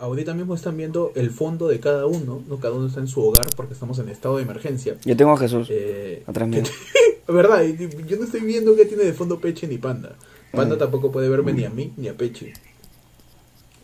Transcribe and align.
ahorita 0.00 0.34
mismo 0.34 0.54
están 0.54 0.76
viendo 0.76 1.12
el 1.14 1.30
fondo 1.30 1.68
de 1.68 1.78
cada 1.80 2.06
uno, 2.06 2.42
¿no? 2.48 2.58
Cada 2.58 2.74
uno 2.74 2.86
está 2.88 3.00
en 3.00 3.08
su 3.08 3.20
hogar 3.22 3.46
porque 3.56 3.74
estamos 3.74 3.98
en 3.98 4.08
estado 4.08 4.36
de 4.38 4.42
emergencia. 4.42 4.96
Yo 5.04 5.16
tengo 5.16 5.32
a 5.32 5.36
Jesús 5.36 5.68
Eh, 5.70 6.22
atrás 6.26 6.48
mío. 6.48 6.62
verdad, 7.28 7.62
yo 8.08 8.16
no 8.16 8.24
estoy 8.24 8.40
viendo 8.40 8.74
qué 8.74 8.86
tiene 8.86 9.04
de 9.04 9.12
fondo 9.12 9.38
Peche 9.38 9.66
ni 9.68 9.78
Panda. 9.78 10.16
Panda 10.52 10.74
Ah. 10.74 10.78
tampoco 10.78 11.12
puede 11.12 11.28
verme 11.28 11.52
ni 11.52 11.64
a 11.64 11.70
mí 11.70 11.92
ni 11.96 12.08
a 12.08 12.16
Peche. 12.16 12.52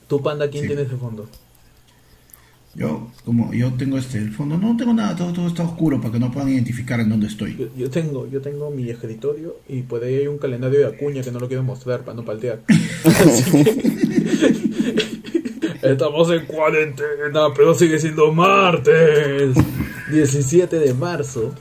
¿Tú, 0.09 0.21
Panda, 0.23 0.49
quién 0.51 0.63
Sí. 0.65 0.69
tienes 0.69 0.91
de 0.91 0.97
fondo? 0.97 1.29
Yo, 2.75 3.11
como 3.25 3.55
yo 3.55 3.73
tengo 3.75 3.97
este 3.97 4.19
el 4.19 4.33
fondo, 4.35 4.59
no 4.59 4.77
tengo 4.77 4.93
nada, 4.93 5.17
todo, 5.17 5.33
todo 5.33 5.47
está 5.47 5.63
oscuro 5.63 5.99
para 5.99 6.13
que 6.13 6.19
no 6.19 6.31
puedan 6.31 6.51
identificar 6.51 7.01
en 7.01 7.09
dónde 7.09 7.27
estoy. 7.29 7.57
Yo, 7.57 7.69
yo 7.75 7.89
tengo, 7.91 8.27
yo 8.29 8.43
tengo 8.43 8.71
mi 8.71 8.91
escritorio 8.91 9.57
y 9.69 9.81
por 9.83 10.05
ahí 10.05 10.15
hay 10.17 10.27
un 10.27 10.37
calendario 10.37 10.81
de 10.81 10.87
Acuña 10.87 11.23
que 11.23 11.31
no 11.33 11.39
lo 11.41 11.49
quiero 11.49 11.63
mostrar 11.63 12.01
para 12.05 12.15
no 12.17 12.25
paltear. 12.27 12.61
Así 13.05 13.65
que- 13.65 15.06
Estamos 15.83 16.31
en 16.31 16.47
cuarentena, 16.47 17.49
pero 17.55 17.75
sigue 17.75 17.99
siendo 17.99 18.33
martes. 18.33 19.55
17 20.11 20.79
de 20.79 20.95
marzo. 20.95 21.53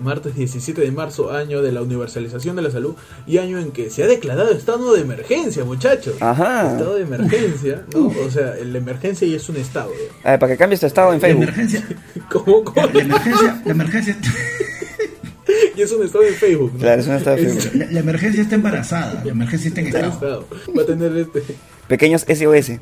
Martes 0.00 0.34
17 0.34 0.80
de 0.80 0.90
marzo, 0.90 1.30
año 1.32 1.62
de 1.62 1.70
la 1.70 1.80
universalización 1.80 2.56
de 2.56 2.62
la 2.62 2.70
salud 2.72 2.96
y 3.28 3.38
año 3.38 3.60
en 3.60 3.70
que 3.70 3.90
se 3.90 4.02
ha 4.02 4.08
declarado 4.08 4.50
estado 4.50 4.92
de 4.92 5.02
emergencia, 5.02 5.64
muchachos. 5.64 6.16
Ajá. 6.20 6.72
Estado 6.72 6.96
de 6.96 7.02
emergencia, 7.02 7.84
¿no? 7.94 8.08
O 8.26 8.28
sea, 8.30 8.56
la 8.60 8.78
emergencia 8.78 9.28
ya 9.28 9.36
es 9.36 9.48
un 9.48 9.56
estado. 9.56 9.90
A 10.24 10.32
ver, 10.32 10.40
para 10.40 10.52
que 10.52 10.58
cambies 10.58 10.80
tu 10.80 10.86
estado 10.86 11.12
en 11.12 11.20
La 11.20 11.28
Facebook. 11.28 11.42
emergencia, 11.44 11.86
¿Cómo? 12.32 12.64
cómo? 12.64 12.86
la 12.92 13.00
emergencia, 13.02 13.62
la 13.64 13.70
emergencia, 13.70 14.18
Ya 15.76 15.84
es 15.84 15.92
un 15.92 16.04
estado 16.04 16.24
en 16.24 16.34
Facebook, 16.34 16.72
¿no? 16.74 16.78
Claro, 16.80 17.00
es 17.00 17.06
un 17.06 17.14
estado 17.14 17.36
de 17.36 17.46
Facebook. 17.48 17.72
la, 17.74 17.90
la 17.92 18.00
emergencia 18.00 18.42
está 18.42 18.54
embarazada, 18.56 19.22
la 19.24 19.30
emergencia 19.30 19.68
está 19.68 19.80
en 19.80 19.86
está 19.86 20.00
en 20.00 20.04
estado. 20.06 20.40
estado. 20.50 20.74
Va 20.76 20.82
a 20.82 20.86
tener 20.86 21.16
este. 21.16 21.42
Pequeños 21.86 22.22
SOS. 22.22 22.80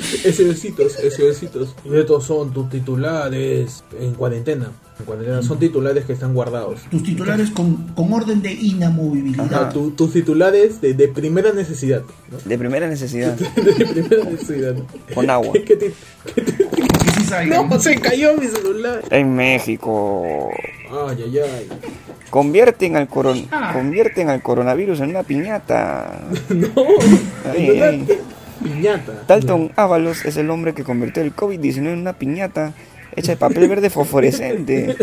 SOSitos, 0.00 0.92
SOSitos. 0.94 1.74
Y 1.84 1.96
estos 1.96 2.24
son 2.24 2.52
tus 2.52 2.68
titulares 2.70 3.84
en 4.00 4.14
cuarentena. 4.14 4.70
En 4.98 5.04
cuarentena 5.06 5.42
son 5.42 5.58
titulares 5.58 6.04
que 6.04 6.12
están 6.12 6.34
guardados. 6.34 6.80
Tus 6.90 7.02
titulares 7.02 7.50
con, 7.50 7.88
con 7.94 8.12
orden 8.12 8.42
de 8.42 8.52
inamovibilidad. 8.52 9.46
Ajá, 9.52 9.68
tu- 9.70 9.90
tus 9.92 10.12
titulares 10.12 10.80
de, 10.80 10.94
de 10.94 11.08
primera 11.08 11.52
necesidad. 11.52 12.02
¿no? 12.30 12.38
De 12.44 12.58
primera 12.58 12.86
necesidad. 12.88 13.34
De 13.56 13.86
primera 13.86 14.24
necesidad. 14.24 14.74
Con 15.14 15.30
agua. 15.30 15.52
¿Qué, 15.54 15.64
qué 15.64 15.76
ti- 15.76 15.86
qué 16.34 17.24
salgan. 17.24 17.68
No, 17.68 17.80
se 17.80 17.94
cayó 17.98 18.36
mi 18.36 18.46
celular. 18.46 19.02
En 19.10 19.34
México. 19.34 20.50
Ay, 20.90 21.16
ay, 21.24 21.38
ay. 21.38 21.68
Convierten 22.30 22.96
al, 22.96 23.08
coron 23.08 23.48
convierten 23.72 24.28
al 24.28 24.40
coronavirus 24.42 25.00
en 25.00 25.10
una 25.10 25.22
piñata. 25.22 26.20
No, 26.50 26.68
Ay, 27.52 27.80
ay. 27.80 28.08
Piñata. 28.62 29.24
Dalton 29.26 29.72
Ábalos 29.76 30.24
es 30.24 30.36
el 30.36 30.50
hombre 30.50 30.74
que 30.74 30.84
convirtió 30.84 31.22
el 31.22 31.34
COVID-19 31.34 31.78
en 31.92 31.98
una 31.98 32.12
piñata 32.14 32.72
hecha 33.16 33.32
de 33.32 33.36
papel 33.36 33.68
verde 33.68 33.90
fosforescente. 33.90 34.96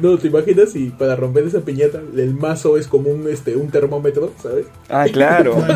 No, 0.00 0.18
¿te 0.18 0.28
imaginas 0.28 0.72
si 0.72 0.90
para 0.90 1.16
romper 1.16 1.44
esa 1.44 1.60
piñata 1.60 2.00
el 2.16 2.34
mazo 2.34 2.76
es 2.78 2.86
como 2.86 3.10
un 3.10 3.28
este 3.28 3.56
un 3.56 3.70
termómetro, 3.70 4.32
¿sabes? 4.42 4.66
Ah, 4.88 5.06
claro. 5.12 5.56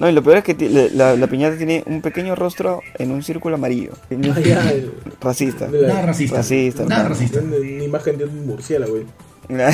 No, 0.00 0.06
una 0.06 0.10
y 0.10 0.14
lo 0.14 0.22
peor 0.22 0.38
es 0.38 0.44
que 0.44 0.68
la, 0.68 0.88
la- 0.92 1.16
la 1.16 1.26
piñata 1.26 1.56
tiene 1.56 1.82
un 1.86 2.00
pequeño 2.02 2.34
rostro 2.34 2.80
en 2.98 3.10
un 3.10 3.22
círculo 3.22 3.54
amarillo. 3.56 3.92
Ay, 4.10 4.52
ay. 4.52 4.90
Racista. 5.20 5.68
Nada 5.68 6.02
racista. 6.02 6.36
Racista, 6.38 6.84
Nada 6.84 7.08
racista. 7.08 7.40
Una, 7.40 7.56
una 7.56 7.84
imagen 7.84 8.18
de 8.18 8.24
un 8.24 8.46
murciélago, 8.46 8.92
güey. 8.92 9.04
Una 9.48 9.70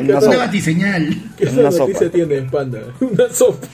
Una 0.00 0.20
sopa. 0.20 0.36
batiseñal. 0.36 1.08
¿Qué 1.38 1.46
una 1.58 1.72
sopa. 1.72 1.98
tienes, 2.10 2.50
Panda? 2.50 2.80
Una 3.00 3.28
sopa. 3.32 3.66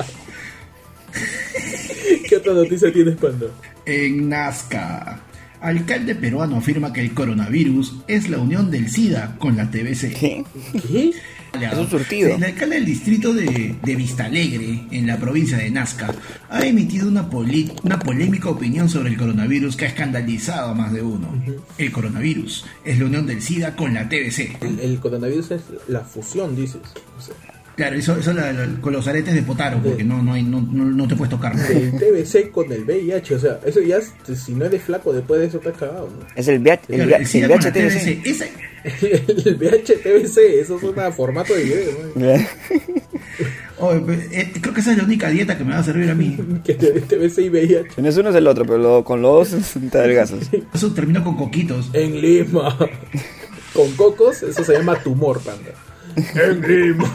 ¿Qué 2.28 2.36
otra 2.36 2.52
noticia 2.54 2.92
tienes, 2.92 3.16
Panda? 3.16 3.46
En 3.86 4.28
Nazca. 4.28 5.20
Alcalde 5.60 6.14
peruano 6.14 6.58
afirma 6.58 6.92
que 6.92 7.00
el 7.00 7.14
coronavirus 7.14 8.02
es 8.06 8.28
la 8.30 8.38
unión 8.38 8.70
del 8.70 8.88
SIDA 8.90 9.36
con 9.38 9.56
la 9.56 9.68
TBC. 9.70 10.14
¿Qué? 10.14 10.44
¿Qué? 10.88 11.10
Es 11.60 11.76
un 11.78 11.88
surtido. 11.90 12.36
El 12.36 12.44
alcalde 12.44 12.76
del 12.76 12.84
distrito 12.84 13.32
de, 13.34 13.74
de 13.82 13.96
Vistalegre, 13.96 14.84
en 14.92 15.06
la 15.08 15.16
provincia 15.18 15.56
de 15.56 15.68
Nazca, 15.70 16.14
ha 16.48 16.64
emitido 16.64 17.08
una, 17.08 17.28
poli- 17.28 17.72
una 17.82 17.98
polémica 17.98 18.50
opinión 18.50 18.88
sobre 18.88 19.08
el 19.08 19.16
coronavirus 19.16 19.74
que 19.74 19.86
ha 19.86 19.88
escandalizado 19.88 20.70
a 20.70 20.74
más 20.74 20.92
de 20.92 21.02
uno. 21.02 21.26
El 21.78 21.90
coronavirus 21.90 22.64
es 22.84 22.98
la 23.00 23.06
unión 23.06 23.26
del 23.26 23.42
SIDA 23.42 23.74
con 23.74 23.94
la 23.94 24.08
TBC. 24.08 24.62
El, 24.62 24.78
el 24.78 25.00
coronavirus 25.00 25.50
es 25.52 25.62
la 25.88 26.00
fusión, 26.02 26.54
dices. 26.54 26.82
O 27.18 27.20
sea, 27.20 27.34
Claro, 27.78 27.94
eso, 27.96 28.18
eso 28.18 28.32
la- 28.32 28.52
la- 28.52 28.80
con 28.80 28.92
los 28.92 29.06
aretes 29.06 29.32
de 29.34 29.42
Potaro, 29.42 29.78
porque 29.80 30.02
no, 30.02 30.20
no, 30.20 30.32
hay, 30.34 30.42
no, 30.42 30.60
no, 30.60 30.84
no 30.84 31.06
te 31.08 31.14
puedes 31.14 31.30
tocar. 31.30 31.54
el 31.70 31.92
TBC 31.92 32.50
con 32.50 32.70
el 32.72 32.82
VIH, 32.84 33.34
o 33.36 33.38
sea, 33.38 33.60
eso 33.64 33.80
ya, 33.80 33.98
es- 33.98 34.12
si 34.36 34.52
no 34.54 34.64
eres 34.64 34.82
flaco 34.82 35.12
después 35.12 35.40
de 35.40 35.46
eso 35.46 35.58
estás 35.58 35.76
cagado, 35.76 36.10
¿no? 36.10 36.26
Es 36.34 36.48
el, 36.48 36.58
VH, 36.60 36.80
el, 36.88 37.06
VH 37.06 37.38
el 37.38 37.48
VHTBC. 37.48 37.72
TBC. 37.72 38.26
Ese- 38.26 38.52
El 38.88 39.58
VH-TBC, 39.58 40.38
eso 40.60 40.78
suena 40.80 41.06
a 41.06 41.12
formato 41.12 41.52
de 41.54 41.62
video, 41.64 41.92
¿no? 42.14 42.24
oh, 43.78 43.92
eh, 43.94 44.52
creo 44.60 44.74
que 44.74 44.80
esa 44.80 44.92
es 44.92 44.98
la 44.98 45.04
única 45.04 45.28
dieta 45.30 45.56
que 45.56 45.64
me 45.64 45.72
va 45.74 45.78
a 45.78 45.84
servir 45.84 46.10
a 46.10 46.14
mí. 46.14 46.36
Que 46.64 46.74
TBC 46.74 47.38
y 47.42 47.48
VIH. 47.50 48.00
No 48.02 48.08
es 48.08 48.16
uno 48.16 48.30
es 48.30 48.36
el 48.36 48.46
otro, 48.46 48.64
pero 48.64 48.78
lo- 48.78 49.04
con 49.04 49.22
los 49.22 49.50
dos 49.52 49.74
te 49.90 49.98
adelgazas. 49.98 50.48
Eso 50.74 50.92
terminó 50.94 51.22
con 51.22 51.36
coquitos. 51.36 51.90
En 51.92 52.20
Lima. 52.20 52.76
Con 53.74 53.90
cocos, 53.92 54.42
eso 54.42 54.64
se 54.64 54.72
llama 54.72 54.96
tumor, 55.02 55.40
panda. 55.40 55.70
En 56.34 56.60
Lima. 56.62 57.14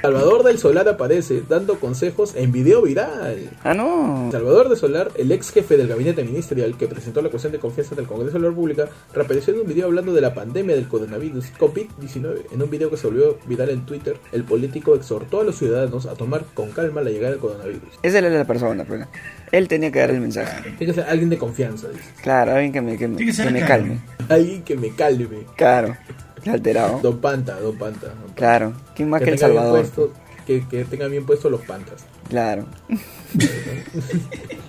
Salvador 0.00 0.42
del 0.44 0.58
Solar 0.58 0.88
aparece 0.88 1.42
dando 1.48 1.78
consejos 1.78 2.34
en 2.34 2.52
video 2.52 2.82
viral. 2.82 3.50
Ah, 3.62 3.74
no. 3.74 4.28
Salvador 4.32 4.68
de 4.68 4.76
Solar, 4.76 5.10
el 5.16 5.30
ex 5.32 5.50
jefe 5.50 5.76
del 5.76 5.88
gabinete 5.88 6.24
ministerial 6.24 6.76
que 6.76 6.86
presentó 6.86 7.20
la 7.20 7.28
cuestión 7.28 7.52
de 7.52 7.58
confianza 7.58 7.94
del 7.94 8.06
Congreso 8.06 8.38
de 8.38 8.44
la 8.44 8.48
República, 8.48 8.88
reapareció 9.12 9.52
en 9.54 9.60
un 9.60 9.66
video 9.66 9.86
hablando 9.86 10.14
de 10.14 10.20
la 10.20 10.32
pandemia 10.32 10.74
del 10.74 10.88
coronavirus 10.88 11.52
COVID-19. 11.58 12.46
En 12.52 12.62
un 12.62 12.70
video 12.70 12.90
que 12.90 12.96
se 12.96 13.06
volvió 13.06 13.38
viral 13.46 13.70
en 13.70 13.84
Twitter, 13.84 14.16
el 14.32 14.44
político 14.44 14.94
exhortó 14.94 15.40
a 15.40 15.44
los 15.44 15.56
ciudadanos 15.56 16.06
a 16.06 16.14
tomar 16.14 16.44
con 16.54 16.70
calma 16.70 17.02
la 17.02 17.10
llegada 17.10 17.32
del 17.32 17.40
coronavirus. 17.40 17.98
Esa 18.02 18.18
era 18.18 18.30
la 18.30 18.46
persona, 18.46 18.84
pero 18.88 19.06
él 19.52 19.68
tenía 19.68 19.90
que 19.92 19.98
dar 19.98 20.10
el 20.10 20.20
mensaje. 20.20 20.62
Tiene 20.78 20.94
que 20.94 21.00
ser 21.00 21.10
alguien 21.10 21.28
de 21.28 21.38
confianza, 21.38 21.88
dice. 21.88 22.04
Claro, 22.22 22.52
alguien 22.52 22.72
que 22.72 22.80
me, 22.80 22.96
que 22.96 23.08
me, 23.08 23.16
Tiene 23.16 23.32
que 23.32 23.36
ser 23.36 23.46
que 23.48 23.52
me 23.52 23.58
claro. 23.60 23.82
calme. 23.82 24.00
Alguien 24.28 24.62
que 24.62 24.76
me 24.76 24.90
calme. 24.94 25.28
Claro, 25.56 25.96
alterado. 26.50 27.00
Don 27.02 27.18
Panta, 27.18 27.58
Don 27.60 27.76
Panta. 27.76 28.06
don 28.08 28.16
Panta. 28.18 28.34
Claro, 28.34 28.72
¿quién 28.94 29.10
más 29.10 29.22
que, 29.22 29.30
el 29.30 29.36
tenga 29.38 29.48
bien 29.48 29.58
Salvador? 29.62 29.80
puesto- 29.80 30.12
que, 30.46 30.66
que 30.68 30.84
tenga 30.84 31.06
bien 31.06 31.24
puestos 31.26 31.50
los 31.50 31.60
pantas. 31.60 32.04
Claro. 32.28 32.64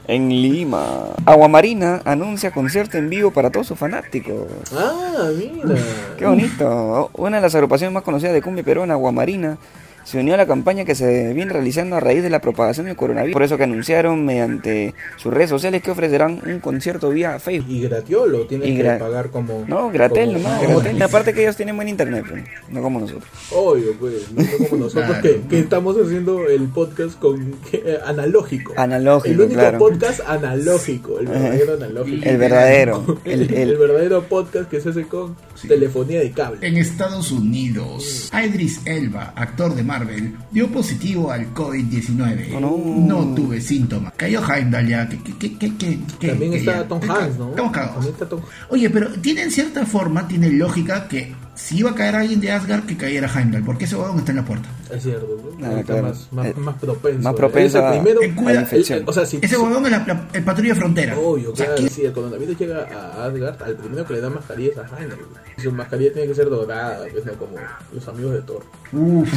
en 0.08 0.30
Lima, 0.30 1.10
Aguamarina 1.26 2.02
anuncia 2.06 2.52
concierto 2.52 2.98
en 2.98 3.10
vivo 3.10 3.32
para 3.32 3.50
todos 3.50 3.68
sus 3.68 3.78
fanáticos. 3.78 4.48
Ah, 4.74 5.30
mira. 5.36 5.76
Qué 6.18 6.26
bonito. 6.26 7.10
Una 7.14 7.38
de 7.38 7.42
las 7.42 7.56
agrupaciones 7.56 7.94
más 7.94 8.04
conocidas 8.04 8.34
de 8.34 8.42
cumbia 8.42 8.64
peruana, 8.64 8.94
Aguamarina, 8.94 9.58
se 10.04 10.20
unió 10.20 10.34
a 10.34 10.38
la 10.38 10.46
campaña 10.46 10.86
que 10.86 10.96
se 10.96 11.34
viene 11.34 11.52
realizando 11.54 11.96
a 11.96 12.00
raíz 12.00 12.24
de 12.24 12.30
la 12.30 12.40
propagación 12.40 12.86
del 12.88 12.96
coronavirus. 12.96 13.34
Por 13.34 13.44
eso 13.44 13.58
que 13.58 13.64
anunciaron 13.64 14.26
mediante 14.26 14.94
sus 15.18 15.34
redes 15.34 15.50
sociales 15.50 15.82
que 15.82 15.92
ofrecerán 15.92 16.42
un 16.46 16.60
concierto 16.60 17.10
vía 17.10 17.40
Facebook. 17.40 17.70
Y 17.72 17.82
gratiolo, 17.82 18.46
tienes 18.48 18.70
Y 18.70 18.78
que 18.78 18.84
pagar 18.84 19.30
como. 19.30 19.66
No, 19.68 19.90
Gratel 19.92 20.28
como- 20.34 20.40
nomás, 20.40 20.64
No, 20.64 20.70
Gratel. 20.80 20.98
Y 20.98 21.02
aparte 21.02 21.34
que 21.34 21.42
ellos 21.44 21.56
tienen 21.56 21.76
buen 21.76 21.88
internet, 21.90 22.26
pues, 22.28 22.44
no 22.70 22.82
como 22.82 23.00
nosotros. 23.00 23.30
Obvio, 23.52 23.94
pues. 24.00 24.32
No, 24.32 24.44
como 24.70 24.84
nosotros 24.86 25.06
Claro. 25.06 25.22
que, 25.22 25.42
que 25.48 25.60
estamos 25.60 25.96
haciendo 25.98 26.48
el 26.48 26.64
podcast 26.70 27.18
con 27.20 27.56
eh, 27.72 27.98
analógico. 28.06 28.74
Analógico, 28.78 29.34
El 29.34 29.42
único 29.42 29.60
claro. 29.60 29.78
podcast 29.80 30.20
analógico. 30.28 31.20
El 31.20 31.28
verdadero 31.28 31.74
analógico. 31.78 32.26
El 32.30 32.38
verdadero. 32.38 33.18
El, 33.26 33.42
El, 33.44 33.54
el 33.54 33.70
el- 33.72 33.78
verdadero 33.78 34.24
podcast 34.24 34.70
que 34.70 34.80
se 34.82 34.90
hace 34.90 35.04
con 35.06 35.36
telefonía 35.68 36.20
de 36.20 36.32
cable. 36.32 36.66
En 36.68 36.78
Estados 36.78 37.32
Unidos, 37.32 38.32
Idris 38.34 38.82
Elba, 38.86 39.34
actor 39.36 39.76
de 39.76 39.84
Marvel, 39.92 40.34
dio 40.52 40.70
positivo 40.70 41.32
al 41.32 41.54
COVID-19. 41.54 42.54
Oh, 42.56 42.60
no. 42.62 43.26
No 43.26 43.36
tuve 43.36 43.60
síntomas. 43.60 44.14
Cayó 44.16 44.42
Heimdall 44.50 44.88
ya. 44.88 45.10
¿Qué, 45.10 45.18
qué, 45.20 45.34
qué, 45.38 45.58
qué, 45.58 45.78
qué- 45.78 46.00
qué- 46.18 46.28
También 46.30 46.52
qué 46.54 46.58
está 46.60 46.76
ya? 46.78 46.88
Tom 46.88 47.02
Hanks, 47.10 47.38
¿no? 47.38 47.50
Estamos 47.50 47.72
cagados. 47.74 47.94
También 47.96 48.14
está 48.14 48.30
Tom 48.30 48.42
Oye, 48.70 48.90
pero 48.90 49.10
tiene 49.20 49.44
en 49.44 49.52
cierta 49.52 49.86
forma, 49.86 50.26
tiene 50.30 50.50
lógica 50.52 51.08
que 51.10 51.34
si 51.56 51.78
iba 51.80 51.92
a 51.92 51.96
caer 51.96 52.16
alguien 52.16 52.40
de 52.40 52.52
Asgard, 52.52 52.86
que 52.86 52.98
cayera 52.98 53.28
Heimdall. 53.34 53.64
Porque 53.64 53.86
ese 53.86 53.96
huevón 53.96 54.20
está 54.20 54.32
en 54.32 54.38
la 54.38 54.46
puerta. 54.46 54.70
Es 54.94 55.04
cierto, 55.04 55.28
¿no? 55.60 55.66
Ah, 55.68 55.82
claro. 55.86 56.04
más, 56.04 56.28
más, 56.32 56.46
Eh, 56.48 56.54
más 56.58 56.76
propenso. 56.76 57.22
más 57.22 57.32
Él 57.34 57.38
propenso 57.38 57.78
el 57.80 57.84
a- 57.86 57.92
primero. 57.92 58.22
Eh, 58.22 58.34
cuida- 58.36 58.52
el- 58.52 58.62
infección. 58.62 59.00
el- 59.00 59.10
o 59.10 59.14
sea, 59.14 59.26
si, 59.26 59.40
Ese 59.42 59.58
huevón 59.58 59.86
es 59.86 59.92
la, 59.92 60.00
la- 60.06 60.28
el 60.34 60.44
patrulla 60.44 60.74
de 60.74 60.80
frontera. 60.80 61.18
Obvio, 61.18 61.52
O 61.52 61.56
sea, 61.56 61.66
claro. 61.68 61.80
¿quién- 61.80 61.90
Si 61.92 62.06
el 62.06 62.12
coronavirus 62.14 62.58
llega 62.60 62.88
a 62.92 63.26
Asgard, 63.26 63.62
al 63.64 63.76
primero 63.76 64.06
que 64.06 64.14
le 64.14 64.22
da 64.22 64.30
mascarilla 64.30 64.72
es 64.72 64.78
a 64.78 65.00
Heimdall. 65.00 65.20
su 65.62 65.72
mascarilla 65.72 66.14
tiene 66.14 66.28
que 66.28 66.36
ser 66.36 66.50
dorada, 66.50 67.00
¿no? 67.26 67.34
como 67.38 67.56
los 67.94 68.08
amigos 68.08 68.34
de 68.34 68.42
Thor. 68.42 68.64
Uf, 68.94 69.30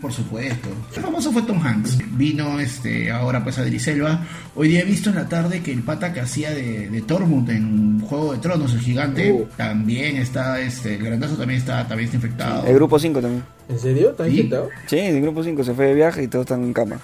por 0.00 0.12
supuesto. 0.12 0.68
El 0.96 1.02
famoso 1.02 1.32
fue 1.32 1.42
Tom 1.42 1.60
Hanks. 1.64 1.98
Vino 2.16 2.58
este 2.60 3.10
ahora 3.10 3.42
pues 3.42 3.58
a 3.58 3.64
Elba. 3.66 4.26
Hoy 4.54 4.68
día 4.68 4.80
he 4.80 4.84
visto 4.84 5.10
en 5.10 5.16
la 5.16 5.28
tarde 5.28 5.62
que 5.62 5.72
el 5.72 5.82
pata 5.82 6.12
que 6.12 6.20
hacía 6.20 6.50
de, 6.50 6.88
de 6.90 7.02
Tormund 7.02 7.48
en 7.50 8.00
Juego 8.00 8.32
de 8.32 8.38
Tronos, 8.40 8.74
el 8.74 8.80
gigante, 8.80 9.32
Uh. 9.32 9.46
también 9.56 10.16
está, 10.16 10.60
este, 10.60 10.96
el 10.96 11.04
grandazo 11.04 11.36
también 11.36 11.51
está, 11.58 11.86
también 11.88 12.06
está 12.06 12.16
infectado. 12.16 12.66
el 12.66 12.74
grupo 12.74 12.98
5 12.98 13.20
también. 13.20 13.44
¿En 13.68 13.78
serio? 13.78 14.10
¿Está 14.10 14.24
Sí. 14.26 14.30
infectado? 14.30 14.68
Sí, 14.86 14.98
el 14.98 15.20
grupo 15.22 15.42
5 15.44 15.64
se 15.64 15.74
fue 15.74 15.86
de 15.86 15.94
viaje 15.94 16.22
y 16.22 16.28
todos 16.28 16.44
están 16.44 16.62
en 16.64 16.72
cama. 16.72 17.00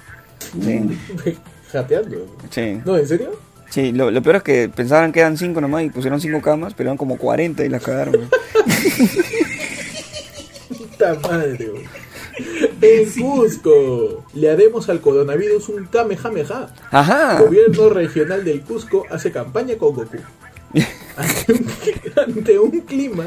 Sí. 0.63 0.99
jateando. 1.73 2.37
Sí. 2.51 2.81
No, 2.85 2.97
¿en 2.97 3.07
serio? 3.07 3.31
Sí, 3.71 3.93
lo, 3.93 4.11
lo 4.11 4.23
peor 4.23 4.37
es 4.37 4.43
que 4.43 4.69
pensaban 4.71 5.13
que 5.13 5.21
eran 5.21 5.37
5 5.37 5.61
nomás 5.61 5.85
y 5.85 5.91
pusieron 5.91 6.21
5 6.21 6.41
camas, 6.41 6.73
pero 6.75 6.89
eran 6.89 6.97
como 6.97 7.19
40 7.19 7.65
y 7.65 7.69
las 7.69 7.83
cagaron. 7.83 8.15
Puta 10.69 11.15
madre. 11.23 11.71
En 12.81 13.11
Cusco, 13.21 14.25
le 14.35 14.51
haremos 14.51 14.89
al 14.89 15.01
coronavirus 15.01 15.69
un 15.71 15.87
kamehameha. 15.87 16.69
Ajá. 16.91 17.41
Gobierno 17.41 17.89
regional 17.91 18.45
del 18.45 18.61
Cusco 18.63 19.05
hace 19.11 19.33
campaña 19.33 19.77
con 19.77 19.95
Goku. 19.95 20.19
Ante 22.17 22.59
un, 22.59 22.81
clima 22.83 23.25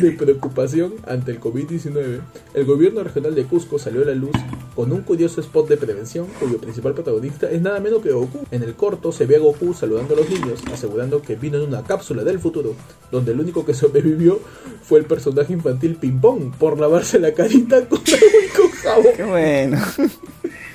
de 0.00 0.12
preocupación 0.12 0.94
ante 1.06 1.32
el 1.32 1.40
COVID-19, 1.40 2.20
el 2.54 2.64
gobierno 2.64 3.02
regional 3.02 3.34
de 3.34 3.44
Cusco 3.44 3.78
salió 3.78 4.02
a 4.02 4.06
la 4.06 4.14
luz 4.14 4.30
con 4.74 4.92
un 4.92 5.02
curioso 5.02 5.40
spot 5.40 5.68
de 5.68 5.76
prevención 5.76 6.26
cuyo 6.38 6.58
principal 6.58 6.94
protagonista 6.94 7.50
es 7.50 7.60
nada 7.60 7.80
menos 7.80 8.02
que 8.02 8.12
Goku. 8.12 8.46
En 8.50 8.62
el 8.62 8.74
corto 8.74 9.10
se 9.10 9.26
ve 9.26 9.36
a 9.36 9.40
Goku 9.40 9.74
saludando 9.74 10.14
a 10.14 10.18
los 10.18 10.30
niños, 10.30 10.60
asegurando 10.72 11.20
que 11.22 11.34
vino 11.34 11.58
en 11.58 11.68
una 11.68 11.82
cápsula 11.82 12.22
del 12.22 12.38
futuro, 12.38 12.74
donde 13.10 13.32
el 13.32 13.40
único 13.40 13.66
que 13.66 13.74
sobrevivió 13.74 14.40
fue 14.82 15.00
el 15.00 15.06
personaje 15.06 15.52
infantil 15.52 15.96
Ping 15.96 16.20
Pong 16.20 16.52
por 16.56 16.78
lavarse 16.78 17.18
la 17.18 17.32
carita 17.32 17.84
con 17.88 17.98
agua 17.98 18.40
y 18.44 18.56
con 18.56 18.70
jabón. 18.70 19.12
Qué 19.16 19.24
bueno. 19.24 19.78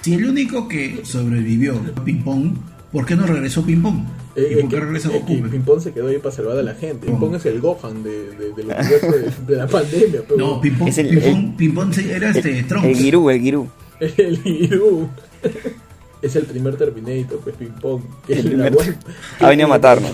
Si 0.01 0.15
el 0.15 0.25
único 0.25 0.67
que 0.67 1.01
sobrevivió 1.05 1.79
Ping 2.03 2.23
Pong, 2.23 2.53
¿por 2.91 3.05
qué 3.05 3.15
no 3.15 3.25
regresó 3.25 3.63
Ping 3.63 3.81
Pong? 3.81 4.03
Eh, 4.35 4.47
¿Y 4.49 4.53
es 4.55 4.61
por 4.61 4.69
qué 4.71 4.79
regresa 4.79 5.09
Goku? 5.09 5.27
Ping 5.49 5.61
Pong 5.61 5.79
se 5.79 5.91
quedó 5.93 6.07
ahí 6.07 6.17
para 6.17 6.33
salvar 6.35 6.57
a 6.57 6.63
la 6.63 6.73
gente. 6.73 7.05
Ping 7.07 7.17
Pong 7.19 7.35
es 7.35 7.45
el 7.45 7.61
Gohan 7.61 8.01
de, 8.03 8.29
de, 8.31 8.53
de, 8.53 9.31
de 9.47 9.55
la 9.55 9.67
pandemia. 9.67 10.21
Pero 10.27 10.37
No, 10.37 10.59
Ping 10.61 10.73
Pong, 10.73 10.87
Es 10.89 10.97
el- 10.97 11.09
Ping 11.09 11.17
el- 11.19 11.31
Pong, 11.31 11.55
Ping 11.55 11.73
Pong 11.73 11.93
se- 11.93 12.11
era 12.15 12.29
este 12.31 12.59
El 12.59 12.67
Trunks. 12.67 12.97
Girú, 12.97 13.29
el 13.29 13.39
Girú. 13.41 13.67
El 13.99 14.39
Irú. 14.45 15.07
Es 16.23 16.37
el 16.37 16.45
primer 16.45 16.77
Terminator, 16.77 17.39
pues 17.43 17.55
Ping 17.57 17.73
Pong. 17.81 18.01
Que 18.25 18.33
El 18.39 18.45
primer- 18.47 18.73
Ha 19.39 19.49
venido 19.49 19.67
a 19.67 19.69
matarnos. 19.69 20.11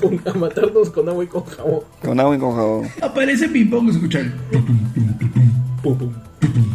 Pong 0.00 0.20
a 0.24 0.32
matarnos 0.34 0.88
con 0.90 1.08
agua 1.08 1.24
y 1.24 1.26
con 1.26 1.44
jabón. 1.44 1.80
Con 2.00 2.20
agua 2.20 2.36
y 2.36 2.38
con 2.38 2.54
jabón. 2.54 2.88
Aparece 3.02 3.48
Ping 3.48 3.68
Pong, 3.68 3.90
escucha 3.90 4.20
el... 4.20 4.32
Pum, 5.82 5.98
pum. 5.98 6.12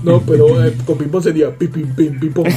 No, 0.04 0.22
pero 0.22 0.63
eh, 0.63 0.74
con 0.86 0.98
Ping 0.98 1.08
Pong 1.10 1.24
sería 1.24 1.50
pim, 1.58 1.72
pim, 1.72 1.96
pim, 1.96 2.19
pim, 2.19 2.34
pong. 2.34 2.48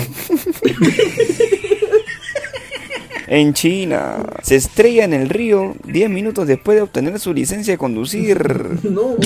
En 3.31 3.53
China, 3.53 4.25
se 4.43 4.57
estrella 4.57 5.05
en 5.05 5.13
el 5.13 5.29
río 5.29 5.75
10 5.85 6.09
minutos 6.09 6.47
después 6.47 6.77
de 6.77 6.83
obtener 6.83 7.21
su 7.21 7.35
licencia 7.35 7.75
de 7.75 7.79
conducir. 7.79 8.79
No. 8.89 9.17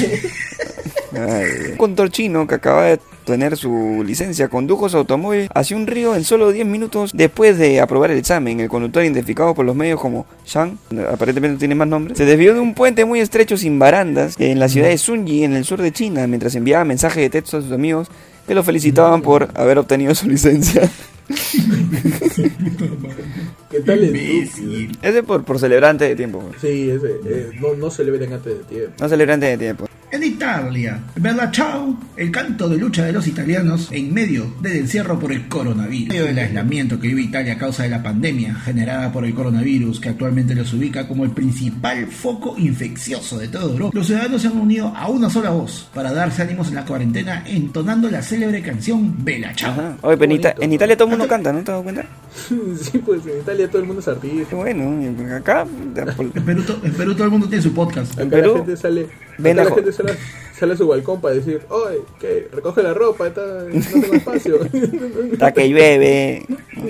Ay, 1.12 1.72
un 1.72 1.76
conductor 1.76 2.10
chino 2.10 2.46
que 2.46 2.54
acaba 2.54 2.84
de 2.84 2.98
tener 3.24 3.56
su 3.56 4.02
licencia 4.04 4.48
condujo 4.48 4.88
su 4.88 4.96
automóvil 4.96 5.48
hacia 5.54 5.76
un 5.76 5.86
río 5.86 6.16
en 6.16 6.24
solo 6.24 6.50
10 6.50 6.66
minutos 6.66 7.12
después 7.14 7.58
de 7.58 7.80
aprobar 7.80 8.10
el 8.10 8.18
examen. 8.18 8.60
El 8.60 8.68
conductor, 8.68 9.04
identificado 9.04 9.54
por 9.54 9.64
los 9.64 9.76
medios 9.76 10.00
como 10.00 10.26
Shang, 10.46 10.78
aparentemente 11.12 11.52
no 11.52 11.58
tiene 11.58 11.74
más 11.74 11.86
nombre, 11.86 12.16
se 12.16 12.24
desvió 12.24 12.54
de 12.54 12.60
un 12.60 12.74
puente 12.74 13.04
muy 13.04 13.20
estrecho 13.20 13.56
sin 13.56 13.78
barandas 13.78 14.34
en 14.38 14.58
la 14.58 14.68
ciudad 14.68 14.88
de 14.88 14.98
Sunji, 14.98 15.44
en 15.44 15.54
el 15.54 15.64
sur 15.64 15.80
de 15.80 15.92
China, 15.92 16.26
mientras 16.26 16.54
enviaba 16.54 16.84
mensajes 16.84 17.22
de 17.22 17.30
texto 17.30 17.58
a 17.58 17.62
sus 17.62 17.72
amigos 17.72 18.08
que 18.46 18.54
lo 18.54 18.64
felicitaban 18.64 19.22
por 19.22 19.48
haber 19.54 19.78
obtenido 19.78 20.14
su 20.14 20.28
licencia. 20.28 20.90
¿Qué 23.72 23.80
tal 23.80 24.04
el. 24.04 24.90
Ese 25.02 25.22
por, 25.22 25.44
por 25.44 25.58
celebrante 25.58 26.04
de 26.04 26.14
tiempo. 26.14 26.40
güey. 26.40 26.52
Sí, 26.60 26.90
ese. 26.90 27.06
eh, 27.26 27.50
no, 27.60 27.74
no 27.74 27.90
antes 28.34 28.58
de 28.58 28.64
tiempo. 28.64 28.92
No 29.00 29.08
celebrante 29.08 29.46
de 29.46 29.56
tiempo. 29.58 29.88
En 30.10 30.22
Italia, 30.22 31.00
Bella 31.16 31.50
Ciao, 31.50 31.98
el 32.18 32.30
canto 32.30 32.68
de 32.68 32.76
lucha 32.76 33.02
de 33.06 33.12
los 33.12 33.26
italianos 33.26 33.88
en 33.92 34.12
medio 34.12 34.52
del 34.60 34.76
encierro 34.76 35.18
por 35.18 35.32
el 35.32 35.48
coronavirus. 35.48 36.02
En 36.02 36.08
medio 36.08 36.24
del 36.26 36.38
aislamiento 36.38 37.00
que 37.00 37.08
vive 37.08 37.22
Italia 37.22 37.54
a 37.54 37.58
causa 37.58 37.84
de 37.84 37.88
la 37.88 38.02
pandemia 38.02 38.54
generada 38.56 39.10
por 39.10 39.24
el 39.24 39.32
coronavirus, 39.32 40.00
que 40.00 40.10
actualmente 40.10 40.54
los 40.54 40.70
ubica 40.74 41.08
como 41.08 41.24
el 41.24 41.30
principal 41.30 42.06
foco 42.08 42.56
infeccioso 42.58 43.38
de 43.38 43.48
toda 43.48 43.72
Europa, 43.72 43.92
los 43.96 44.06
ciudadanos 44.06 44.42
se 44.42 44.48
han 44.48 44.58
unido 44.58 44.92
a 44.94 45.08
una 45.08 45.30
sola 45.30 45.48
voz 45.48 45.88
para 45.94 46.12
darse 46.12 46.42
ánimos 46.42 46.68
en 46.68 46.74
la 46.74 46.84
cuarentena 46.84 47.42
entonando 47.46 48.10
la 48.10 48.20
célebre 48.20 48.60
canción 48.60 49.14
Bella 49.24 49.54
Ciao. 49.56 49.70
Ajá. 49.72 49.96
Oye, 50.02 50.18
pero 50.18 50.30
en, 50.30 50.38
Ita- 50.38 50.48
bonito, 50.50 50.62
en. 50.62 50.72
Italia 50.74 50.94
todo 50.96 51.06
el 51.06 51.10
mundo 51.12 51.26
canta, 51.26 51.52
¿no 51.54 51.58
te 51.60 51.62
has 51.62 51.66
dado 51.68 51.82
cuenta? 51.84 52.04
sí, 52.80 52.98
pues 52.98 53.26
en 53.26 53.40
Italia 53.40 53.68
todo 53.68 53.78
el 53.80 53.86
mundo 53.86 54.00
es 54.00 54.08
artista. 54.08 54.48
Qué 54.50 54.54
bueno, 54.56 55.34
acá... 55.36 55.64
En 55.64 56.44
Perú, 56.44 56.62
to- 56.62 56.80
en 56.82 56.92
Perú 56.94 57.14
todo 57.14 57.24
el 57.24 57.30
mundo 57.30 57.46
tiene 57.48 57.62
su 57.62 57.72
podcast. 57.74 58.12
Acá 58.14 58.22
En 58.22 58.30
Perú, 58.30 58.50
la 58.52 58.56
gente 58.58 58.76
sale, 58.76 59.06
ven 59.38 59.58
acá 59.58 59.62
a 59.62 59.64
la 59.64 59.70
jo- 59.70 59.76
gente 59.76 59.92
sale, 59.92 60.12
sale 60.58 60.72
a 60.72 60.76
su 60.76 60.86
balcón 60.88 61.20
para 61.20 61.34
decir, 61.34 61.60
oye, 61.68 61.98
que 62.18 62.48
recoge 62.52 62.82
la 62.82 62.94
ropa, 62.94 63.26
está, 63.28 63.42
no 63.70 63.80
tengo 63.80 64.14
espacio. 64.14 64.60
Hasta 65.32 65.52
que 65.52 65.68
llueve. 65.68 66.46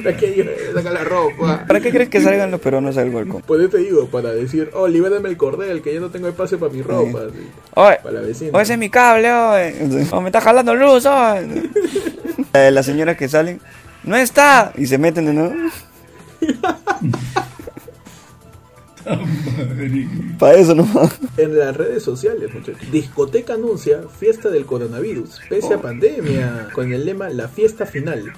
Aquí 0.09 0.27
saca 0.75 0.91
la 0.91 1.05
ropa. 1.05 1.65
¿Para 1.67 1.81
qué 1.81 1.91
crees 1.91 2.09
que 2.09 2.21
salgan 2.21 2.51
los 2.51 2.61
peruanos 2.61 2.97
al 2.97 3.11
balcón? 3.11 3.43
Pues 3.47 3.61
yo 3.63 3.69
te 3.69 3.79
digo, 3.79 4.07
para 4.07 4.33
decir, 4.33 4.71
oh, 4.75 4.87
libérame 4.87 5.29
el 5.29 5.37
cordel, 5.37 5.83
que 5.83 5.93
ya 5.95 6.01
no 6.01 6.11
tengo 6.11 6.29
espacio 6.29 6.59
para 6.59 6.73
mi 6.73 6.83
ropa. 6.83 7.19
así, 7.29 7.39
Oye, 7.75 7.97
Para 8.03 8.13
la 8.15 8.21
vecina. 8.21 8.51
oye, 8.55 8.63
ese 8.63 8.73
es 8.75 8.79
mi 8.79 8.91
cable, 8.91 9.33
oye. 9.33 10.07
O 10.13 10.21
me 10.21 10.29
está 10.29 10.41
jalando 10.41 10.75
luz, 10.75 11.05
oye. 11.07 11.69
Las 12.71 12.85
señoras 12.87 13.17
que 13.17 13.29
salen, 13.29 13.61
no 14.05 14.17
está. 14.17 14.73
Y 14.77 14.87
se 14.87 14.99
meten 14.99 15.27
de 15.27 15.33
nuevo. 15.33 15.55
Para 20.39 20.55
eso 20.55 20.75
nomás. 20.75 21.19
En 21.37 21.59
las 21.59 21.77
redes 21.77 22.03
sociales, 22.03 22.53
muchachos. 22.55 22.91
Discoteca 22.91 23.55
anuncia 23.55 24.03
fiesta 24.19 24.49
del 24.49 24.67
coronavirus, 24.67 25.41
pese 25.49 25.75
a 25.75 25.81
pandemia, 25.81 26.69
con 26.73 26.93
el 26.93 27.05
lema 27.05 27.29
La 27.29 27.49
fiesta 27.49 27.87
final. 27.87 28.33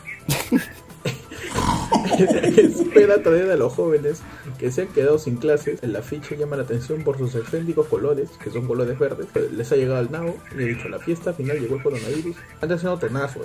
Espera 2.56 3.14
atraer 3.16 3.50
a 3.50 3.56
los 3.56 3.72
jóvenes 3.72 4.20
que 4.58 4.70
se 4.70 4.82
han 4.82 4.88
quedado 4.88 5.19
sin 5.19 5.37
clases. 5.37 5.82
El 5.82 5.96
afiche 5.96 6.37
llama 6.37 6.56
la 6.56 6.62
atención 6.62 7.02
por 7.02 7.19
sus 7.19 7.34
excéntricos 7.34 7.87
colores, 7.87 8.31
que 8.43 8.50
son 8.50 8.66
colores 8.66 8.99
verdes. 8.99 9.26
Les 9.52 9.70
ha 9.72 9.76
llegado 9.76 10.00
el 10.00 10.11
nabo 10.11 10.37
y 10.56 10.62
he 10.62 10.66
dicho, 10.66 10.88
la 10.88 10.99
fiesta 10.99 11.32
final 11.32 11.58
llegó 11.61 11.76
el 11.76 11.82
coronavirus. 11.82 12.37
Antes 12.61 12.82
era 12.82 12.99
tonazo, 12.99 13.40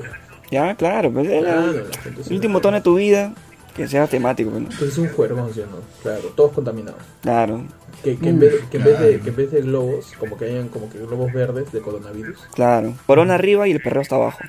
ya. 0.52 0.76
Claro, 0.76 1.12
pues 1.12 1.28
Claro, 1.28 1.74
se 1.74 2.10
el 2.30 2.34
último 2.36 2.60
tono 2.62 2.78
de 2.78 2.84
tu 2.84 2.96
vida, 2.96 3.34
que 3.76 3.88
sea 3.88 4.08
temático, 4.08 4.50
pues, 4.52 4.62
¿no? 4.64 4.70
Pues 4.70 4.82
es 4.92 4.98
un 4.98 5.10
juergón, 5.10 5.54
¿sí 5.54 5.62
o 5.62 5.66
no? 5.68 5.78
Claro, 6.02 6.22
todos 6.36 6.52
contaminados. 6.54 7.02
Claro, 7.22 7.64
Que, 8.04 8.18
que 8.18 8.30
en 8.30 8.40
vez, 8.40 8.54
que, 8.72 8.78
en 8.78 8.84
vez 8.84 9.00
de, 9.00 9.20
que 9.20 9.30
en 9.30 9.36
vez 9.36 9.52
de 9.52 9.62
globos, 9.62 10.14
como 10.20 10.38
que 10.38 10.46
hayan 10.46 10.70
como 10.70 10.90
que 10.90 10.98
globos 11.00 11.32
verdes 11.34 11.72
de 11.72 11.80
coronavirus. 11.82 12.38
claro. 12.54 12.94
Corona 13.06 13.36
arriba 13.36 13.68
y 13.68 13.72
el 13.72 13.82
perreo 13.82 14.02
está 14.02 14.16
abajo. 14.16 14.40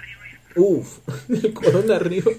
Uf, 0.56 0.98
el 1.28 1.52
corona 1.52 1.96
arriba 1.96 2.30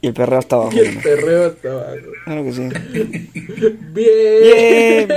Y 0.00 0.06
el 0.08 0.14
perreo 0.14 0.38
está 0.38 0.56
abajo. 0.56 0.72
y 0.72 0.78
el 0.80 0.94
¿no? 0.94 1.00
perreo 1.02 1.46
hasta 1.46 1.68
abajo. 1.70 1.96
Claro 2.24 2.44
que 2.44 2.52
sí. 2.52 2.68
Bien, 3.92 5.08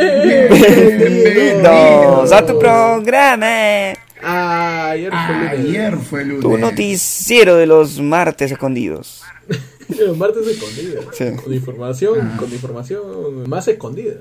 Bienvenidos 1.14 2.32
a 2.32 2.46
tu 2.46 2.58
programa. 2.60 3.94
Ah, 4.24 4.90
ayer 4.92 5.12
fue 5.12 5.36
lunes. 5.36 5.60
Ayer 5.60 5.98
fue 5.98 6.26
lunes. 6.26 6.42
Tu 6.42 6.58
noticiero 6.58 7.56
de 7.58 7.66
los 7.66 8.00
martes 8.00 8.52
escondidos. 8.52 9.22
Los 10.00 10.18
martes 10.18 10.48
escondida. 10.48 11.02
Sí. 11.12 11.26
Con 11.44 11.54
información, 11.54 12.32
con 12.38 12.52
información 12.52 13.50
más 13.50 13.68
escondida. 13.68 14.16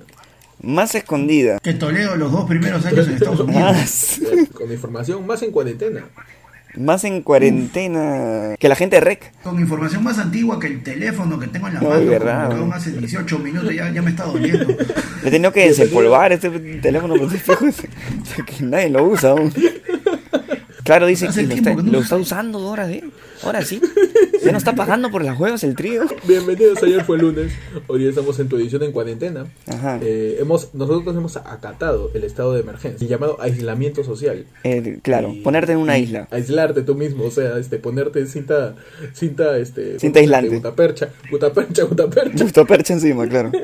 Más 0.61 0.95
escondida. 0.95 1.59
Que 1.61 1.73
Toledo 1.73 2.17
los 2.17 2.31
dos 2.33 2.45
primeros 2.47 2.85
años 2.85 3.07
en 3.07 3.15
Estados 3.15 3.41
Unidos. 3.41 3.63
Más, 3.63 4.21
Con 4.53 4.71
información 4.71 5.27
más 5.27 5.43
en 5.43 5.51
cuarentena. 5.53 6.05
Más 6.75 7.05
en 7.05 7.23
cuarentena 7.23 8.55
que 8.59 8.69
la 8.69 8.75
gente 8.75 8.97
de 8.97 9.01
rec. 9.01 9.33
Con 9.43 9.61
información 9.61 10.03
más 10.03 10.19
antigua 10.19 10.59
que 10.59 10.69
el 10.69 10.83
teléfono 10.83 11.39
que 11.39 11.47
tengo 11.49 11.69
en 11.69 11.75
la 11.75 11.81
No, 11.81 11.91
mano. 11.91 12.07
verdad, 12.07 12.57
como 12.59 12.73
hace 12.73 12.93
18 12.93 13.39
minutos 13.39 13.75
ya, 13.75 13.91
ya 13.91 14.03
me 14.03 14.11
está 14.11 14.25
doliendo. 14.25 14.67
Le 14.69 14.77
he 15.29 15.31
tenido 15.31 15.53
que 15.53 15.69
desempolvar 15.69 16.33
este 16.33 16.51
teléfono 16.51 17.15
por 17.17 17.31
que 18.47 18.65
nadie 18.65 18.91
lo 18.91 19.05
usa 19.05 19.31
aún. 19.31 19.53
Claro, 20.85 21.07
dice 21.07 21.29
que 21.29 21.43
lo 21.43 21.55
está, 21.55 21.77
que 21.77 21.83
no 21.83 21.93
lo 21.93 22.01
está 22.01 22.17
usando 22.17 22.59
ahora, 22.59 22.91
¿eh? 22.91 23.05
Ahora 23.43 23.63
sí. 23.65 23.81
Ya 24.45 24.53
no 24.53 24.59
está 24.59 24.75
pagando 24.75 25.11
por 25.11 25.25
las 25.25 25.37
juegos 25.37 25.65
el 25.65 25.75
trío. 25.75 26.03
Bienvenidos, 26.27 26.81
ayer 26.83 27.05
fue 27.05 27.19
lunes. 27.19 27.53
Hoy 27.89 28.01
día 28.01 28.11
estamos 28.11 28.39
en 28.39 28.49
tu 28.49 28.57
edición 28.57 28.83
en 28.85 28.93
cuarentena. 28.93 29.47
Ajá. 29.67 29.99
Eh, 30.01 30.37
hemos, 30.41 30.73
nosotros 30.75 31.17
hemos 31.17 31.37
acatado 31.37 32.11
el 32.15 32.23
estado 32.25 32.53
de 32.55 32.61
emergencia, 32.61 33.07
llamado 33.09 33.41
aislamiento 33.41 34.05
social. 34.05 34.47
Eh, 34.63 34.99
claro, 35.03 35.33
Y- 35.33 35.41
ponerte 35.41 35.73
en 35.73 35.79
una 35.79 35.99
isla. 35.99 36.29
Aislarte 36.31 36.83
tú 36.83 36.95
mismo, 36.95 37.25
o 37.25 37.31
sea, 37.31 37.59
este, 37.59 37.79
ponerte 37.79 38.25
cinta, 38.27 38.77
cinta, 39.13 39.57
este, 39.59 39.99
Cinta 39.99 40.21
aislante. 40.21 40.57
Gutapercha, 40.57 41.09
gutapercha, 41.31 41.83
gutapercha, 41.85 42.45
Justo 42.45 42.65
percha 42.67 42.93
encima, 42.95 43.27
claro. 43.29 43.51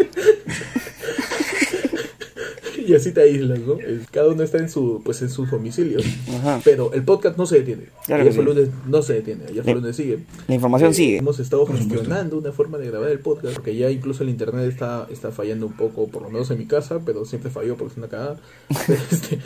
y 2.88 2.95
así 2.95 3.12
te 3.12 3.21
aíslas, 3.21 3.59
¿no? 3.61 3.76
Cada 4.11 4.28
uno 4.28 4.42
está 4.42 4.59
en 4.59 4.68
su, 4.71 5.02
pues 5.04 5.21
en 5.23 5.28
sus 5.30 5.50
domicilios. 5.50 6.02
Ajá. 6.38 6.61
Pero 6.64 6.92
el 6.95 7.02
podcast 7.04 7.37
no 7.37 7.47
se 7.47 7.59
detiene. 7.59 7.85
Claro 8.07 8.23
ayer 8.23 8.35
fue 8.35 8.45
sí. 8.45 8.49
lunes, 8.50 8.68
no 8.87 9.02
se 9.02 9.12
detiene. 9.14 9.45
Ayer 9.49 9.62
fue 9.62 9.75
La- 9.75 9.80
lunes 9.80 9.97
sigue. 9.97 10.18
La 10.47 10.54
información 10.54 10.90
Eh, 10.90 10.95
sigue. 10.95 11.16
Hemos 11.18 11.38
estado 11.38 11.66
gestionando 11.66 12.38
una 12.38 12.52
forma 12.52 12.78
de 12.78 12.87
grabar 12.88 13.11
el 13.11 13.18
podcast, 13.21 13.54
porque 13.54 13.76
ya 13.76 13.90
incluso 13.90 14.23
el 14.23 14.30
internet 14.30 14.64
está, 14.68 15.07
está 15.11 15.30
fallando 15.30 15.66
un 15.66 15.75
poco, 15.75 16.09
por 16.09 16.23
lo 16.23 16.30
menos 16.30 16.50
en 16.50 16.59
mi 16.59 16.66
casa, 16.66 17.00
pero 17.04 17.25
siempre 17.25 17.50
falló 17.50 17.76
porque 17.76 17.92
es 17.92 17.99
una 17.99 18.09
cagada. 18.09 18.40
este, 19.11 19.38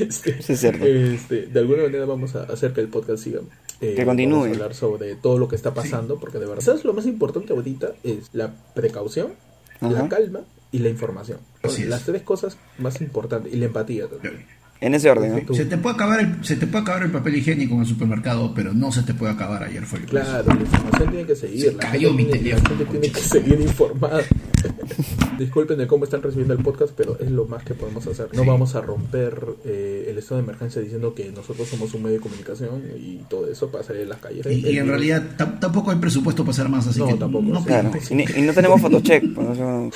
este, 0.00 0.42
Sí, 0.42 0.52
es 0.52 0.60
cierto. 0.60 0.84
este, 0.84 1.46
de 1.46 1.60
alguna 1.60 1.82
manera 1.84 2.04
vamos 2.06 2.34
a 2.36 2.44
hacer 2.44 2.72
que 2.72 2.80
el 2.80 2.88
podcast 2.88 3.22
siga. 3.24 3.40
eh, 3.80 3.94
Que 3.96 4.04
continúe. 4.04 4.36
Vamos 4.40 4.48
a 4.48 4.54
hablar 4.54 4.74
sobre 4.74 5.14
todo 5.16 5.38
lo 5.38 5.48
que 5.48 5.56
está 5.56 5.74
pasando, 5.74 6.18
porque 6.18 6.38
de 6.38 6.46
verdad, 6.46 6.62
¿sabes 6.62 6.84
lo 6.84 6.92
más 6.92 7.06
importante 7.06 7.52
ahorita? 7.52 7.92
Es 8.04 8.30
la 8.32 8.54
precaución, 8.74 9.32
la 9.80 9.88
Ajá. 9.88 10.08
calma 10.08 10.40
y 10.74 10.80
la 10.80 10.88
información. 10.88 11.38
Así 11.62 11.82
es. 11.82 11.88
Las 11.88 12.02
tres 12.02 12.22
cosas 12.22 12.58
más 12.78 13.00
importantes. 13.00 13.54
Y 13.54 13.56
la 13.58 13.66
empatía 13.66 14.08
también. 14.08 14.44
En 14.84 14.94
ese 14.94 15.10
orden, 15.10 15.44
¿no? 15.48 15.54
Se 15.54 15.64
te 15.64 15.78
puede 15.78 15.94
acabar 15.94 16.20
el, 16.20 16.44
se 16.44 16.56
te 16.56 16.66
puede 16.66 16.82
acabar 16.82 17.02
el 17.04 17.10
papel 17.10 17.36
higiénico 17.36 17.74
en 17.74 17.80
el 17.80 17.86
supermercado, 17.86 18.52
pero 18.54 18.72
no 18.74 18.92
se 18.92 19.02
te 19.02 19.14
puede 19.14 19.32
acabar 19.32 19.62
ayer 19.64 19.84
fue 19.86 20.00
el 20.00 20.04
Claro, 20.06 20.44
la 20.54 20.60
información 20.60 21.10
tiene 21.10 21.26
que 21.26 21.36
seguir. 21.36 21.60
Se 21.64 21.72
La 21.72 21.78
cayó 21.90 22.08
gente, 22.14 22.22
mi 22.24 22.30
tiene, 22.30 22.50
la 22.50 22.56
teléfono, 22.62 22.78
gente 22.78 22.98
tiene 23.00 23.10
que 23.14 23.20
seguir 23.20 23.60
informada. 23.60 24.20
Disculpen 25.38 25.78
de 25.78 25.86
cómo 25.86 26.04
están 26.04 26.22
recibiendo 26.22 26.54
el 26.54 26.62
podcast, 26.62 26.92
pero 26.96 27.18
es 27.18 27.30
lo 27.30 27.46
más 27.46 27.64
que 27.64 27.74
podemos 27.74 28.06
hacer. 28.06 28.28
No 28.34 28.42
Sí. 28.42 28.48
vamos 28.48 28.74
a 28.74 28.80
romper 28.80 29.42
eh, 29.64 30.06
el 30.10 30.18
estado 30.18 30.36
de 30.40 30.44
emergencia 30.44 30.80
diciendo 30.80 31.14
que 31.14 31.30
nosotros 31.32 31.66
somos 31.68 31.92
un 31.94 32.02
medio 32.02 32.16
de 32.16 32.22
comunicación 32.22 32.82
y 32.98 33.16
todo 33.28 33.50
eso 33.50 33.68
para 33.70 33.82
salir 33.84 34.02
a 34.02 34.06
las 34.06 34.18
calles. 34.18 34.46
Y, 34.46 34.50
y 34.50 34.56
en 34.78 34.84
virus- 34.84 34.88
realidad 34.88 35.22
tam- 35.36 35.58
tampoco 35.58 35.90
hay 35.90 35.98
presupuesto 35.98 36.42
para 36.44 36.52
hacer 36.52 36.68
más, 36.68 36.86
así 36.86 37.00
No, 37.00 37.06
que 37.08 37.14
tampoco, 37.14 37.44
no 37.46 37.60
sí. 37.60 37.66
Claro. 37.66 37.90
Y, 38.10 38.14
ni- 38.14 38.24
y 38.36 38.42
no 38.42 38.52
tenemos 38.52 38.80
photocheck, 38.80 39.34
por 39.34 39.44
eso 39.52 39.62
no, 39.62 39.90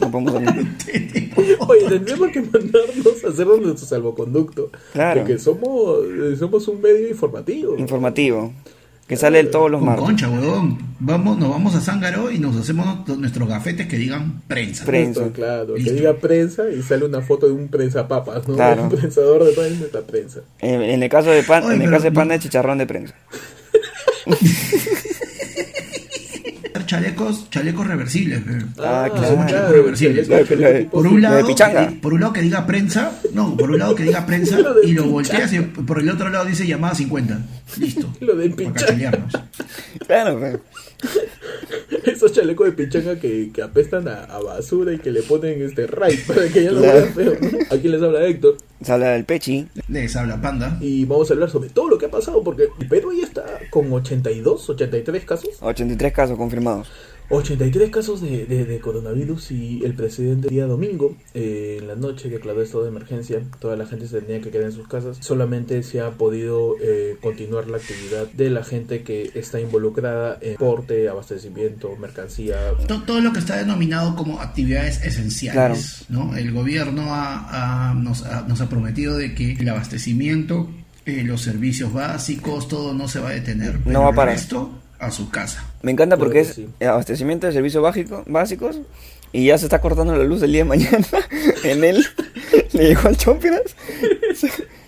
no 0.00 0.10
podemos. 0.10 0.34
Oye, 1.68 1.88
tendríamos 1.88 2.28
que 2.30 2.40
mandarnos 2.42 3.24
a 3.24 3.28
hacer 3.28 3.46
nuestro 3.46 3.86
salvoconducto. 3.86 4.25
Claro. 4.92 5.20
De 5.24 5.26
que 5.32 5.38
somos, 5.38 5.98
eh, 6.04 6.36
somos 6.38 6.66
un 6.68 6.80
medio 6.80 7.08
informativo. 7.08 7.76
Informativo. 7.78 8.52
Que 9.06 9.16
sale 9.16 9.44
todos 9.44 9.70
los 9.70 9.78
Con 9.78 9.86
martes. 9.88 10.04
concha, 10.04 10.28
huevón. 10.28 10.78
Vamos, 10.98 11.38
nos 11.38 11.48
vamos 11.50 11.76
a 11.76 11.80
Zángaro 11.80 12.32
y 12.32 12.40
nos 12.40 12.56
hacemos 12.56 13.06
nuestros- 13.16 13.48
gafetes 13.48 13.86
que 13.86 13.96
digan 13.98 14.42
prensa. 14.48 14.80
Justo, 14.84 14.90
prensa. 14.90 15.28
claro, 15.32 15.74
que 15.74 15.92
diga 15.92 16.14
prensa 16.14 16.64
y 16.70 16.82
sale 16.82 17.04
una 17.04 17.20
foto 17.20 17.46
de 17.46 17.52
un 17.52 17.68
prensa 17.68 18.08
papas, 18.08 18.48
¿no? 18.48 18.56
Claro. 18.56 18.82
Un 18.86 18.88
prensador 18.88 19.44
de 19.44 19.52
toda 19.52 19.68
nuestra 19.70 20.00
prensa. 20.00 20.40
En, 20.58 20.82
en 20.82 21.02
el 21.04 21.08
caso 21.08 21.30
de 21.30 21.44
pan, 21.44 21.62
Oye, 21.64 21.76
en 21.76 21.82
el 21.82 21.90
caso 21.90 22.02
de 22.04 22.12
pan 22.12 22.26
no- 22.26 22.34
de 22.34 22.40
chicharrón 22.40 22.78
de 22.78 22.86
prensa. 22.86 23.14
chalecos, 26.86 27.50
chalecos 27.50 27.86
reversibles. 27.86 28.42
pe. 28.42 28.52
Ah, 28.78 29.08
claro. 29.12 29.46
chalecos 29.46 29.70
reversibles. 29.72 30.28
Por 30.90 31.06
un 31.06 31.20
lado, 31.20 31.46
por 32.00 32.14
un 32.14 32.20
lado 32.20 32.32
que 32.32 32.42
diga 32.42 32.66
prensa, 32.66 33.20
no, 33.32 33.56
por 33.56 33.70
un 33.70 33.78
lado 33.78 33.94
que 33.94 34.04
diga 34.04 34.24
prensa 34.26 34.58
y 34.84 34.92
lo 34.92 35.04
volteas 35.04 35.52
y 35.52 35.60
por 35.60 36.00
el 36.00 36.08
otro 36.08 36.28
lado 36.28 36.44
dice 36.44 36.66
llamada 36.66 36.94
50. 36.94 37.40
Listo. 37.78 38.12
Lo 38.20 38.36
de 38.36 38.50
Para. 38.50 39.28
Claro. 40.06 40.60
Esos 42.04 42.32
chalecos 42.32 42.66
de 42.66 42.72
pichanga 42.72 43.18
que, 43.18 43.50
que 43.52 43.62
apestan 43.62 44.08
a, 44.08 44.24
a 44.24 44.40
basura 44.40 44.92
y 44.92 44.98
que 44.98 45.10
le 45.10 45.22
ponen 45.22 45.62
este 45.62 45.86
ray 45.86 46.16
para 46.26 46.48
que 46.48 46.64
ya 46.64 46.72
no 46.72 46.80
Claro. 46.80 47.00
vean 47.00 47.14
feo. 47.14 47.34
Aquí 47.70 47.88
les 47.88 48.02
habla 48.02 48.24
Héctor 48.26 48.56
Se 48.82 48.92
habla 48.92 49.10
del 49.12 49.24
pechi. 49.24 49.66
Les 49.88 50.14
habla 50.16 50.40
Panda. 50.40 50.78
y 50.80 51.04
vamos 51.04 51.30
a 51.30 51.34
hablar 51.34 51.50
sobre 51.50 51.68
todo 51.70 51.88
lo 51.88 51.98
que 51.98 52.06
ha 52.06 52.10
pasado 52.10 52.42
porque 52.42 52.68
el 52.80 52.88
Perú 52.88 53.12
ya 53.12 53.24
está 53.24 53.44
con 53.70 53.92
82, 53.92 54.70
83 54.70 55.24
casos. 55.24 55.50
83 55.60 56.12
casos 56.12 56.36
confirmados. 56.38 56.88
83 57.28 57.90
casos 57.90 58.20
de, 58.20 58.46
de- 58.46 58.64
de 58.64 58.78
coronavirus 58.80 59.50
y 59.50 59.84
el 59.84 59.94
presidente 59.94 60.48
el 60.48 60.54
día 60.54 60.66
domingo, 60.66 61.16
eh, 61.34 61.78
en 61.80 61.88
la 61.88 61.96
noche, 61.96 62.28
declaró 62.28 62.62
estado 62.62 62.84
de 62.84 62.90
emergencia. 62.90 63.42
Toda 63.58 63.76
la 63.76 63.86
gente 63.86 64.06
se 64.06 64.20
tenía 64.20 64.40
que 64.40 64.50
quedar 64.50 64.66
en 64.66 64.72
sus 64.72 64.86
casas. 64.88 65.18
Solamente 65.20 65.82
se 65.82 66.00
ha 66.00 66.12
podido 66.12 66.74
eh, 66.82 67.16
continuar 67.20 67.68
la 67.68 67.78
actividad 67.78 68.26
de 68.32 68.50
la 68.50 68.62
gente 68.64 69.02
que 69.02 69.30
está 69.34 69.60
involucrada 69.60 70.38
en 70.40 70.56
porte, 70.56 71.08
abastecimiento, 71.08 71.96
mercancía. 71.96 72.56
To- 72.86 73.02
Todo 73.02 73.20
lo 73.20 73.32
que 73.32 73.40
está 73.40 73.56
denominado 73.56 74.14
como 74.14 74.40
actividades 74.40 75.02
esenciales. 75.04 76.04
¿no? 76.08 76.36
El 76.36 76.52
gobierno 76.52 77.14
ha- 77.14 77.90
ha- 77.90 77.94
nos, 77.94 78.24
ha, 78.24 78.42
nos 78.42 78.60
ha 78.60 78.68
prometido 78.68 79.16
de 79.16 79.34
que 79.34 79.52
el 79.52 79.68
abastecimiento, 79.68 80.68
eh, 81.06 81.22
los 81.24 81.42
servicios 81.42 81.92
básicos, 81.92 82.68
todo 82.68 82.94
no 82.94 83.08
se 83.08 83.20
va 83.20 83.30
a 83.30 83.32
detener. 83.32 83.78
Pero 83.84 84.00
va 84.02 84.08
a 84.08 84.12
parar. 84.12 84.34
resto 84.34 84.70
a 84.98 85.10
su 85.10 85.30
casa. 85.30 85.64
Me 85.82 85.92
encanta 85.92 86.16
Claro 86.16 86.30
porque 86.30 86.42
que 86.42 86.48
es 86.48 86.54
sí. 86.54 86.68
abastecimiento 86.84 87.46
de 87.46 87.52
servicios 87.52 87.82
básico- 87.82 88.24
básicos 88.26 88.80
y 89.32 89.46
ya 89.46 89.58
se 89.58 89.66
está 89.66 89.80
cortando 89.80 90.16
la 90.16 90.24
luz 90.24 90.42
el 90.42 90.52
día 90.52 90.60
de 90.62 90.68
mañana. 90.68 91.06
en 91.64 91.84
él 91.84 92.04
le 92.72 92.88
llegó 92.88 93.08
al 93.08 93.16
Chompiras. 93.16 93.62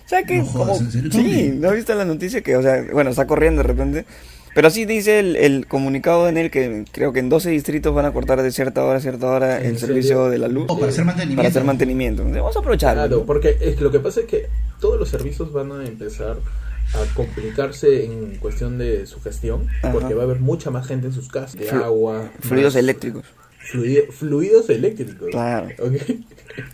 O 0.05 0.09
sea 0.09 0.23
que, 0.23 0.37
No 0.39 0.45
jodas, 0.45 0.77
como- 0.77 0.89
¿en 0.89 0.91
serio, 0.91 1.11
sí? 1.11 1.51
¿no 1.55 1.69
has 1.69 1.75
visto 1.75 1.93
la 1.95 2.05
noticia? 2.05 2.41
Que, 2.41 2.55
o 2.57 2.61
sea, 2.63 2.83
bueno, 2.91 3.09
está 3.11 3.27
corriendo 3.27 3.61
de 3.61 3.67
repente. 3.67 4.05
Pero 4.55 4.71
sí 4.71 4.85
dice 4.85 5.19
el, 5.19 5.35
el 5.35 5.67
comunicado 5.67 6.27
en 6.27 6.35
él 6.37 6.49
que 6.49 6.83
creo 6.91 7.13
que 7.13 7.19
en 7.19 7.29
12 7.29 7.51
distritos 7.51 7.93
van 7.93 8.05
a 8.07 8.11
cortar 8.11 8.41
de 8.41 8.51
cierta 8.51 8.83
hora 8.83 8.97
a 8.97 9.01
cierta 9.01 9.27
hora 9.27 9.59
¿En 9.61 9.67
el 9.67 9.77
servicio 9.77 10.27
de 10.29 10.39
la 10.39 10.47
luz. 10.47 10.65
O 10.69 10.79
para 10.79 10.91
hacer 10.91 11.05
mantenimiento. 11.05 11.37
Para 11.37 11.49
hacer 11.49 11.63
mantenimiento. 11.63 12.23
Vamos 12.25 12.55
a 12.55 12.59
aprovechar. 12.59 12.95
Claro, 12.95 13.25
porque 13.27 13.57
es, 13.61 13.79
lo 13.79 13.91
que 13.91 13.99
pasa 13.99 14.21
es 14.21 14.25
que 14.25 14.47
todos 14.81 14.99
los 14.99 15.07
servicios 15.07 15.53
van 15.53 15.71
a 15.71 15.85
empezar 15.85 16.37
a 16.93 17.13
complicarse 17.13 18.05
en 18.05 18.37
cuestión 18.37 18.77
de 18.77 19.05
su 19.05 19.21
gestión, 19.21 19.67
Ajá. 19.83 19.91
porque 19.91 20.13
va 20.13 20.21
a 20.23 20.25
haber 20.25 20.39
mucha 20.39 20.71
más 20.71 20.87
gente 20.87 21.07
en 21.07 21.13
sus 21.13 21.27
casas, 21.29 21.59
de 21.59 21.67
Flu- 21.69 21.83
agua, 21.83 22.31
Fluidos 22.39 22.73
más- 22.73 22.79
eléctricos. 22.83 23.23
fluido- 23.71 24.11
fluidos 24.11 24.69
eléctricos. 24.69 25.29
Claro. 25.31 25.67
¿ok? 25.79 25.93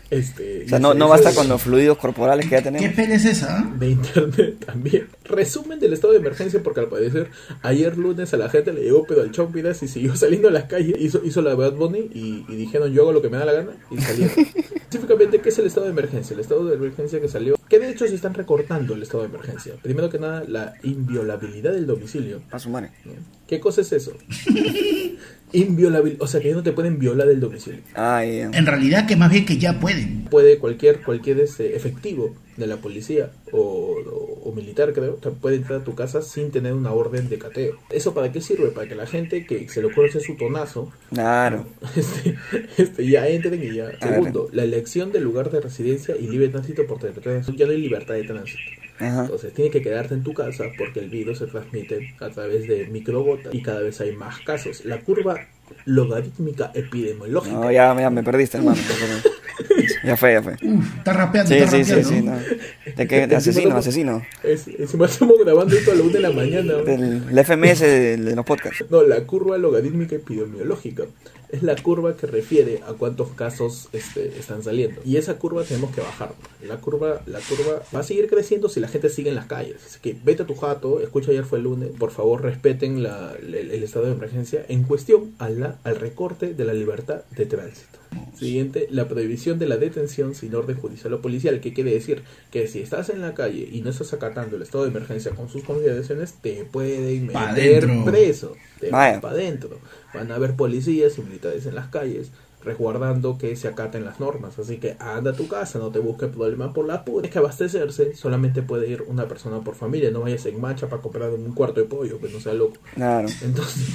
Este, 0.10 0.66
O 0.66 0.70
sea, 0.70 0.80
no, 0.80 1.08
basta 1.08 1.34
con 1.34 1.48
los 1.48 1.62
fluidos 1.62 1.98
corporales 1.98 2.46
que 2.46 2.52
ya 2.52 2.58
¿Qué 2.58 2.64
tenemos. 2.72 2.96
pele 2.96 3.16
es 3.16 3.26
esa? 3.26 3.60
ah? 3.60 3.76
de 3.78 3.90
internet 3.90 4.66
también. 4.66 5.08
Resumen 5.24 5.80
del 5.80 5.94
estado 5.94 6.14
de 6.14 6.20
emergencia 6.20 6.62
porque 6.64 6.80
al 6.82 6.88
parecer 6.88 7.30
ayer 7.62 7.98
lunes 7.98 8.34
a 8.34 8.38
la 8.38 8.50
gente 8.50 8.74
le 8.74 8.82
llegó 8.84 9.06
pedo 9.06 9.22
al 9.22 9.32
chompiras 9.32 9.82
y 9.84 9.88
siguió 9.88 10.16
saliendo 10.18 10.48
a 10.48 10.52
las 10.52 10.66
calles, 10.66 10.96
hizo, 11.00 11.22
hizo 11.24 11.42
la 11.42 11.56
Bad 11.56 11.74
Bunny 11.74 12.10
y, 12.14 12.46
y 12.48 12.56
dijeron 12.56 12.92
yo 12.92 13.04
hago 13.04 13.12
lo 13.14 13.22
que 13.22 13.30
me 13.30 13.38
da 13.38 13.46
la 13.46 13.54
gana 13.54 13.72
y 13.92 13.98
salieron. 14.00 14.36
Específicamente, 14.76 15.40
¿qué 15.42 15.50
es 15.50 15.60
el 15.60 15.66
estado 15.68 15.86
de 15.88 15.92
emergencia? 15.92 16.34
El 16.34 16.40
estado 16.40 16.66
de 16.66 16.76
emergencia 16.76 17.20
que 17.20 17.28
salió, 17.28 17.58
que 17.68 17.80
de 17.80 17.90
hecho 17.90 18.08
se 18.08 18.16
están 18.16 18.34
recortando 18.34 18.94
el 18.94 19.04
estado 19.04 19.24
de 19.24 19.30
emergencia. 19.30 19.74
Primero 19.82 20.10
que 20.10 20.20
nada, 20.20 20.44
la 20.48 20.74
inviolabilidad 20.84 21.74
del 21.74 21.86
domicilio. 21.86 22.42
A 22.52 22.60
su 22.60 22.70
madre. 22.70 22.92
¿Qué 23.48 23.60
cosa 23.60 23.82
es 23.82 23.92
eso? 23.92 24.14
Inviolabilidad, 25.54 26.22
o 26.22 26.28
sea 26.28 26.42
que 26.42 26.50
ya 26.50 26.56
no 26.56 26.64
te 26.64 26.72
pueden 26.74 27.00
violar 27.00 27.30
el 27.30 27.40
domicilio. 27.40 27.80
Ah. 27.96 28.24
En 28.26 28.66
realidad 28.66 29.06
que 29.08 29.16
más 29.16 29.32
bien 29.32 29.46
que 29.46 29.58
ya 29.58 29.75
pueden. 29.80 30.24
puede 30.26 30.58
cualquier 30.60 31.02
cualquier 31.02 31.40
este, 31.40 31.76
efectivo 31.76 32.34
de 32.58 32.68
la 32.68 32.78
policía 32.78 33.32
o, 33.52 33.60
o- 33.60 34.42
o 34.50 34.52
militar 34.54 34.94
creo 34.94 35.16
te 35.16 35.30
puede 35.32 35.56
entrar 35.58 35.82
a 35.82 35.84
tu 35.84 35.96
casa 35.96 36.22
sin 36.22 36.52
tener 36.52 36.74
una 36.74 36.92
orden 36.94 37.28
de 37.30 37.38
cateo 37.40 37.76
eso 37.90 38.14
para 38.14 38.32
qué 38.32 38.42
sirve 38.42 38.68
para 38.70 38.88
que 38.88 38.96
la 38.96 39.06
gente 39.08 39.46
que 39.46 39.68
se 39.70 39.82
le 39.82 39.88
ocurre 39.88 40.10
hacer 40.10 40.22
su 40.22 40.36
tonazo 40.38 40.92
Claro. 41.12 41.66
este, 41.96 42.36
este, 42.78 43.08
ya 43.08 43.28
entren 43.28 43.62
y 43.64 43.74
ya 43.76 43.86
A 43.86 43.88
ver. 43.88 44.00
segundo 44.00 44.50
la 44.52 44.64
elección 44.64 45.12
del 45.12 45.24
lugar 45.24 45.50
de 45.52 45.62
residencia 45.62 46.16
y 46.16 46.28
libre 46.28 46.50
tránsito 46.50 46.86
por 46.86 47.00
territorio 47.00 47.42
ya 47.56 47.66
no 47.66 47.72
hay 47.72 47.80
libertad 47.82 48.14
de 48.14 48.24
tránsito 48.24 48.60
Ajá. 49.00 49.22
entonces 49.24 49.54
tiene 49.54 49.72
que 49.72 49.82
quedarte 49.82 50.14
en 50.14 50.24
tu 50.24 50.34
casa 50.34 50.66
porque 50.78 51.02
el 51.02 51.10
virus 51.10 51.40
se 51.40 51.48
transmite 51.48 52.14
a 52.20 52.30
través 52.30 52.68
de 52.68 52.88
microgotas 52.88 53.54
y 53.54 53.62
cada 53.62 53.82
vez 53.82 54.00
hay 54.00 54.16
más 54.16 54.40
casos 54.42 54.86
la 54.86 55.00
curva 55.02 55.48
logarítmica 55.86 56.72
epidemiológica 56.74 57.56
No, 57.58 57.72
ya, 57.72 58.00
ya 58.00 58.10
me 58.10 58.24
perdiste, 58.24 58.58
hermano. 58.58 58.78
Ya 60.04 60.18
fue, 60.18 60.34
ya 60.34 60.42
fue. 60.44 60.54
Uf, 60.62 60.98
está 60.98 61.14
rapeando, 61.14 61.50
Sí, 61.50 61.58
está 61.58 61.78
sí, 61.78 61.84
sí, 61.86 61.92
rapeando. 61.94 62.10
sí. 62.10 62.22
No. 62.90 62.94
¿De 62.96 63.08
qué? 63.08 63.28
De 63.28 63.36
asesino, 63.36 63.76
asesino. 63.78 64.26
Es, 64.44 64.68
encima 64.68 65.06
estamos 65.06 65.38
grabando 65.44 65.76
esto 65.76 65.92
a 65.92 65.96
la 65.96 66.02
una 66.04 66.14
de 66.14 66.20
la 66.20 66.32
mañana. 66.32 66.74
Del 66.76 67.24
el 67.30 67.40
FMS 67.46 67.80
de, 67.82 68.18
de 68.18 68.36
los 68.36 68.46
podcasts. 68.46 68.86
No, 68.90 69.04
la 69.04 69.22
curva 69.22 69.58
logarítmica 69.58 70.16
epidemiológica 70.16 71.04
es 71.52 71.64
la 71.64 71.76
curva 71.76 72.18
que 72.18 72.28
refiere 72.28 72.82
a 72.88 72.94
cuántos 72.94 73.30
casos 73.30 73.88
este, 73.94 74.28
están 74.40 74.64
saliendo. 74.64 75.00
Y 75.06 75.18
esa 75.18 75.36
curva 75.36 75.64
tenemos 75.64 75.94
que 75.96 76.02
bajar. 76.02 76.34
La 76.68 76.78
curva, 76.78 77.22
la 77.28 77.40
curva 77.40 77.82
va 77.96 78.00
a 78.00 78.04
seguir 78.04 78.28
creciendo 78.28 78.68
si 78.68 78.80
la 78.80 78.88
gente 78.88 79.10
sigue 79.10 79.30
en 79.30 79.36
las 79.36 79.46
calles. 79.46 79.78
Así 79.86 80.00
que 80.02 80.16
vete 80.24 80.44
a 80.44 80.46
tu 80.48 80.56
jato, 80.56 81.00
escucha 81.02 81.32
ayer 81.32 81.46
fue 81.46 81.60
el 81.60 81.64
lunes, 81.66 81.90
por 81.98 82.12
favor 82.12 82.42
respeten 82.42 83.04
la- 83.04 83.34
el, 83.40 83.54
el 83.56 83.84
estado 83.84 84.06
de 84.06 84.14
emergencia 84.14 84.66
en 84.68 84.84
cuestión 84.84 85.32
a 85.40 85.50
la, 85.50 85.76
al 85.84 85.96
recorte 85.98 86.54
de 86.54 86.66
la 86.66 86.74
libertad 86.74 87.22
de 87.38 87.46
tránsito. 87.46 88.00
Siguiente, 88.38 88.88
la 88.90 89.08
prohibición 89.08 89.60
de 89.60 89.68
la 89.68 89.78
detención 89.78 90.36
sin 90.36 90.54
orden 90.56 90.78
judicial 90.78 91.14
o 91.14 91.22
policial, 91.22 91.60
que 91.60 91.74
quiere 91.74 91.92
decir 91.92 92.24
que 92.52 92.68
si 92.68 92.80
estás 92.82 93.10
en 93.10 93.22
la 93.22 93.34
calle 93.34 93.68
y 93.72 93.82
no 93.82 93.90
estás 93.90 94.14
acatando 94.14 94.56
el 94.56 94.62
estado 94.62 94.84
de 94.84 94.92
emergencia 94.92 95.32
con 95.32 95.50
sus 95.50 95.64
consideraciones, 95.64 96.34
te 96.42 96.66
pueden 96.66 97.28
meter 97.28 97.88
preso, 98.06 98.56
te 98.80 98.90
Vaya. 98.90 99.14
van 99.14 99.22
para 99.22 99.34
adentro. 99.36 99.80
Van 100.14 100.32
a 100.32 100.36
haber 100.36 100.56
policías 100.56 101.18
y 101.18 101.22
militares 101.22 101.66
en 101.66 101.76
las 101.76 101.88
calles 101.88 102.32
resguardando 102.66 103.38
que 103.38 103.56
se 103.56 103.68
acaten 103.68 104.04
las 104.04 104.20
normas. 104.20 104.58
Así 104.60 104.78
que 104.78 104.96
anda 105.00 105.32
a 105.32 105.34
tu 105.36 105.48
casa, 105.48 105.80
no 105.80 105.92
te 105.92 106.00
busques 106.00 106.30
problemas 106.30 106.74
por 106.74 106.86
la 106.86 107.06
puta. 107.06 107.28
Es 107.28 107.32
que 107.34 107.40
abastecerse 107.40 108.16
solamente 108.16 108.62
puede 108.64 108.90
ir 108.90 109.04
una 109.08 109.28
persona 109.28 109.60
por 109.62 109.76
familia. 109.76 110.12
No 110.12 110.22
vayas 110.22 110.46
en 110.48 110.60
marcha 110.60 110.88
para 110.88 111.02
comprar 111.02 111.30
un 111.32 111.54
cuarto 111.54 111.80
de 111.80 111.86
pollo, 111.86 112.20
que 112.20 112.28
no 112.30 112.40
sea 112.40 112.54
loco. 112.54 112.78
Claro. 112.96 113.28
Entonces, 113.42 113.86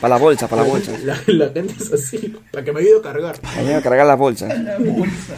Para 0.00 0.14
la 0.16 0.20
bolsa, 0.20 0.46
para 0.48 0.62
la 0.62 0.68
bolsa. 0.72 0.92
la, 1.04 1.18
la 1.26 1.48
gente 1.48 1.74
es 1.78 1.92
así, 1.92 2.36
para 2.52 2.64
que 2.64 2.72
me 2.72 2.80
ayude 2.80 2.98
a 2.98 3.02
cargar. 3.02 3.36
Ayúdame 3.42 3.74
a 3.74 3.82
cargar 3.82 4.06
la 4.06 4.16
bolsa. 4.16 4.46
La 4.54 4.78
bolsa. 4.78 5.36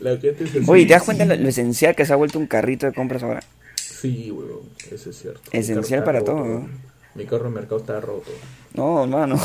La 0.00 0.16
gente 0.16 0.44
es 0.44 0.50
así. 0.50 0.64
Oye, 0.66 0.86
¿te 0.86 0.92
das 0.94 1.02
cuenta 1.02 1.24
lo, 1.24 1.34
lo 1.36 1.48
esencial 1.48 1.94
que 1.94 2.06
se 2.06 2.12
ha 2.12 2.16
vuelto 2.16 2.38
un 2.38 2.46
carrito 2.46 2.86
de 2.86 2.92
compras 2.92 3.22
ahora? 3.22 3.42
Sí, 3.76 4.30
weón, 4.30 4.60
eso 4.90 5.10
es 5.10 5.18
cierto. 5.18 5.40
Esencial 5.50 6.04
para 6.04 6.20
roto, 6.20 6.32
todo. 6.32 6.66
Mi 7.14 7.24
carro 7.26 7.46
en 7.48 7.54
mercado 7.54 7.78
está 7.78 8.00
roto. 8.00 8.30
No, 8.74 9.02
hermano. 9.04 9.38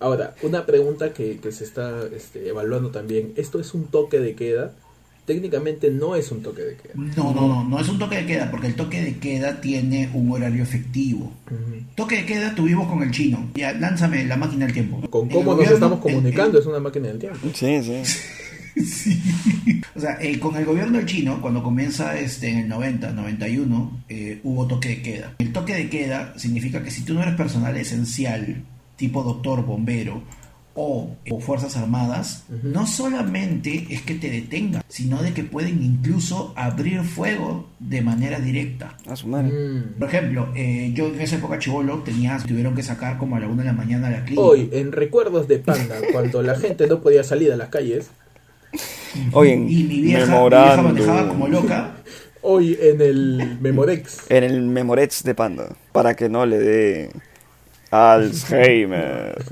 Ahora, 0.00 0.34
una 0.42 0.66
pregunta 0.66 1.12
que, 1.12 1.38
que 1.38 1.52
se 1.52 1.64
está 1.64 2.02
este, 2.14 2.48
evaluando 2.48 2.90
también. 2.90 3.32
¿Esto 3.36 3.60
es 3.60 3.74
un 3.74 3.86
toque 3.86 4.18
de 4.20 4.34
queda 4.34 4.72
técnicamente 5.24 5.90
no 5.90 6.14
es 6.14 6.30
un 6.30 6.40
toque 6.40 6.62
de 6.62 6.76
queda. 6.76 6.92
No, 6.94 7.34
no, 7.34 7.48
no, 7.48 7.64
no 7.68 7.80
es 7.80 7.88
un 7.88 7.98
toque 7.98 8.14
de 8.14 8.26
queda, 8.26 8.48
porque 8.48 8.68
el 8.68 8.76
toque 8.76 9.02
de 9.02 9.16
queda 9.16 9.60
tiene 9.60 10.08
un 10.14 10.30
horario 10.30 10.62
efectivo. 10.62 11.32
Toque 11.96 12.18
de 12.18 12.26
queda 12.26 12.54
tuvimos 12.54 12.86
con 12.86 13.02
el 13.02 13.10
chino. 13.10 13.50
Ya, 13.56 13.72
lánzame 13.72 14.24
la 14.24 14.36
máquina 14.36 14.66
del 14.66 14.74
tiempo. 14.74 15.00
Con 15.10 15.26
El 15.26 15.32
cómo 15.34 15.46
nos 15.46 15.56
gobierno- 15.56 15.74
estamos 15.74 15.96
el- 15.96 16.02
comunicando 16.14 16.58
es 16.60 16.66
una 16.66 16.78
máquina 16.78 17.08
del 17.08 17.18
tiempo. 17.18 17.38
Sí, 17.54 17.82
sí. 17.82 18.02
Sí. 18.84 19.20
O 19.96 20.00
sea, 20.00 20.18
eh, 20.20 20.38
con 20.38 20.54
el 20.54 20.64
gobierno 20.66 21.00
chino, 21.06 21.40
cuando 21.40 21.62
comienza 21.62 22.16
este, 22.20 22.50
en 22.50 22.58
el 22.58 22.68
90, 22.68 23.10
91, 23.12 24.02
eh, 24.10 24.38
hubo 24.44 24.66
toque 24.66 24.90
de 24.90 25.02
queda. 25.02 25.34
El 25.38 25.50
toque 25.52 25.74
de 25.74 25.88
queda 25.88 26.38
significa 26.38 26.82
que 26.84 26.90
si 26.90 27.02
tú 27.02 27.14
no 27.14 27.22
eres 27.22 27.34
personal 27.36 27.74
esencial, 27.78 28.62
tipo 28.96 29.22
doctor, 29.22 29.64
bombero 29.64 30.22
o, 30.76 31.16
o 31.30 31.40
fuerzas 31.40 31.76
armadas, 31.76 32.44
no 32.62 32.86
solamente 32.86 33.86
es 33.90 34.02
que 34.02 34.14
te 34.14 34.30
detengan, 34.30 34.82
sino 34.88 35.22
de 35.22 35.32
que 35.32 35.42
pueden 35.42 35.82
incluso 35.82 36.52
abrir 36.54 37.02
fuego 37.02 37.66
de 37.78 38.02
manera 38.02 38.38
directa. 38.40 38.96
A 39.08 39.16
su 39.16 39.26
madre. 39.26 39.50
Mm. 39.52 39.98
Por 39.98 40.08
ejemplo, 40.08 40.48
eh, 40.54 40.92
yo 40.94 41.06
en 41.06 41.20
esa 41.20 41.36
época 41.36 41.58
chivolo 41.58 42.00
tenía, 42.00 42.36
tuvieron 42.46 42.74
que 42.74 42.82
sacar 42.82 43.16
como 43.16 43.36
a 43.36 43.40
la 43.40 43.48
una 43.48 43.62
de 43.62 43.68
la 43.68 43.72
mañana 43.72 44.08
a 44.08 44.10
la 44.10 44.24
clínica. 44.24 44.42
Hoy, 44.42 44.68
en 44.70 44.92
recuerdos 44.92 45.48
de 45.48 45.58
Panda, 45.58 45.96
cuando 46.12 46.42
la 46.42 46.56
gente 46.56 46.86
no 46.86 47.00
podía 47.00 47.24
salir 47.24 47.52
a 47.52 47.56
las 47.56 47.70
calles, 47.70 48.10
Oye, 49.32 49.54
y 49.54 49.58
mi 49.58 49.66
vieja, 49.66 49.86
mi 49.86 50.00
vieja 50.02 50.26
memorando. 50.26 50.82
manejaba 50.82 51.28
como 51.28 51.48
loca. 51.48 51.94
hoy 52.42 52.78
en 52.80 53.00
el 53.00 53.58
Memorex, 53.60 54.30
En 54.30 54.44
el 54.44 54.62
Memorex 54.62 55.24
de 55.24 55.34
Panda. 55.34 55.74
Para 55.92 56.14
que 56.14 56.28
no 56.28 56.44
le 56.44 56.58
dé 56.58 57.10
Alzheimer. 57.90 59.44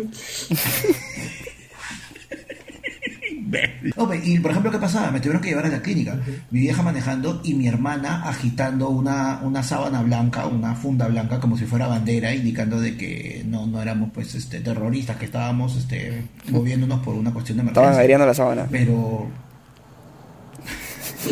Ok, 3.97 4.15
y 4.25 4.39
por 4.41 4.51
ejemplo, 4.51 4.71
¿qué 4.73 4.79
pasaba? 4.79 5.11
Me 5.13 5.21
tuvieron 5.21 5.41
que 5.41 5.51
llevar 5.51 5.67
a 5.67 5.69
la 5.69 5.81
clínica. 5.83 6.19
Mi 6.51 6.61
vieja 6.61 6.83
manejando 6.83 7.41
y 7.45 7.55
mi 7.55 7.69
hermana 7.69 8.23
agitando 8.29 8.89
una, 8.89 9.41
una 9.43 9.63
sábana 9.63 10.03
blanca, 10.03 10.47
una 10.47 10.75
funda 10.75 11.07
blanca, 11.07 11.39
como 11.39 11.57
si 11.57 11.65
fuera 11.65 11.87
bandera, 11.87 12.35
indicando 12.35 12.81
de 12.81 12.97
que 12.97 13.45
no, 13.47 13.67
no 13.67 13.81
éramos 13.81 14.11
pues 14.13 14.35
este 14.35 14.61
terroristas, 14.61 15.17
que 15.19 15.27
estábamos 15.27 15.77
este 15.77 16.25
moviéndonos 16.51 17.01
por 17.01 17.15
una 17.15 17.33
cuestión 17.33 17.59
de 17.59 17.65
Estaban 17.65 17.91
emergencia. 17.91 18.03
aireando 18.03 18.27
la 18.27 18.35
sábana. 18.35 18.67
Pero, 18.71 19.29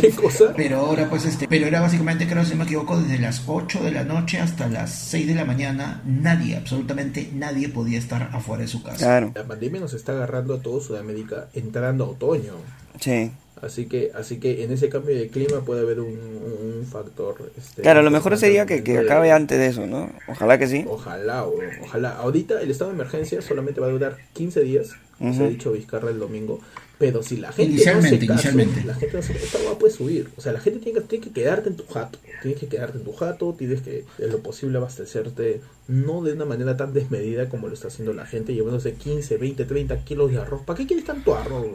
¿qué 0.01 0.11
cosa? 0.11 0.53
pero 0.57 0.79
ahora 0.79 1.09
pues 1.09 1.25
este, 1.25 1.47
pero 1.49 1.67
era 1.67 1.81
básicamente, 1.81 2.27
creo 2.27 2.45
si 2.45 2.53
no 2.53 2.59
me 2.59 2.65
equivoco, 2.65 3.01
desde 3.01 3.19
las 3.19 3.43
8 3.47 3.83
de 3.83 3.91
la 3.93 4.05
noche 4.05 4.39
hasta 4.41 4.69
las 4.69 4.93
6 4.93 5.27
de 5.29 5.35
la 5.35 5.45
mañana, 5.45 6.03
nadie, 6.07 6.57
absolutamente 6.57 7.31
nadie 7.35 7.69
podía 7.69 7.99
estar 7.99 8.31
afuera 8.33 8.63
de 8.63 8.69
su 8.69 8.83
casa. 8.83 8.99
Claro. 9.07 9.33
La 9.35 9.45
pandemia 9.45 9.81
nos 9.81 9.95
está 9.95 10.13
agarrando 10.13 10.55
a 10.55 10.61
todo 10.61 10.81
Sudamérica 10.81 11.49
entrando 11.55 12.05
a 12.05 12.09
otoño. 12.09 12.55
Sí. 13.01 13.31
Así 13.61 13.87
que, 13.87 14.11
así 14.13 14.39
que 14.41 14.65
en 14.65 14.73
ese 14.73 14.89
cambio 14.89 15.15
de 15.17 15.29
clima 15.29 15.61
puede 15.61 15.83
haber 15.83 16.01
un, 16.01 16.09
un 16.09 16.85
factor. 16.85 17.53
este, 17.57 17.83
Claro, 17.83 18.03
lo 18.03 18.11
mejor 18.11 18.37
sería 18.37 18.67
que, 18.67 18.83
que 18.83 18.99
acabe 18.99 19.31
antes 19.31 19.57
de 19.57 19.67
eso, 19.69 19.87
¿no? 19.87 20.11
Ojalá 20.27 20.59
que 20.59 20.67
sí. 20.67 20.85
Ojalá, 20.89 21.45
o- 21.45 21.55
ojalá. 21.85 22.17
Ahorita 22.17 22.61
el 22.61 22.73
estado 22.73 22.91
de 22.91 22.97
emergencia 22.97 23.41
solamente 23.41 23.81
va 23.81 23.87
a 23.87 23.91
durar 23.91 24.17
15 24.33 24.63
días, 24.63 24.89
se 25.21 25.45
ha 25.45 25.47
dicho 25.49 25.71
Vizcarra 25.71 26.11
el 26.11 26.19
domingo. 26.19 26.59
Pero 27.03 27.21
si 27.21 27.37
la 27.37 27.51
gente 27.51 27.73
Inicialmente, 27.73 28.11
no 28.11 28.21
se 28.21 28.27
caso, 28.27 28.33
inicialmente. 28.33 28.85
la 28.87 28.95
gente 28.95 29.17
no 29.17 29.23
se 29.25 29.33
esta 29.33 29.59
hueá 29.59 29.77
puede 29.77 29.93
subir. 29.93 30.29
O 30.37 30.41
sea, 30.41 30.53
la 30.53 30.61
gente 30.61 30.79
tiene 30.79 31.01
que, 31.01 31.05
tiene 31.09 31.25
que 31.25 31.33
quedarte 31.33 31.69
en 31.69 31.75
tu 31.75 31.85
jato. 31.85 32.21
Tienes 32.43 32.61
que 32.61 32.69
quedarte 32.69 32.99
en 32.99 33.05
tu 33.05 33.13
jato, 33.13 33.57
tienes 33.59 33.81
que, 33.83 34.05
en 34.19 34.31
lo 34.31 34.39
posible, 34.39 34.79
abastecerte, 34.79 35.61
no 35.89 36.23
de 36.23 36.33
una 36.33 36.45
manera 36.45 36.77
tan 36.77 36.93
desmedida 36.93 37.49
como 37.49 37.67
lo 37.67 37.75
está 37.75 37.89
haciendo 37.89 38.13
la 38.13 38.25
gente, 38.25 38.55
llevándose 38.55 38.95
15, 38.95 39.37
20, 39.37 39.65
30 39.65 40.05
kilos 40.05 40.31
de 40.31 40.39
arroz. 40.39 40.63
¿Para 40.65 40.79
qué 40.79 40.87
quieres 40.87 41.05
tanto 41.05 41.35
arroz? 41.35 41.67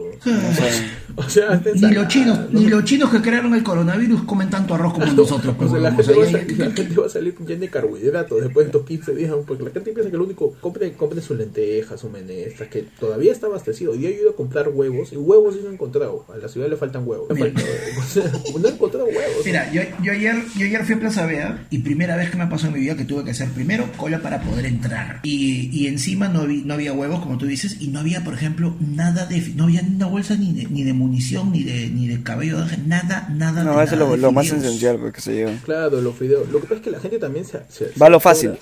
O 1.16 1.22
sea, 1.28 1.50
hasta 1.50 1.70
Ni 1.70 1.74
ensalada, 1.74 2.02
los 2.02 2.08
chinos, 2.08 2.38
¿no? 2.50 2.60
ni 2.60 2.66
los 2.68 2.84
chinos 2.84 3.10
que 3.10 3.20
crearon 3.20 3.54
el 3.54 3.62
coronavirus 3.62 4.22
comen 4.22 4.48
tanto 4.48 4.74
arroz 4.74 4.94
como 4.94 5.06
nosotros. 5.12 5.54
O 5.58 5.68
sea, 5.68 5.78
la, 5.78 5.92
gente 5.92 6.12
o 6.12 6.16
va 6.16 6.24
a 6.24 6.28
sea, 6.30 6.40
salir, 6.40 6.58
la 6.58 6.70
gente 6.70 6.94
va 7.00 7.06
a 7.06 7.10
salir 7.10 7.34
llena 7.38 7.60
de 7.60 7.68
carbohidratos 7.68 8.40
después 8.40 8.66
de 8.66 8.70
estos 8.70 8.86
15 8.86 9.14
días, 9.14 9.34
porque 9.46 9.62
la 9.62 9.70
gente 9.70 9.92
piensa 9.92 10.10
que 10.10 10.16
lo 10.16 10.24
único, 10.24 10.54
compre, 10.60 10.92
compre 10.94 11.20
sus 11.20 11.36
lentejas, 11.36 12.00
sus 12.00 12.10
menestras, 12.10 12.70
que 12.70 12.86
todavía 12.98 13.30
está 13.30 13.46
abastecido. 13.46 13.92
Hoy 13.92 13.98
día 13.98 14.08
he 14.08 14.14
ido 14.14 14.30
a 14.30 14.36
comprar 14.36 14.70
huevos, 14.70 15.12
y 15.12 15.16
huevos 15.20 15.54
sí 15.54 15.60
no 15.62 15.70
he 15.70 15.74
encontrado. 15.74 16.24
A 16.32 16.36
la 16.36 16.48
ciudad 16.48 16.68
le 16.68 16.76
faltan 16.76 17.06
huevos. 17.06 17.28
O 17.30 17.34
sea, 17.34 18.24
no 18.60 18.68
he 18.68 18.72
encontrado 18.72 19.06
huevos. 19.06 19.44
Mira, 19.44 19.70
yo, 19.72 19.82
yo 20.02 20.12
ayer, 20.12 20.36
yo 20.56 20.66
ayer 20.66 20.84
fui 20.84 20.94
a 20.94 21.00
Plaza 21.00 21.26
Vea 21.26 21.66
y 21.70 21.78
primera 21.78 22.16
vez 22.16 22.30
que 22.30 22.36
me 22.36 22.46
pasó 22.46 22.66
en 22.68 22.74
mi 22.74 22.80
vida 22.80 22.96
que 22.96 23.04
tuve 23.04 23.24
que 23.24 23.30
hacer 23.32 23.48
primero 23.50 23.88
cola 23.96 24.20
para 24.20 24.40
poder 24.42 24.66
entrar. 24.66 25.20
Y, 25.22 25.70
y 25.72 25.86
encima 25.86 26.28
no, 26.28 26.46
vi- 26.46 26.62
no 26.64 26.74
había 26.74 26.92
huevos, 26.92 27.20
como 27.20 27.38
tú 27.38 27.46
dices, 27.46 27.76
y 27.80 27.88
no 27.88 28.00
había, 28.00 28.22
por 28.24 28.34
ejemplo, 28.34 28.74
nada 28.80 29.26
de... 29.26 29.40
No 29.54 29.64
había 29.64 29.82
ni 29.82 29.94
una 29.96 30.06
bolsa 30.06 30.36
ni 30.36 30.52
de, 30.52 30.66
ni 30.68 30.84
de 30.84 30.92
munición, 30.92 31.52
ni 31.52 31.62
de, 31.64 31.88
ni 31.90 32.06
de 32.08 32.22
cabello 32.22 32.56
de 32.58 32.62
ángel, 32.64 32.88
nada, 32.88 33.28
nada 33.30 33.64
No, 33.64 33.78
de 33.78 33.84
eso 33.84 33.94
es 34.14 34.20
lo, 34.20 34.32
más 34.32 34.46
esencial 34.46 34.98
pues, 34.98 35.12
que 35.14 35.20
se 35.20 35.34
lleva. 35.34 35.52
Claro, 35.64 36.00
los 36.00 36.14
fideos. 36.16 36.48
Lo 36.50 36.60
que 36.60 36.64
pasa 36.66 36.74
es 36.76 36.80
que 36.82 36.90
la 36.90 37.00
gente 37.00 37.18
también 37.18 37.44
se, 37.44 37.58
se- 37.68 37.90
Va 38.00 38.06
a 38.06 38.10
lo 38.10 38.20
fácil. 38.20 38.52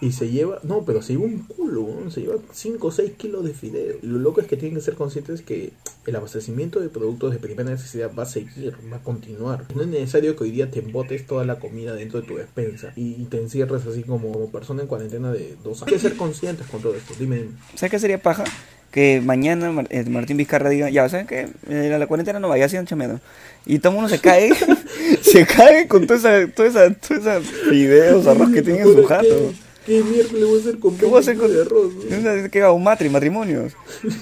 Y 0.00 0.12
se 0.12 0.28
lleva, 0.28 0.60
no, 0.62 0.84
pero 0.84 1.02
se 1.02 1.14
lleva 1.14 1.24
un 1.24 1.38
culo, 1.38 1.88
¿no? 2.04 2.10
se 2.10 2.20
lleva 2.20 2.36
5 2.52 2.86
o 2.86 2.90
6 2.92 3.12
kilos 3.16 3.44
de 3.44 3.52
fideo. 3.52 3.96
Lo 4.02 4.18
loco 4.18 4.40
es 4.40 4.46
que 4.46 4.56
tienen 4.56 4.76
que 4.76 4.80
ser 4.80 4.94
conscientes 4.94 5.42
que 5.42 5.72
el 6.06 6.16
abastecimiento 6.16 6.80
de 6.80 6.88
productos 6.88 7.32
de 7.32 7.38
primera 7.38 7.68
necesidad 7.68 8.10
va 8.16 8.22
a 8.22 8.26
seguir, 8.26 8.74
va 8.92 8.98
a 8.98 9.02
continuar. 9.02 9.64
No 9.74 9.82
es 9.82 9.88
necesario 9.88 10.36
que 10.36 10.44
hoy 10.44 10.52
día 10.52 10.70
te 10.70 10.78
embotes 10.78 11.26
toda 11.26 11.44
la 11.44 11.58
comida 11.58 11.94
dentro 11.94 12.20
de 12.20 12.26
tu 12.26 12.36
despensa 12.36 12.92
y 12.94 13.24
te 13.24 13.38
encierres 13.38 13.86
así 13.86 14.04
como, 14.04 14.32
como 14.32 14.50
persona 14.50 14.82
en 14.82 14.88
cuarentena 14.88 15.32
de 15.32 15.56
dos 15.64 15.82
años. 15.82 15.92
Hay 15.92 15.94
que 15.94 16.08
ser 16.08 16.16
conscientes 16.16 16.66
con 16.68 16.80
todo 16.80 16.94
esto. 16.94 17.14
Dime, 17.18 17.36
dime. 17.36 17.50
¿Sabes 17.74 17.90
qué 17.90 17.98
sería 17.98 18.22
paja? 18.22 18.44
Que 18.92 19.20
mañana 19.20 19.84
eh, 19.90 20.04
Martín 20.04 20.38
Vizcarra 20.38 20.70
diga, 20.70 20.88
ya, 20.88 21.08
¿saben 21.08 21.26
qué? 21.26 21.48
Eh, 21.68 21.94
la, 21.98 22.06
cuarentena 22.06 22.40
no 22.40 22.48
vaya, 22.48 22.64
así 22.66 22.78
chamedo. 22.84 23.20
Y 23.66 23.80
todo 23.80 23.90
el 23.90 23.96
mundo 23.96 24.08
se 24.08 24.20
cae, 24.20 24.50
se 25.20 25.44
cae 25.44 25.88
con 25.88 26.06
toda 26.06 26.18
esa, 26.18 26.54
toda 26.54 26.68
esa, 26.68 26.94
toda 26.94 27.38
esa 27.38 27.40
fideos, 27.68 28.26
arroz 28.26 28.50
que 28.50 28.62
tiene 28.62 28.80
en 28.80 28.94
su 28.94 29.04
jato. 29.04 29.52
¿Qué, 29.88 29.94
qué 29.96 30.04
miércoles 30.04 30.44
voy 30.44 30.58
a 30.58 30.60
hacer 30.60 30.78
con 30.78 30.98
¿Qué 30.98 31.06
voy 31.06 31.16
a 31.16 31.20
hacer 31.20 31.38
con 31.38 31.50
de 31.50 31.62
arroz? 31.62 31.92
¿Qué 32.08 32.50
que 32.52 32.58
haga 32.58 32.72
un 32.72 32.84
matri, 32.84 33.08
matrimonios? 33.08 33.72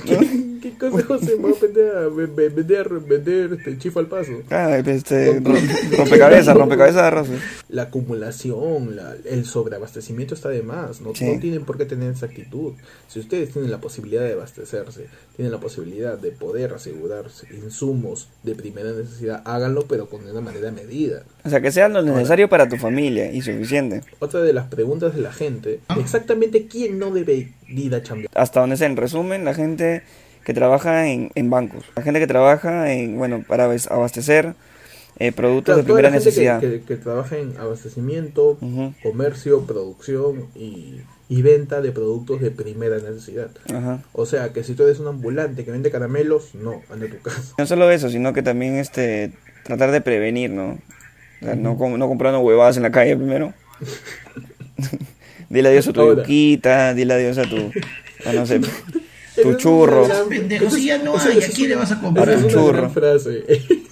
¿Qué, 0.05 0.17
qué 0.71 0.79
consejo 0.79 1.19
se 1.19 1.37
me 1.37 1.51
va 1.51 1.57
a 1.57 1.61
vender, 1.61 1.97
a 1.97 2.09
ve- 2.09 2.27
ve- 2.27 2.49
vender, 2.49 2.89
vender 3.01 3.53
este 3.55 3.79
chifa 3.79 4.01
al 4.01 4.07
paso? 4.07 4.33
Ah, 4.51 4.79
este, 4.79 5.41
ro- 5.41 5.55
rompecabezas, 5.99 6.57
rompecabezas 6.57 7.03
de 7.03 7.07
arroz. 7.07 7.29
La 7.69 7.83
acumulación, 7.83 8.97
la- 8.97 9.17
el 9.25 9.45
sobreabastecimiento 9.45 10.35
está 10.35 10.49
de 10.49 10.63
más. 10.63 11.01
¿no? 11.01 11.15
Sí. 11.15 11.25
no 11.25 11.41
tienen 11.41 11.65
por 11.65 11.79
qué 11.79 11.85
tener 11.87 12.13
esa 12.13 12.27
actitud. 12.27 12.73
Si 13.09 13.19
ustedes 13.21 13.51
tienen 13.53 13.71
la 13.71 13.79
posibilidad 13.79 14.23
de 14.23 14.33
abastecerse, 14.35 15.07
tienen 15.37 15.53
la 15.53 15.59
posibilidad 15.61 16.19
de 16.19 16.31
poder 16.31 16.73
asegurarse 16.75 17.47
insumos 17.55 18.29
de 18.43 18.55
primera 18.55 18.93
necesidad, 18.93 19.43
háganlo, 19.45 19.87
pero 19.87 20.09
con 20.09 20.27
una 20.27 20.41
manera 20.41 20.71
medida. 20.71 21.23
O 21.45 21.51
sea, 21.51 21.61
que 21.61 21.71
sea 21.73 21.89
lo 21.89 22.03
necesario 22.03 22.49
para 22.49 22.69
tu 22.69 22.77
familia 22.77 23.31
y 23.33 23.43
suficiente. 23.43 24.03
Otra 24.19 24.41
de 24.41 24.53
las 24.53 24.67
preguntas 24.69 25.15
de 25.15 25.21
la 25.23 25.33
gente, 25.33 25.81
exactamente 26.01 26.67
quién 26.67 26.99
no 26.99 27.11
debe 27.11 27.53
ir 27.69 27.95
a 27.95 28.03
chambear. 28.03 28.31
Hasta 28.35 28.61
donde 28.61 28.77
sea, 28.77 28.87
en 28.87 28.97
resumen, 28.97 29.45
la 29.45 29.55
gente 29.55 30.03
que 30.47 30.55
trabaja 30.55 31.09
en, 31.09 31.31
en 31.35 31.51
bancos, 31.51 31.85
la 31.97 32.03
gente 32.03 32.21
que 32.21 32.27
trabaja 32.29 32.93
en, 32.93 33.19
bueno, 33.19 33.43
para 33.47 33.65
abas- 33.65 33.91
abastecer 33.91 34.55
eh, 35.19 35.33
productos 35.33 35.75
Claro, 35.75 35.79
de 35.79 35.85
primera 35.85 36.09
gente 36.11 36.23
que, 36.25 36.31
necesidad. 36.31 36.61
que- 36.61 36.83
que 36.87 36.97
trabaja 36.97 37.37
en 37.37 37.57
abastecimiento, 37.59 38.57
comercio, 39.03 39.63
producción 39.67 40.47
y, 40.55 41.01
y 41.29 41.43
venta 41.43 41.81
de 41.81 41.91
productos 41.91 42.41
de 42.41 42.53
primera 42.53 42.97
necesidad. 42.99 43.51
O 44.13 44.25
sea, 44.25 44.53
que 44.53 44.63
si 44.63 44.75
tú 44.75 44.85
eres 44.85 45.01
un 45.01 45.09
ambulante 45.09 45.65
que 45.65 45.73
vende 45.73 45.91
caramelos, 45.91 46.55
no, 46.55 46.81
anda 46.93 47.07
a 47.07 47.11
tu 47.11 47.19
casa. 47.19 47.55
No 47.59 47.67
solo 47.67 47.91
eso, 47.91 48.09
sino 48.09 48.33
que 48.33 48.43
también 48.43 48.77
este 48.77 49.33
tratar 49.65 49.91
de 49.91 50.01
prevenir, 50.01 50.51
¿no? 50.51 50.79
O 51.41 51.45
sea, 51.45 51.57
no, 51.57 51.77
com- 51.77 51.99
no 51.99 52.07
comprando 52.07 52.39
huevadas 52.41 52.77
en 52.77 52.85
la 52.85 52.93
calle 52.93 53.17
primero. 53.17 53.53
dile 55.51 55.69
adiós 55.71 55.89
a 55.89 55.93
tu 55.93 56.01
Ahora. 56.03 56.23
yuquita, 56.23 56.95
dile 56.95 57.15
adiós 57.15 57.39
a 57.39 57.43
tu, 57.49 57.73
a 58.25 58.33
no 58.33 58.47
sé, 58.47 58.61
tu 59.43 59.55
churro. 59.55 60.05
una 60.05 60.15
gran- 60.15 60.29
Pendejo, 60.29 60.71
si 60.71 60.87
ya 60.87 60.99
no 60.99 61.17
hay, 61.19 61.39
es 61.39 61.49
¿a 61.49 61.53
quién 61.53 61.69
le 61.71 61.77
vas 61.77 61.93
a 61.93 62.01
comprar? 62.01 62.29
esa 62.29 62.39
es 62.39 62.45
una 62.45 62.53
Churro. 62.53 62.73
gran 62.73 62.91
frase. 62.93 63.45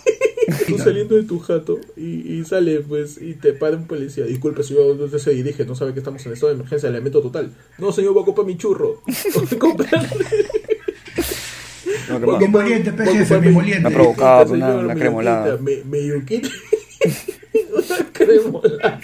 Tú 0.67 0.79
saliendo 0.79 1.15
de 1.17 1.23
tu 1.25 1.39
jato 1.41 1.79
y, 1.97 2.35
y 2.39 2.45
sale 2.45 2.81
pues 2.81 3.21
y 3.21 3.35
te 3.35 3.53
para 3.55 3.77
un 3.77 3.87
policía. 3.87 4.25
Disculpe, 4.25 4.63
señor, 4.63 4.97
¿dónde 4.97 5.19
se 5.19 5.31
dirige? 5.33 5.65
No 5.65 5.75
sabe 5.75 5.93
que 5.93 5.99
estamos 6.01 6.25
en 6.27 6.33
estado 6.33 6.53
de 6.53 6.59
emergencia, 6.61 6.89
elemento 6.89 7.21
total. 7.23 7.51
No, 7.79 7.93
señor, 7.93 8.13
voy 8.15 8.23
a 8.23 8.27
comprar 8.27 8.47
mi 8.47 8.57
churro. 8.57 9.03
Voy 9.35 9.45
a 9.51 9.59
comprar- 9.59 10.09
No, 12.09 12.21
voy 12.21 12.35
a. 12.37 12.39
Mi 12.39 12.45
comprar- 12.47 12.69
jefe, 12.69 12.91
comprar 13.07 13.41
mi 13.41 13.49
moliente. 13.51 13.81
Me 13.83 13.89
ha 13.89 13.93
provocado 13.93 14.53
una, 14.55 14.75
una 14.77 14.95
mi 14.95 15.01
cremolada. 15.01 15.57
Mi, 15.59 15.77
mi 15.85 16.07
yuquita. 16.09 16.49
una 17.73 18.13
cremolada. 18.13 19.01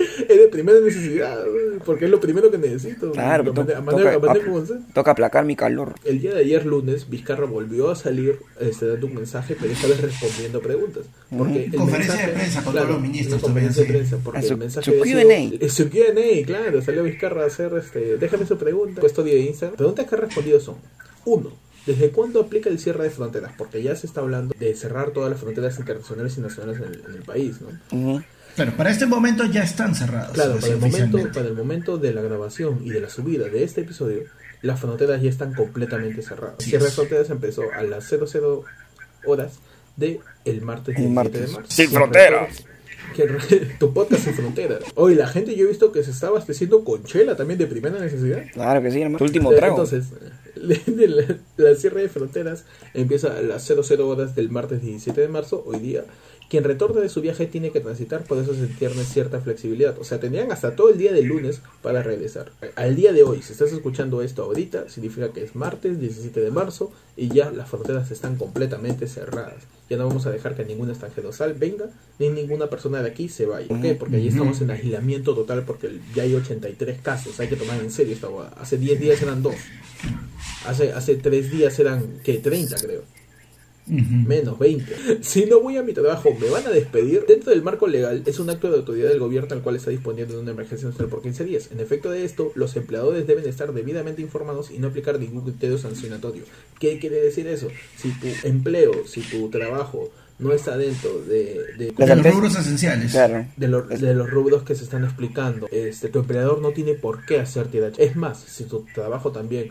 Es 0.00 0.28
de 0.38 0.48
primera 0.48 0.78
necesidad, 0.80 1.38
porque 1.84 2.06
es 2.06 2.10
lo 2.10 2.20
primero 2.20 2.50
que 2.50 2.58
necesito. 2.58 3.12
Claro, 3.12 3.44
to- 3.44 3.52
manera- 3.52 3.80
toca, 3.80 3.96
manera 4.24 4.90
toca 4.94 5.10
aplacar 5.10 5.44
mi 5.44 5.56
calor. 5.56 5.94
El 6.04 6.20
día 6.20 6.32
de 6.34 6.40
ayer 6.40 6.64
lunes, 6.66 7.08
Vizcarra 7.10 7.44
volvió 7.46 7.90
a 7.90 7.96
salir 7.96 8.38
este, 8.60 8.86
dando 8.86 9.06
un 9.06 9.14
mensaje, 9.14 9.56
pero 9.60 9.72
esta 9.72 9.86
vez 9.88 10.00
respondiendo 10.00 10.60
preguntas. 10.60 11.04
Porque 11.36 11.64
el 11.66 11.74
Conferencia 11.74 12.14
mensaje- 12.14 12.32
de 12.32 12.38
prensa 12.38 12.62
con 12.64 12.72
claro, 12.72 12.86
todos 12.88 13.00
los 13.00 13.08
ministros 13.10 13.42
conferencia 13.42 13.82
de 13.82 13.88
prensa, 13.88 14.18
porque 14.24 14.42
su- 14.42 14.52
el 14.54 14.58
mensaje 14.58 14.90
su 14.90 14.98
Q&A. 14.98 15.68
Su 15.68 15.90
Q&A, 15.90 16.46
claro, 16.46 16.82
salió 16.82 17.02
Vizcarra 17.02 17.44
a 17.44 17.46
hacer, 17.46 17.72
este, 17.74 18.16
déjame 18.16 18.46
su 18.46 18.56
pregunta, 18.56 19.00
puesto 19.00 19.22
de 19.22 19.38
Instagram. 19.38 19.76
Preguntas 19.76 20.06
que 20.06 20.14
ha 20.14 20.18
respondido 20.18 20.60
son, 20.60 20.76
Uno, 21.26 21.52
¿desde 21.86 22.10
cuándo 22.10 22.40
aplica 22.40 22.70
el 22.70 22.78
cierre 22.78 23.04
de 23.04 23.10
fronteras? 23.10 23.52
Porque 23.58 23.82
ya 23.82 23.94
se 23.94 24.06
está 24.06 24.20
hablando 24.20 24.54
de 24.58 24.74
cerrar 24.74 25.10
todas 25.10 25.30
las 25.30 25.38
fronteras 25.40 25.78
internacionales 25.78 26.36
y 26.38 26.40
nacionales 26.40 26.78
en 26.80 26.84
el, 26.94 27.02
en 27.08 27.14
el 27.16 27.22
país, 27.22 27.56
¿no? 27.60 27.68
Ujú. 28.12 28.22
Claro, 28.56 28.72
para 28.76 28.90
este 28.90 29.06
momento 29.06 29.44
ya 29.46 29.62
están 29.62 29.94
cerradas. 29.94 30.30
Claro, 30.32 30.56
para 30.60 30.72
el, 30.72 30.78
momento, 30.80 31.18
para 31.32 31.46
el 31.48 31.54
momento 31.54 31.98
de 31.98 32.12
la 32.12 32.22
grabación 32.22 32.80
y 32.84 32.90
de 32.90 33.00
la 33.00 33.08
subida 33.08 33.48
de 33.48 33.62
este 33.64 33.82
episodio, 33.82 34.24
las 34.62 34.78
fronteras 34.80 35.22
ya 35.22 35.30
están 35.30 35.54
completamente 35.54 36.22
cerradas. 36.22 36.56
Así 36.58 36.70
cierre 36.70 36.86
de 36.86 36.90
fronteras 36.90 37.30
empezó 37.30 37.62
a 37.72 37.82
las 37.82 38.04
00 38.08 38.64
horas 39.26 39.58
de 39.96 40.20
el 40.44 40.62
martes 40.62 40.96
El 40.96 41.02
17 41.08 41.14
martes. 41.14 41.40
de 41.40 41.48
marzo. 41.56 41.70
Sin 41.70 41.90
fronteras. 41.90 42.64
Que 43.16 43.24
tu 43.78 43.92
podcast 43.92 44.24
sin 44.24 44.34
fronteras. 44.34 44.80
Hoy 44.94 45.14
la 45.14 45.26
gente 45.26 45.56
yo 45.56 45.64
he 45.64 45.68
visto 45.68 45.90
que 45.92 46.02
se 46.04 46.10
está 46.10 46.28
abasteciendo 46.28 46.84
con 46.84 47.02
chela 47.04 47.36
también 47.36 47.58
de 47.58 47.66
primera 47.66 47.98
necesidad. 47.98 48.42
Claro 48.52 48.82
que 48.82 48.90
sí, 48.90 49.00
hermano. 49.00 49.18
Tu 49.18 49.24
último 49.24 49.52
Eh, 49.52 49.56
trago. 49.56 49.74
Entonces, 49.82 50.06
la 51.56 51.74
cierre 51.74 52.02
de 52.02 52.08
fronteras 52.08 52.64
empieza 52.94 53.36
a 53.36 53.40
las 53.42 53.64
00 53.64 54.06
horas 54.08 54.34
del 54.34 54.50
martes 54.50 54.82
17 54.82 55.20
de 55.20 55.28
marzo, 55.28 55.62
hoy 55.66 55.78
día. 55.80 56.04
Quien 56.50 56.64
retorna 56.64 57.00
de 57.00 57.08
su 57.08 57.20
viaje 57.20 57.46
tiene 57.46 57.70
que 57.70 57.78
transitar, 57.78 58.24
por 58.24 58.36
eso 58.38 58.52
se 58.54 58.66
tiene 58.66 59.04
cierta 59.04 59.40
flexibilidad. 59.40 59.96
O 60.00 60.04
sea, 60.04 60.18
tendrían 60.18 60.50
hasta 60.50 60.74
todo 60.74 60.90
el 60.90 60.98
día 60.98 61.12
de 61.12 61.22
lunes 61.22 61.60
para 61.80 62.02
regresar. 62.02 62.50
Al 62.74 62.96
día 62.96 63.12
de 63.12 63.22
hoy, 63.22 63.40
si 63.40 63.52
estás 63.52 63.72
escuchando 63.72 64.20
esto 64.20 64.42
ahorita, 64.42 64.88
significa 64.88 65.32
que 65.32 65.44
es 65.44 65.54
martes 65.54 66.00
17 66.00 66.40
de 66.40 66.50
marzo 66.50 66.90
y 67.16 67.28
ya 67.28 67.52
las 67.52 67.70
fronteras 67.70 68.10
están 68.10 68.34
completamente 68.34 69.06
cerradas. 69.06 69.62
Ya 69.88 69.96
no 69.96 70.08
vamos 70.08 70.26
a 70.26 70.32
dejar 70.32 70.56
que 70.56 70.64
ningún 70.64 70.90
extranjero 70.90 71.32
sal, 71.32 71.54
venga, 71.54 71.86
ni 72.18 72.30
ninguna 72.30 72.68
persona 72.68 73.00
de 73.00 73.10
aquí 73.10 73.28
se 73.28 73.46
vaya. 73.46 73.68
¿Por 73.68 73.80
qué? 73.80 73.94
Porque 73.94 74.16
ahí 74.16 74.26
estamos 74.26 74.60
en 74.60 74.72
aislamiento 74.72 75.36
total 75.36 75.64
porque 75.64 76.00
ya 76.16 76.24
hay 76.24 76.34
83 76.34 77.00
casos. 77.00 77.38
Hay 77.38 77.46
que 77.46 77.54
tomar 77.54 77.78
en 77.78 77.92
serio 77.92 78.14
esta 78.14 78.26
boda. 78.26 78.52
Hace 78.60 78.76
10 78.76 78.98
días 78.98 79.22
eran 79.22 79.40
2. 79.44 79.54
Hace, 80.66 80.92
hace 80.94 81.14
3 81.14 81.48
días 81.52 81.78
eran, 81.78 82.18
¿qué? 82.24 82.38
30 82.38 82.76
creo. 82.78 83.19
Menos 83.90 84.58
20. 84.58 84.94
Si 85.22 85.44
no 85.46 85.60
voy 85.60 85.76
a 85.76 85.82
mi 85.82 85.92
trabajo, 85.92 86.30
me 86.40 86.48
van 86.48 86.66
a 86.66 86.70
despedir. 86.70 87.24
Dentro 87.26 87.50
del 87.50 87.62
marco 87.62 87.86
legal, 87.86 88.22
es 88.26 88.38
un 88.38 88.48
acto 88.50 88.70
de 88.70 88.76
autoridad 88.76 89.08
del 89.08 89.18
gobierno 89.18 89.54
al 89.54 89.62
cual 89.62 89.76
está 89.76 89.90
disponiendo 89.90 90.34
de 90.34 90.40
una 90.40 90.52
emergencia 90.52 90.88
nacional 90.88 91.10
por 91.10 91.22
15 91.22 91.44
días. 91.44 91.68
En 91.72 91.80
efecto 91.80 92.10
de 92.10 92.24
esto, 92.24 92.52
los 92.54 92.76
empleadores 92.76 93.26
deben 93.26 93.46
estar 93.48 93.72
debidamente 93.72 94.22
informados 94.22 94.70
y 94.70 94.78
no 94.78 94.88
aplicar 94.88 95.18
ningún 95.18 95.42
criterio 95.42 95.78
sancionatorio. 95.78 96.44
¿Qué 96.78 96.98
quiere 96.98 97.16
decir 97.20 97.46
eso? 97.46 97.68
Si 97.96 98.10
tu 98.20 98.26
empleo, 98.44 98.92
si 99.06 99.20
tu 99.22 99.48
trabajo 99.50 100.10
no 100.38 100.52
está 100.54 100.78
dentro 100.78 101.20
de, 101.28 101.60
de, 101.76 101.92
De 101.92 102.16
los 102.16 102.34
rubros 102.34 102.58
esenciales. 102.58 103.12
Claro. 103.12 103.46
de, 103.58 103.68
lo- 103.68 103.82
de 103.82 104.14
los 104.14 104.30
rubros 104.30 104.62
que 104.62 104.74
se 104.74 104.84
están 104.84 105.04
explicando, 105.04 105.68
este, 105.70 106.08
tu 106.08 106.20
empleador 106.20 106.62
no 106.62 106.70
tiene 106.70 106.94
por 106.94 107.26
qué 107.26 107.38
hacerte 107.40 107.78
daño. 107.80 107.96
Es 107.98 108.16
más, 108.16 108.40
si 108.40 108.64
tu 108.64 108.86
trabajo 108.94 109.32
también 109.32 109.70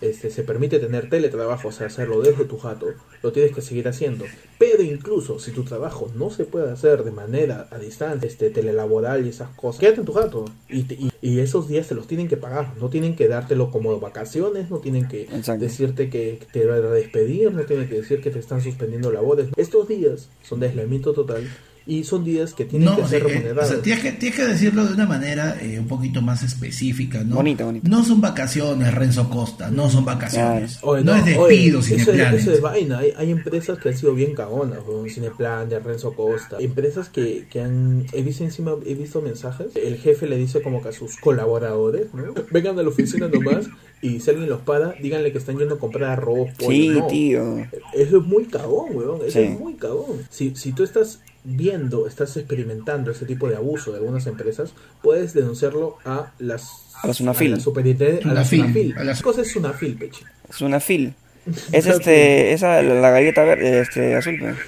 este, 0.00 0.30
se 0.30 0.42
permite 0.42 0.78
tener 0.78 1.08
teletrabajo, 1.10 1.68
o 1.68 1.72
sea, 1.72 1.86
hacerlo 1.88 2.20
desde 2.20 2.44
tu 2.44 2.58
jato, 2.58 2.86
lo 3.22 3.32
tienes 3.32 3.52
que 3.54 3.62
seguir 3.62 3.88
haciendo. 3.88 4.24
Pero 4.58 4.82
incluso 4.82 5.38
si 5.38 5.50
tu 5.52 5.64
trabajo 5.64 6.10
no 6.14 6.30
se 6.30 6.44
puede 6.44 6.70
hacer 6.70 7.04
de 7.04 7.10
manera 7.10 7.68
a 7.70 7.78
distancia, 7.78 8.28
este, 8.28 8.50
telelaboral 8.50 9.26
y 9.26 9.30
esas 9.30 9.50
cosas, 9.56 9.80
quédate 9.80 10.00
en 10.00 10.06
tu 10.06 10.12
jato. 10.12 10.44
Y, 10.68 10.82
te- 10.84 10.94
y, 10.94 11.10
y 11.20 11.40
esos 11.40 11.68
días 11.68 11.88
te 11.88 11.94
los 11.94 12.06
tienen 12.06 12.28
que 12.28 12.36
pagar, 12.36 12.74
no 12.80 12.88
tienen 12.90 13.16
que 13.16 13.28
dártelo 13.28 13.70
como 13.70 13.98
vacaciones, 14.00 14.70
no 14.70 14.78
tienen 14.78 15.08
que 15.08 15.22
Exacto. 15.22 15.64
decirte 15.64 16.10
que 16.10 16.38
te 16.52 16.66
van 16.66 16.84
a 16.84 16.90
despedir, 16.90 17.52
no 17.52 17.62
tienen 17.64 17.88
que 17.88 17.96
decir 17.96 18.20
que 18.20 18.30
te 18.30 18.38
están 18.38 18.60
suspendiendo 18.62 19.10
labores. 19.12 19.48
Estos 19.56 19.88
días 19.88 20.28
son 20.42 20.60
de 20.60 20.68
aislamiento 20.68 21.12
total 21.12 21.48
y 21.88 22.04
son 22.04 22.22
días 22.22 22.52
que 22.52 22.66
tienen 22.66 22.86
No, 22.90 22.96
que 22.96 23.06
ser 23.08 23.22
eh, 23.22 23.24
eh, 23.24 23.24
o 23.24 23.28
remunerados. 23.30 23.68
sea, 23.70 23.80
tienes, 23.82 24.02
que, 24.04 24.12
tienes 24.12 24.38
que 24.38 24.44
decirlo 24.46 24.84
de 24.86 24.92
una 24.92 25.06
manera 25.06 25.56
eh, 25.60 25.80
un 25.80 25.88
poquito 25.88 26.20
más 26.22 26.42
específica, 26.42 27.24
¿no? 27.24 27.36
Bonita, 27.36 27.64
bonita. 27.64 27.88
No 27.88 28.04
son 28.04 28.20
vacaciones, 28.20 28.94
Renzo 28.94 29.30
Costa, 29.30 29.70
no 29.70 29.88
son 29.88 30.04
vacaciones. 30.04 30.78
Oye, 30.82 31.02
no, 31.02 31.16
es 31.16 31.24
despido, 31.24 31.78
oye, 31.78 31.88
sin 31.88 32.00
eso, 32.00 32.12
planes. 32.12 32.42
eso 32.42 32.52
es 32.52 32.60
vaina. 32.60 32.98
Hay, 32.98 33.12
hay 33.16 33.30
empresas 33.30 33.78
que 33.78 33.88
han 33.88 33.96
sido 33.96 34.14
bien 34.14 34.34
cagonas, 34.34 34.80
weón. 34.86 35.08
Cineplan, 35.08 35.68
de 35.70 35.78
Renzo 35.80 36.12
Costa. 36.12 36.58
Empresas 36.60 37.08
que, 37.08 37.46
que 37.50 37.62
han. 37.62 38.04
He 38.12 38.22
visto 38.22 38.44
encima, 38.44 38.72
he 38.86 38.94
visto 38.94 39.22
mensajes. 39.22 39.68
El 39.74 39.96
jefe 39.96 40.26
le 40.26 40.36
dice 40.36 40.60
como 40.60 40.82
que 40.82 40.90
a 40.90 40.92
sus 40.92 41.16
colaboradores, 41.16 42.12
¿no? 42.12 42.34
Vengan 42.50 42.78
a 42.78 42.82
la 42.82 42.88
oficina 42.90 43.28
nomás 43.28 43.66
y 44.02 44.20
si 44.20 44.30
alguien 44.30 44.48
los 44.48 44.60
para, 44.60 44.92
díganle 44.92 45.32
que 45.32 45.38
están 45.38 45.56
yendo 45.58 45.76
a 45.76 45.78
comprar 45.78 46.10
arroz, 46.10 46.50
pollo. 46.58 46.70
Sí, 46.70 46.88
no. 46.90 47.06
tío. 47.06 47.56
Eso 47.94 48.18
es 48.18 48.24
muy 48.26 48.44
cagón, 48.44 48.94
weón. 48.94 49.20
Eso 49.22 49.38
Sí. 49.38 49.44
es 49.46 49.58
muy 49.58 49.74
cagón. 49.74 50.18
Si, 50.30 50.54
si 50.54 50.72
tú 50.72 50.84
estás 50.84 51.20
viendo, 51.44 52.06
estás 52.06 52.36
experimentando 52.36 53.10
ese 53.10 53.24
tipo 53.24 53.48
de 53.48 53.56
abuso 53.56 53.92
de 53.92 53.98
algunas 53.98 54.26
empresas, 54.26 54.70
puedes 55.02 55.32
denunciarlo 55.34 55.96
a 56.04 56.32
las. 56.38 56.64
A 57.02 57.06
la 57.06 57.14
Sunafil. 57.14 57.52
A 57.52 57.56
la 57.56 57.62
superintendencia. 57.62 58.30
A 58.30 58.34
la 58.34 58.44
Sunafil. 58.44 58.60
Sunafil. 58.92 58.98
A 58.98 59.04
la- 59.04 59.14
¿Qué 59.14 59.22
cosa 59.22 59.42
es 59.42 59.50
Sunafil, 59.52 59.94
peche? 59.96 60.24
Es 60.48 60.60
una 60.60 60.80
fil. 60.80 61.14
Es 61.72 61.86
este, 61.86 62.52
esa, 62.52 62.82
la, 62.82 63.10
galleta 63.10 63.42
verde, 63.44 63.80
este, 63.80 64.14
azul. 64.16 64.38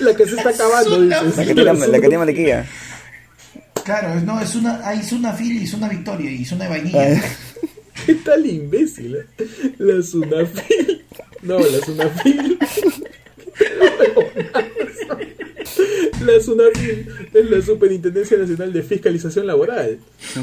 La 0.00 0.14
que 0.16 0.24
se 0.26 0.36
está 0.36 0.50
acabando, 0.50 1.00
dices. 1.02 1.36
La 1.36 1.44
que 1.44 1.54
tiene, 1.54 1.74
la 1.74 1.92
que 1.92 2.00
tiene 2.00 2.18
mantequilla. 2.18 2.66
Claro, 3.84 4.20
no, 4.20 4.40
es 4.40 4.54
una, 4.54 4.86
hay 4.86 5.00
una 5.12 5.32
fil 5.32 5.62
y 5.62 5.74
una 5.74 5.88
victoria 5.88 6.30
y 6.30 6.46
una 6.52 6.64
de 6.64 6.70
vainilla. 6.70 7.22
¿Qué 8.06 8.14
tal 8.14 8.46
imbécil? 8.46 9.16
eh? 9.16 9.26
La 9.78 10.02
Sunafil. 10.02 11.04
No, 11.42 11.58
la 11.58 11.84
Sunafil. 11.84 12.58
La 16.24 16.38
SUNAFIL 16.38 17.08
es 17.32 17.50
la 17.50 17.62
Superintendencia 17.62 18.36
Nacional 18.36 18.72
de 18.72 18.82
Fiscalización 18.82 19.46
Laboral, 19.46 19.98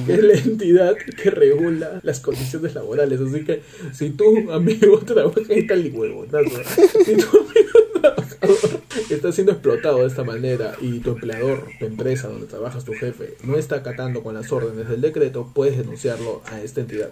que 0.06 0.14
es 0.14 0.24
la 0.24 0.34
entidad 0.34 0.96
que 0.96 1.30
regula 1.30 2.00
las 2.04 2.20
condiciones 2.20 2.74
laborales. 2.74 3.22
Así 3.22 3.44
que 3.44 3.62
si 3.94 4.10
tu 4.10 4.52
amigo 4.52 5.00
trabaja 5.06 5.42
en 5.50 5.68
tal 5.68 5.92
huevonazo, 5.94 6.64
si 7.06 7.16
tu 7.16 7.28
amigo 7.28 7.80
trabajador 8.02 8.82
está 9.12 9.32
siendo 9.32 9.52
explotado 9.52 10.00
de 10.00 10.08
esta 10.08 10.24
manera 10.24 10.76
y 10.82 11.00
tu 11.00 11.12
empleador, 11.12 11.68
tu 11.80 11.86
empresa 11.86 12.28
donde 12.28 12.48
trabajas, 12.48 12.84
tu 12.84 12.94
jefe, 12.94 13.36
no 13.44 13.58
está 13.58 13.78
acatando 13.78 14.24
con 14.24 14.34
las 14.34 14.52
órdenes 14.52 14.90
del 14.90 15.02
decreto, 15.02 15.52
puedes 15.54 15.78
denunciarlo 15.78 16.42
a 16.48 16.60
esta 16.62 16.82
entidad. 16.82 17.12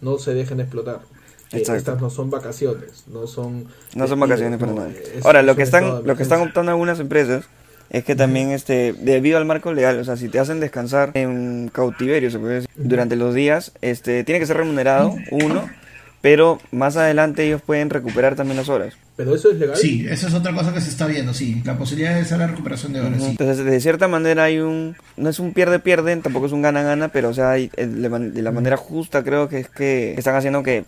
No 0.00 0.18
se 0.18 0.34
dejen 0.34 0.60
explotar. 0.60 1.02
Exacto. 1.52 1.74
estas 1.76 2.00
no 2.00 2.10
son 2.10 2.30
vacaciones, 2.30 3.04
no 3.12 3.26
son... 3.26 3.64
No 3.94 4.06
son 4.06 4.20
despidos, 4.20 4.20
vacaciones 4.20 4.58
para 4.60 4.72
no, 4.72 4.78
nada. 4.80 4.90
es- 4.90 5.24
Ahora, 5.24 5.42
lo 5.42 5.56
que 5.56 5.62
están, 5.62 6.04
lo 6.04 6.16
que 6.16 6.22
están 6.22 6.40
optando 6.42 6.70
algunas 6.72 7.00
empresas 7.00 7.44
es 7.90 8.04
que 8.04 8.14
también, 8.14 8.50
este, 8.52 8.92
debido 8.92 9.36
al 9.36 9.44
marco 9.46 9.72
legal, 9.72 9.98
o 9.98 10.04
sea, 10.04 10.16
si 10.16 10.28
te 10.28 10.38
hacen 10.38 10.60
descansar 10.60 11.10
en 11.14 11.70
cautiverio, 11.72 12.30
se 12.30 12.38
puede 12.38 12.54
decir, 12.54 12.70
durante 12.76 13.16
los 13.16 13.34
días, 13.34 13.72
este, 13.80 14.22
tiene 14.22 14.38
que 14.38 14.46
ser 14.46 14.58
remunerado, 14.58 15.16
uno, 15.32 15.68
pero 16.20 16.60
más 16.70 16.96
adelante 16.96 17.44
ellos 17.44 17.62
pueden 17.62 17.90
recuperar 17.90 18.36
también 18.36 18.58
las 18.58 18.68
horas. 18.68 18.94
Pero 19.16 19.34
eso 19.34 19.50
es 19.50 19.58
legal. 19.58 19.76
Sí, 19.76 20.06
esa 20.08 20.28
es 20.28 20.34
otra 20.34 20.54
cosa 20.54 20.72
que 20.72 20.80
se 20.80 20.88
está 20.90 21.06
viendo, 21.06 21.34
sí. 21.34 21.60
La 21.64 21.76
posibilidad 21.76 22.14
de 22.14 22.20
hacer 22.20 22.38
la 22.38 22.46
recuperación 22.46 22.92
de 22.92 23.00
horas, 23.00 23.20
sí. 23.22 23.30
Entonces, 23.30 23.64
de 23.64 23.80
cierta 23.80 24.06
manera 24.06 24.44
hay 24.44 24.58
un, 24.60 24.96
no 25.16 25.28
es 25.28 25.40
un 25.40 25.52
pierde-pierde, 25.52 26.14
tampoco 26.18 26.46
es 26.46 26.52
un 26.52 26.62
gana-gana, 26.62 27.08
pero 27.08 27.30
o 27.30 27.34
sea, 27.34 27.50
hay- 27.50 27.70
eh, 27.76 27.86
de 27.86 28.42
la 28.42 28.50
manera 28.52 28.76
justa 28.76 29.24
creo 29.24 29.48
que 29.48 29.58
es 29.60 29.68
que 29.68 30.14
están 30.16 30.36
haciendo 30.36 30.62
que 30.62 30.84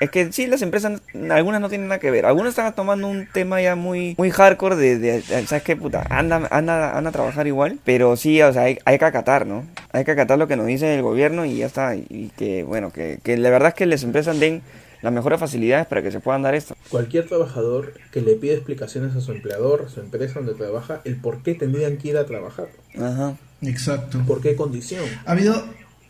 es 0.00 0.10
que 0.10 0.32
sí, 0.32 0.46
las 0.46 0.60
empresas, 0.62 1.00
algunas 1.30 1.60
no 1.60 1.68
tienen 1.68 1.88
nada 1.88 2.00
que 2.00 2.10
ver. 2.10 2.26
Algunas 2.26 2.50
están 2.50 2.74
tomando 2.74 3.06
un 3.08 3.26
tema 3.32 3.60
ya 3.62 3.76
muy 3.76 4.14
muy 4.18 4.30
hardcore 4.30 4.76
de, 4.76 4.98
de- 4.98 5.22
de- 5.22 5.46
¿sabes 5.46 5.62
qué, 5.62 5.76
puta? 5.76 6.04
Anda, 6.10 6.48
anda, 6.50 6.96
anda 6.96 7.10
a 7.10 7.12
trabajar 7.12 7.46
igual. 7.46 7.78
Pero 7.84 8.16
sí, 8.16 8.42
o 8.42 8.52
sea, 8.52 8.62
hay, 8.62 8.78
hay 8.84 8.98
que 8.98 9.04
acatar, 9.04 9.46
¿no? 9.46 9.64
Hay 9.92 10.04
que 10.04 10.10
acatar 10.10 10.38
lo 10.38 10.48
que 10.48 10.56
nos 10.56 10.66
dice 10.66 10.94
el 10.94 11.02
gobierno 11.02 11.44
y 11.44 11.58
ya 11.58 11.66
está. 11.66 11.94
Y 11.96 12.30
que, 12.36 12.64
bueno, 12.64 12.90
que, 12.92 13.18
que 13.22 13.36
la 13.36 13.50
verdad 13.50 13.68
es 13.68 13.74
que 13.74 13.86
las 13.86 14.02
empresas 14.02 14.38
den 14.40 14.62
las 15.02 15.12
mejores 15.12 15.38
facilidades 15.38 15.86
para 15.86 16.00
que 16.02 16.10
se 16.10 16.18
puedan 16.20 16.40
dar 16.42 16.54
esto. 16.54 16.74
Cualquier 16.88 17.26
trabajador 17.26 17.92
que 18.10 18.22
le 18.22 18.34
pide 18.36 18.54
explicaciones 18.54 19.14
a 19.14 19.20
su 19.20 19.32
empleador, 19.32 19.84
a 19.86 19.88
su 19.90 20.00
empresa 20.00 20.40
donde 20.40 20.54
trabaja, 20.54 21.02
el 21.04 21.16
por 21.16 21.42
qué 21.42 21.54
tendrían 21.54 21.98
que 21.98 22.08
ir 22.08 22.16
a 22.16 22.24
trabajar, 22.24 22.68
Ajá. 22.98 23.36
Exacto. 23.60 24.22
por 24.26 24.40
qué 24.40 24.56
condición. 24.56 25.04
Ha 25.26 25.32
habido, 25.32 25.62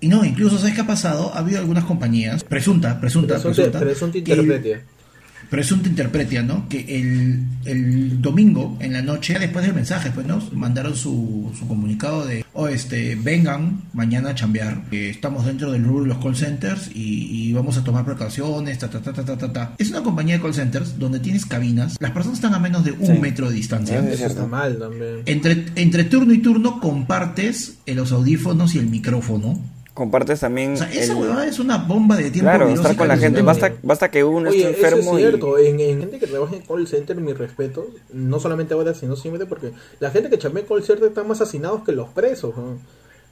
y 0.05 0.09
no, 0.09 0.25
incluso, 0.25 0.59
¿sabes 0.59 0.75
qué 0.75 0.83
ha 0.83 0.87
pasado? 0.87 1.33
Ha 1.35 1.39
habido 1.39 1.59
algunas 1.59 1.85
compañías, 1.85 2.45
presunta, 2.45 3.01
presunta, 3.01 3.35
Presunta, 3.35 3.55
presunta, 3.57 3.81
presunta 3.81 4.13
que- 4.13 4.19
interpretia. 4.19 4.83
presunta 5.51 5.89
interpretia, 5.89 6.43
¿no? 6.43 6.69
Que 6.69 6.81
el, 7.01 7.45
el 7.65 8.21
domingo 8.21 8.77
en 8.81 8.93
la 8.93 9.03
noche, 9.03 9.39
después 9.39 9.65
del 9.65 9.75
mensaje, 9.75 10.11
pues, 10.13 10.27
¿no? 10.27 10.43
Mandaron 10.53 10.97
su, 10.97 11.53
su 11.57 11.69
comunicado 11.69 12.27
de, 12.27 12.45
oh, 12.55 12.67
este, 12.67 13.15
vengan 13.15 13.83
mañana 13.93 14.31
a 14.31 14.35
chambear, 14.35 14.85
que 14.91 15.11
estamos 15.11 15.47
dentro 15.47 15.71
del 15.71 15.85
rubro 15.85 16.03
de 16.05 16.09
los 16.09 16.19
call 16.25 16.35
centers 16.35 16.91
y, 16.95 17.29
y 17.31 17.53
vamos 17.53 17.77
a 17.77 17.85
tomar 17.85 18.05
precauciones, 18.05 18.79
ta, 18.79 18.89
ta, 18.91 19.01
ta, 19.01 19.13
ta, 19.13 19.25
ta, 19.25 19.37
ta, 19.39 19.53
ta. 19.53 19.75
Es 19.79 19.91
una 19.91 20.03
compañía 20.03 20.37
de 20.37 20.43
call 20.43 20.55
centers 20.55 20.99
donde 20.99 21.21
tienes 21.21 21.47
cabinas, 21.47 21.97
las 22.01 22.11
personas 22.11 22.39
están 22.39 22.55
a 22.55 22.59
menos 22.59 22.83
de 22.85 22.93
un 22.93 23.07
Sí. 23.15 23.19
metro 23.21 23.49
de 23.49 23.55
distancia. 23.55 23.99
Es 24.01 24.15
Eso 24.21 24.27
está 24.27 24.47
mal 24.47 24.77
también. 24.79 25.23
Entre, 25.27 25.67
entre 25.77 26.05
turno 26.05 26.33
y 26.33 26.39
turno 26.39 26.81
compartes 26.81 27.75
los 27.87 28.11
audífonos 28.13 28.75
y 28.75 28.79
el 28.79 28.87
micrófono. 28.89 29.61
Compartes 29.95 30.41
también. 30.41 30.73
O 30.73 30.77
sea, 30.77 30.93
esa 30.93 31.13
el- 31.13 31.19
huevada 31.19 31.47
es 31.47 31.59
una 31.61 31.79
bomba 31.79 32.17
de 32.17 32.31
tiempo. 32.31 32.51
Claro, 32.51 32.69
estar 32.69 32.97
con 32.97 33.07
la 33.09 33.17
gente. 33.17 33.41
Basta, 33.43 33.73
basta 33.83 34.11
que 34.11 34.25
uno 34.25 34.51
Oye, 34.51 34.59
esté 34.59 34.71
eso 34.71 34.79
es 34.87 34.93
enfermo 34.93 35.17
y. 35.19 35.23
cierto. 35.23 35.59
En, 35.59 35.79
en 35.81 36.01
gente 36.01 36.19
que 36.19 36.27
trabaja 36.27 36.57
en 36.57 36.63
call 36.63 36.87
center, 36.89 37.17
mi 37.17 37.33
respeto, 37.33 37.87
no 38.13 38.41
solamente 38.41 38.75
ahora, 38.75 38.93
sino 38.95 39.15
siempre, 39.15 39.47
porque 39.47 39.71
la 40.01 40.11
gente 40.11 40.29
que 40.31 40.39
chambea 40.39 40.63
en 40.63 40.69
call 40.69 40.83
center 40.83 41.09
están 41.09 41.29
más 41.29 41.41
asesinados 41.41 41.85
que 41.85 41.93
los 41.93 42.09
presos. 42.09 42.57
¿no? 42.57 42.77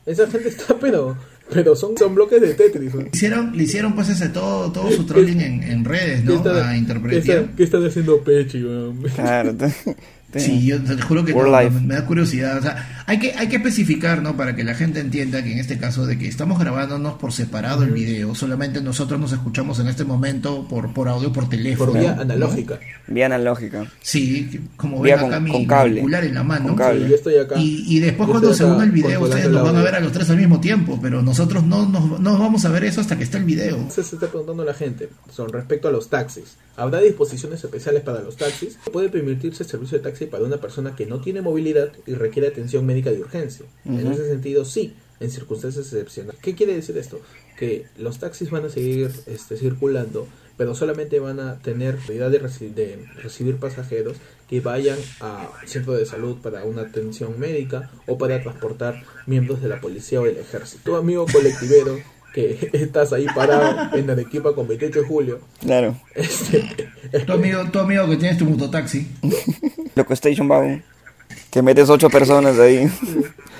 Esa 0.07 0.27
gente 0.29 0.49
está, 0.51 0.77
pero 0.81 1.17
Pero 1.53 1.75
son, 1.77 1.97
son 1.99 2.15
bloques 2.15 2.41
de 2.41 2.55
Tetris. 2.55 2.95
¿no? 2.95 3.07
Hicieron, 3.13 3.57
le 3.57 3.65
hicieron 3.65 3.95
pues 3.97 4.09
ese 4.09 4.29
todo, 4.29 4.71
todo 4.71 4.91
su 4.93 5.05
trolling 5.07 5.41
en, 5.41 5.63
en 5.65 5.85
redes, 5.85 6.23
¿no? 6.25 6.31
¿Qué 6.31 6.37
está- 6.49 6.69
A 6.69 6.73
¿Qué, 6.73 6.79
interpretar. 6.79 7.37
está- 7.39 7.57
qué 7.57 7.63
están 7.65 7.87
haciendo 7.87 8.21
Pechi, 8.21 8.63
weón? 8.65 9.03
Claro. 9.17 9.55
te- 10.33 10.39
te- 10.39 10.45
Sí, 10.45 10.65
yo 10.67 10.83
te 10.83 11.01
juro 11.03 11.25
que 11.25 11.33
no, 11.33 11.81
me 11.83 11.95
da 11.95 12.07
curiosidad. 12.07 12.59
O 12.59 12.63
sea, 12.63 13.05
hay 13.07 13.19
que, 13.19 13.33
hay 13.35 13.49
que 13.49 13.57
especificar, 13.57 14.23
¿no? 14.23 14.37
Para 14.37 14.57
que 14.57 14.65
la 14.65 14.75
gente 14.75 14.99
entienda 15.01 15.43
que 15.45 15.53
en 15.53 15.59
este 15.59 15.79
caso 15.79 16.07
de 16.07 16.19
que 16.19 16.27
estamos 16.27 16.59
grabándonos 16.59 17.15
por 17.15 17.33
separado 17.33 17.83
el 17.85 17.91
video, 17.91 18.35
solamente 18.35 18.81
nosotros 18.81 19.21
nos 19.21 19.33
escuchamos 19.33 19.79
en 19.79 19.89
este 19.89 20.05
momento 20.05 20.67
por, 20.69 20.93
por 20.95 21.09
audio, 21.09 21.33
por 21.33 21.49
teléfono. 21.49 21.93
Por 21.93 22.01
vía 22.01 22.15
¿no? 22.15 22.23
analógica. 22.23 22.81
Vía 23.07 23.27
analógica. 23.27 23.85
Sí, 24.01 24.61
como 24.77 25.01
Vía 25.03 25.17
ven 25.17 25.25
acá 25.27 25.35
con- 25.37 25.45
mi 25.45 25.51
con 25.53 25.67
cable. 25.67 26.01
en 26.01 26.35
la 26.35 26.43
mano. 26.43 26.69
Con 26.69 26.77
cable. 26.77 27.09
Yo 27.09 27.15
estoy 27.15 27.37
acá. 27.37 27.57
Y, 27.59 27.85
y 27.97 28.01
después 28.01 28.27
Yo 28.27 28.33
cuando 28.33 28.55
se 28.55 28.65
une 28.65 28.85
el 28.85 28.91
video, 28.91 29.21
ustedes 29.23 29.51
nos 29.51 29.63
van 29.63 29.77
a 29.77 29.83
ver 29.83 29.95
a 29.97 30.01
los 30.01 30.13
tres 30.13 30.29
al 30.31 30.39
mismo 30.39 30.61
tiempo, 30.61 30.99
pero 31.03 31.23
nosotros 31.23 31.63
no 31.65 31.87
nos 31.87 32.03
no 32.09 32.19
nos 32.19 32.39
vamos 32.39 32.65
a 32.65 32.71
ver 32.71 32.85
eso 32.85 33.01
hasta 33.01 33.17
que 33.19 33.25
esté 33.25 33.39
el 33.39 33.45
video. 33.45 33.77
Entonces 33.77 34.07
se 34.07 34.17
está 34.17 34.29
preguntando 34.29 34.65
la 34.65 34.75
gente 34.75 35.09
son 35.31 35.51
respecto 35.53 35.89
a 35.89 35.91
los 35.93 36.09
taxis. 36.09 36.57
¿Habrá 36.77 37.01
disposiciones 37.01 37.63
especiales 37.63 38.03
para 38.03 38.23
los 38.23 38.37
taxis? 38.37 38.79
¿Puede 38.93 39.09
permitirse 39.09 39.63
el 39.63 39.69
servicio 39.69 39.99
de 39.99 40.05
taxi 40.05 40.27
para 40.27 40.45
una 40.45 40.59
persona 40.61 40.97
que 40.97 41.07
no 41.07 41.21
tiene 41.21 41.43
movilidad 41.43 41.93
y 42.07 42.15
requiere 42.15 42.49
atención 42.49 42.87
médica 42.87 43.11
de 43.11 43.21
urgencia? 43.21 43.67
En 43.85 44.07
ese 44.11 44.27
sentido, 44.27 44.65
sí, 44.65 44.95
en 45.21 45.31
circunstancias 45.31 45.87
excepcionales. 45.87 46.41
¿Qué 46.41 46.55
quiere 46.55 46.75
decir 46.75 46.97
esto? 46.97 47.21
Que 47.59 47.87
los 47.99 48.19
taxis 48.19 48.51
van 48.51 48.65
a 48.65 48.71
seguir 48.71 49.11
este, 49.27 49.57
circulando, 49.57 50.27
pero 50.57 50.75
solamente 50.75 51.21
van 51.21 51.41
a 51.41 51.59
tener 51.59 51.97
prioridad 51.97 52.31
de, 52.31 52.43
reci- 52.43 52.73
de 52.73 53.07
recibir 53.23 53.57
pasajeros 53.57 54.17
que 54.49 54.61
vayan 54.61 54.99
a 55.21 55.51
centro 55.67 55.93
de 55.93 56.05
salud 56.07 56.39
para 56.43 56.65
una 56.65 56.83
atención 56.83 57.39
médica 57.39 57.91
o 58.07 58.19
para 58.19 58.43
transportar 58.43 59.03
miembros 59.27 59.63
de 59.63 59.69
la 59.69 59.81
policía 59.81 60.21
o 60.21 60.25
del 60.25 60.39
ejército. 60.39 60.83
Tu 60.85 60.97
amigo 60.97 61.27
colectivero 61.31 61.99
que 62.33 62.71
estás 62.73 63.13
ahí 63.13 63.27
parado 63.35 63.97
en 63.97 64.09
Arequipa 64.11 64.55
con 64.55 64.67
28 64.69 65.01
de 65.01 65.07
julio. 65.07 65.41
Claro. 65.61 65.97
Este, 66.15 66.63
Tu 67.27 67.33
amigo, 67.33 67.65
tu 67.71 67.79
amigo 67.79 68.09
que 68.09 68.17
tienes 68.17 68.39
tu 68.39 68.45
mototaxi. 68.47 69.07
Loco 69.95 70.13
Station 70.15 70.49
Wagon. 70.51 70.83
Que 71.51 71.63
metes 71.63 71.89
ocho 71.91 72.09
personas 72.11 72.59
ahí. 72.59 72.91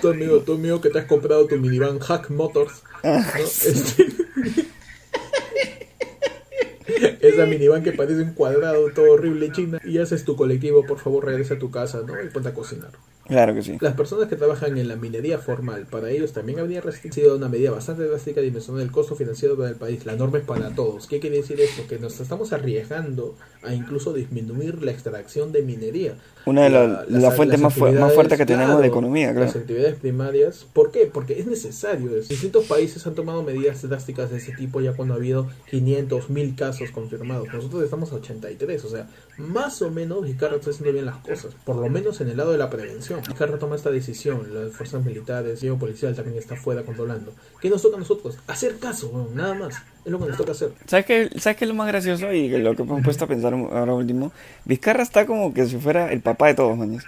tu 0.01 0.09
amigo, 0.09 0.41
tu 0.41 0.55
amigo 0.55 0.81
que 0.81 0.89
te 0.91 0.99
has 0.99 1.05
comprado 1.07 1.47
tu 1.47 1.57
minivan 1.57 1.99
Hack 1.99 2.31
Motors. 2.31 2.83
¿no? 3.05 3.19
Este- 3.39 4.07
Esa 7.21 7.47
minivan 7.47 7.83
que 7.83 7.93
parece 7.93 8.23
un 8.23 8.35
cuadrado 8.35 8.91
todo 8.93 9.13
horrible 9.13 9.47
y 9.47 9.53
china. 9.53 9.81
Y 9.85 9.99
haces 9.99 10.25
tu 10.25 10.37
colectivo, 10.37 10.85
por 10.85 10.99
favor 10.99 11.25
regresa 11.25 11.55
a 11.55 11.59
tu 11.59 11.71
casa, 11.71 12.01
¿no? 12.07 12.15
Y 12.23 12.29
ponte 12.29 12.49
a 12.49 12.55
cocinar. 12.55 12.91
Claro 13.33 13.55
que 13.55 13.63
sí. 13.63 13.77
Las 13.81 13.95
personas 13.95 14.29
que 14.29 14.37
trabajan 14.37 14.77
en 14.79 14.89
la 14.89 14.97
minería 14.97 15.39
formal, 15.39 15.87
para 15.91 16.11
ellos 16.11 16.33
también 16.33 16.59
habría 16.61 16.81
restringido 16.81 17.37
una 17.37 17.49
medida 17.49 17.71
bastante 17.71 18.05
drástica 18.05 18.41
dimensional 18.41 18.81
del 18.83 18.91
costo 18.93 19.15
financiero 19.17 19.57
para 19.57 19.69
el 19.71 19.77
país. 19.77 20.05
La 20.07 20.17
norma 20.17 20.39
es 20.39 20.45
para 20.45 20.71
todos. 20.75 21.07
¿Qué 21.07 21.21
quiere 21.21 21.37
decir 21.39 21.61
esto? 21.61 21.83
Que 21.89 21.99
nos 21.99 22.21
estamos 22.21 22.53
arriesgando 22.53 23.35
a 23.63 23.75
incluso 23.75 24.13
disminuir 24.13 24.83
la 24.83 24.91
extracción 24.93 25.53
de 25.53 25.63
minería. 25.63 26.15
Una 26.45 26.65
de 26.65 26.71
La- 26.71 26.87
las- 26.89 27.09
las- 27.09 27.23
las 27.23 27.37
fuentes 27.37 27.61
más 27.61 27.77
más 27.79 28.15
fuertes 28.15 28.37
que 28.39 28.47
tenemos 28.47 28.81
de 28.81 28.87
economía, 28.89 29.31
claro. 29.31 29.47
Las 29.47 29.57
actividades 29.57 29.95
primarias. 29.97 30.67
¿Por 30.73 30.91
qué? 30.91 31.09
Porque 31.13 31.39
es 31.39 31.47
necesario. 31.47 32.11
Distintos 32.15 32.65
países 32.67 33.07
han 33.07 33.15
tomado 33.15 33.43
medidas 33.45 33.81
drásticas 33.89 34.31
de 34.31 34.39
ese 34.39 34.53
tipo 34.53 34.81
ya 34.81 34.93
cuando 34.95 35.15
ha 35.15 35.19
habido 35.19 35.49
500, 35.71 36.31
1000 36.31 36.57
casos 36.57 36.91
confirmados. 36.91 37.49
Nosotros 37.53 37.85
estamos 37.85 38.11
a 38.13 38.17
83. 38.17 38.85
O 38.85 38.89
sea, 38.89 39.09
más 39.39 39.81
o 39.83 39.91
menos 39.91 40.25
Vizcarra 40.25 40.57
está 40.57 40.71
haciendo 40.71 40.93
bien 40.93 41.07
las 41.07 41.17
cosas. 41.19 41.53
Por 41.65 41.77
lo 41.77 41.89
menos 41.89 42.21
en 42.21 42.29
el 42.29 42.37
lado 42.37 42.51
de 42.53 42.59
la 42.59 42.69
prevención. 42.71 43.21
Vizcarra 43.29 43.59
toma 43.59 43.77
esta 43.77 43.91
decisión. 43.91 44.47
Las 44.53 44.73
fuerzas 44.75 45.05
militares, 45.05 45.63
el 45.63 45.75
policial 45.77 46.15
también 46.15 46.39
está 46.39 46.57
fuera 46.57 46.83
controlando. 46.83 47.33
¿Qué 47.61 47.69
nos 47.71 47.83
toca 47.83 47.97
a 47.97 48.01
nosotros? 48.01 48.39
Hacer 48.47 48.79
caso, 48.79 49.09
weón, 49.09 49.35
nada 49.35 49.55
más. 49.55 49.75
Es 50.05 50.11
lo 50.13 50.19
que 50.19 50.27
nos 50.27 50.37
toca 50.37 50.53
hacer. 50.53 50.71
¿Sabes 50.87 51.07
qué, 51.07 51.31
¿Sabes 51.39 51.57
qué 51.59 51.65
es 51.65 51.69
lo 51.69 51.75
más 51.75 51.89
gracioso? 51.89 52.33
Y 52.33 52.49
lo 52.49 52.75
que 52.75 52.85
me 52.85 52.99
he 52.99 53.03
puesto 53.03 53.25
a 53.25 53.29
pensar 53.29 53.53
ahora 53.55 53.95
último. 53.95 54.33
Vizcarra 54.65 55.03
está 55.03 55.27
como 55.27 55.53
que 55.55 55.67
si 55.67 55.77
fuera 55.79 56.13
el 56.13 56.21
papá 56.21 56.49
de 56.49 56.55
todos, 56.55 56.77
maños. 56.77 57.05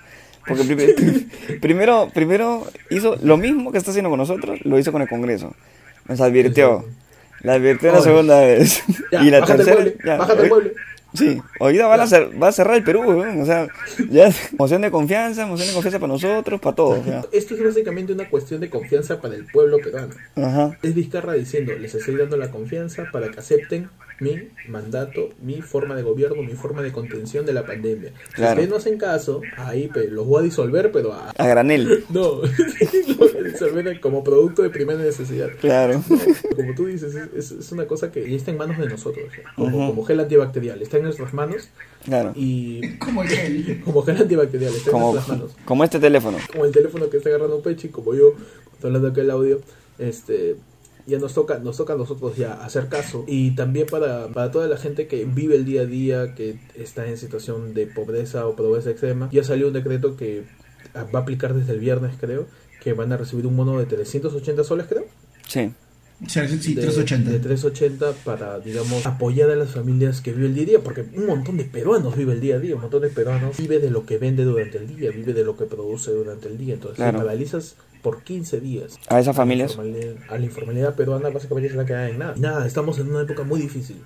Porque 0.46 0.62
pri- 0.76 1.58
primero, 1.60 2.10
primero 2.12 2.66
hizo 2.90 3.16
lo 3.22 3.36
mismo 3.36 3.72
que 3.72 3.78
está 3.78 3.90
haciendo 3.90 4.10
con 4.10 4.18
nosotros, 4.18 4.60
lo 4.64 4.78
hizo 4.78 4.92
con 4.92 5.02
el 5.02 5.08
Congreso. 5.08 5.54
Nos 6.06 6.20
advirtió. 6.20 6.84
La 7.40 7.54
advirtió 7.54 7.92
la 7.92 8.00
segunda 8.00 8.40
vez. 8.40 8.82
Ya, 9.12 9.22
y 9.24 9.30
la 9.30 9.44
tercera. 9.44 9.74
mueble, 9.76 9.96
ya, 10.04 10.16
bájate 10.16 10.42
el 10.44 10.48
mueble. 10.48 10.74
Sí, 11.14 11.40
ahorita 11.60 11.86
van 11.86 12.00
a 12.00 12.04
cer- 12.06 12.42
va 12.42 12.48
a 12.48 12.52
cerrar 12.52 12.76
el 12.76 12.82
Perú, 12.84 13.02
o 13.40 13.44
sea, 13.46 13.68
ya 14.10 14.26
es 14.26 14.52
moción 14.58 14.82
de 14.82 14.90
confianza, 14.90 15.46
moción 15.46 15.68
de 15.68 15.74
confianza 15.74 15.98
para 16.00 16.12
nosotros, 16.12 16.60
para 16.60 16.74
todos. 16.76 16.98
o 16.98 17.04
sea. 17.04 17.24
Esto 17.32 17.54
es 17.54 17.62
básicamente 17.64 18.12
una 18.12 18.28
cuestión 18.28 18.60
de 18.60 18.68
confianza 18.68 19.20
para 19.20 19.34
el 19.36 19.46
pueblo 19.46 19.78
peruano. 19.78 20.12
Ajá. 20.36 20.76
Es 20.82 20.94
Vizcarra 20.94 21.34
diciendo, 21.34 21.72
les 21.78 21.94
estoy 21.94 22.16
dando 22.16 22.36
la 22.36 22.50
confianza 22.50 23.04
para 23.12 23.30
que 23.30 23.38
acepten 23.38 23.88
mi 24.24 24.48
mandato, 24.68 25.30
mi 25.42 25.60
forma 25.62 25.94
de 25.94 26.02
gobierno, 26.02 26.42
mi 26.42 26.54
forma 26.54 26.82
de 26.82 26.92
contención 26.92 27.44
de 27.46 27.52
la 27.52 27.64
pandemia. 27.66 28.10
Si 28.28 28.32
Claro. 28.34 28.52
ustedes 28.52 28.70
no 28.70 28.76
hacen 28.76 28.98
caso, 28.98 29.40
ahí 29.56 29.88
pe, 29.88 30.08
los 30.08 30.26
voy 30.26 30.40
a 30.40 30.44
disolver, 30.44 30.90
pero 30.92 31.12
a... 31.12 31.30
A 31.30 31.46
granel, 31.46 32.04
No, 32.10 32.40
los 32.42 33.32
voy 33.32 33.40
a 33.40 33.42
disolver 33.42 34.00
como 34.00 34.24
producto 34.24 34.62
de 34.62 34.70
primera 34.70 34.98
necesidad. 34.98 35.48
claro. 35.60 36.02
Como 36.56 36.74
tú 36.74 36.86
dices, 36.86 37.14
es, 37.14 37.50
es- 37.52 37.72
una 37.72 37.86
cosa 37.86 38.10
que 38.12 38.28
ya 38.28 38.36
está 38.36 38.50
en 38.50 38.56
manos 38.58 38.78
de 38.78 38.88
nosotros. 38.88 39.26
¿eh? 39.36 39.42
Como, 39.56 39.76
Ujú. 39.78 39.86
como 39.88 40.04
gel 40.04 40.20
antibacterial, 40.20 40.80
está 40.82 40.96
en 40.98 41.04
nuestras 41.04 41.32
manos 41.34 41.68
Claro. 42.04 42.32
y... 42.34 42.96
Como 42.98 43.22
el 43.22 43.28
gel. 43.28 43.80
Como 43.84 44.02
gel 44.02 44.16
antibacterial, 44.16 44.72
está 44.74 44.90
en 44.90 44.92
Como, 44.92 45.12
nuestras 45.12 45.38
manos. 45.38 45.56
como 45.64 45.84
este 45.84 45.98
teléfono. 45.98 46.38
como 46.52 46.64
el 46.66 46.72
teléfono 46.72 47.08
que 47.10 47.16
está 47.16 47.28
agarrando 47.30 47.60
Pechi, 47.62 47.88
como 47.88 48.14
yo, 48.14 48.34
controlando 48.72 49.08
aquel 49.08 49.30
audio, 49.30 49.60
este 49.98 50.56
ya 51.06 51.18
nos 51.18 51.34
toca, 51.34 51.58
nos 51.58 51.76
toca 51.76 51.92
a 51.92 51.96
nosotros 51.96 52.36
ya 52.36 52.54
hacer 52.64 52.88
caso. 52.88 53.24
Y 53.26 53.52
también 53.54 53.86
para, 53.86 54.28
para 54.28 54.50
toda 54.50 54.68
la 54.68 54.76
gente 54.76 55.06
que 55.06 55.24
vive 55.24 55.56
el 55.56 55.64
día 55.64 55.82
a 55.82 55.86
día, 55.86 56.34
que 56.34 56.58
está 56.74 57.06
en 57.06 57.18
situación 57.18 57.74
de 57.74 57.86
pobreza 57.86 58.46
o 58.46 58.56
pobreza 58.56 58.90
extrema, 58.90 59.28
ya 59.32 59.44
salió 59.44 59.68
un 59.68 59.74
decreto 59.74 60.16
que 60.16 60.44
va 60.96 61.18
a 61.18 61.22
aplicar 61.22 61.54
desde 61.54 61.72
el 61.72 61.80
viernes, 61.80 62.14
creo, 62.18 62.46
que 62.82 62.92
van 62.92 63.12
a 63.12 63.16
recibir 63.16 63.46
un 63.46 63.56
mono 63.56 63.78
de 63.78 63.86
380 63.86 64.64
soles, 64.64 64.86
creo. 64.88 65.04
Sí. 65.48 65.72
Sí, 66.28 66.40
sí, 66.60 66.74
de, 66.74 66.82
380. 66.82 67.30
de 67.30 67.38
380 67.40 68.12
para, 68.24 68.60
digamos, 68.60 69.04
apoyar 69.04 69.50
a 69.50 69.56
las 69.56 69.72
familias 69.72 70.20
que 70.20 70.32
viven 70.32 70.50
el 70.50 70.54
día 70.54 70.62
a 70.62 70.66
día, 70.66 70.80
porque 70.80 71.04
un 71.16 71.26
montón 71.26 71.56
de 71.56 71.64
peruanos 71.64 72.16
vive 72.16 72.32
el 72.32 72.40
día 72.40 72.54
a 72.54 72.58
día, 72.60 72.76
un 72.76 72.82
montón 72.82 73.02
de 73.02 73.08
peruanos 73.08 73.56
vive 73.58 73.80
de 73.80 73.90
lo 73.90 74.06
que 74.06 74.16
vende 74.18 74.44
durante 74.44 74.78
el 74.78 74.86
día, 74.86 75.10
vive 75.10 75.34
de 75.34 75.44
lo 75.44 75.56
que 75.56 75.64
produce 75.64 76.12
durante 76.12 76.48
el 76.48 76.56
día, 76.56 76.74
entonces 76.74 76.96
Claro. 76.96 77.18
si 77.18 77.24
paralizas 77.24 77.76
por 78.04 78.22
15 78.22 78.60
días 78.60 78.98
A 79.08 79.18
esas 79.18 79.34
familias. 79.34 79.70
informalidad- 79.72 80.14
a 80.28 80.38
la 80.38 80.44
informalidad 80.44 80.94
peruana 80.94 81.30
básicamente 81.30 81.70
se 81.70 81.76
la 81.76 81.86
queda 81.86 82.08
en 82.10 82.18
nada. 82.18 82.34
Nada, 82.36 82.66
estamos 82.66 82.98
en 82.98 83.08
una 83.10 83.22
época 83.22 83.42
muy 83.42 83.58
difícil. 83.60 83.96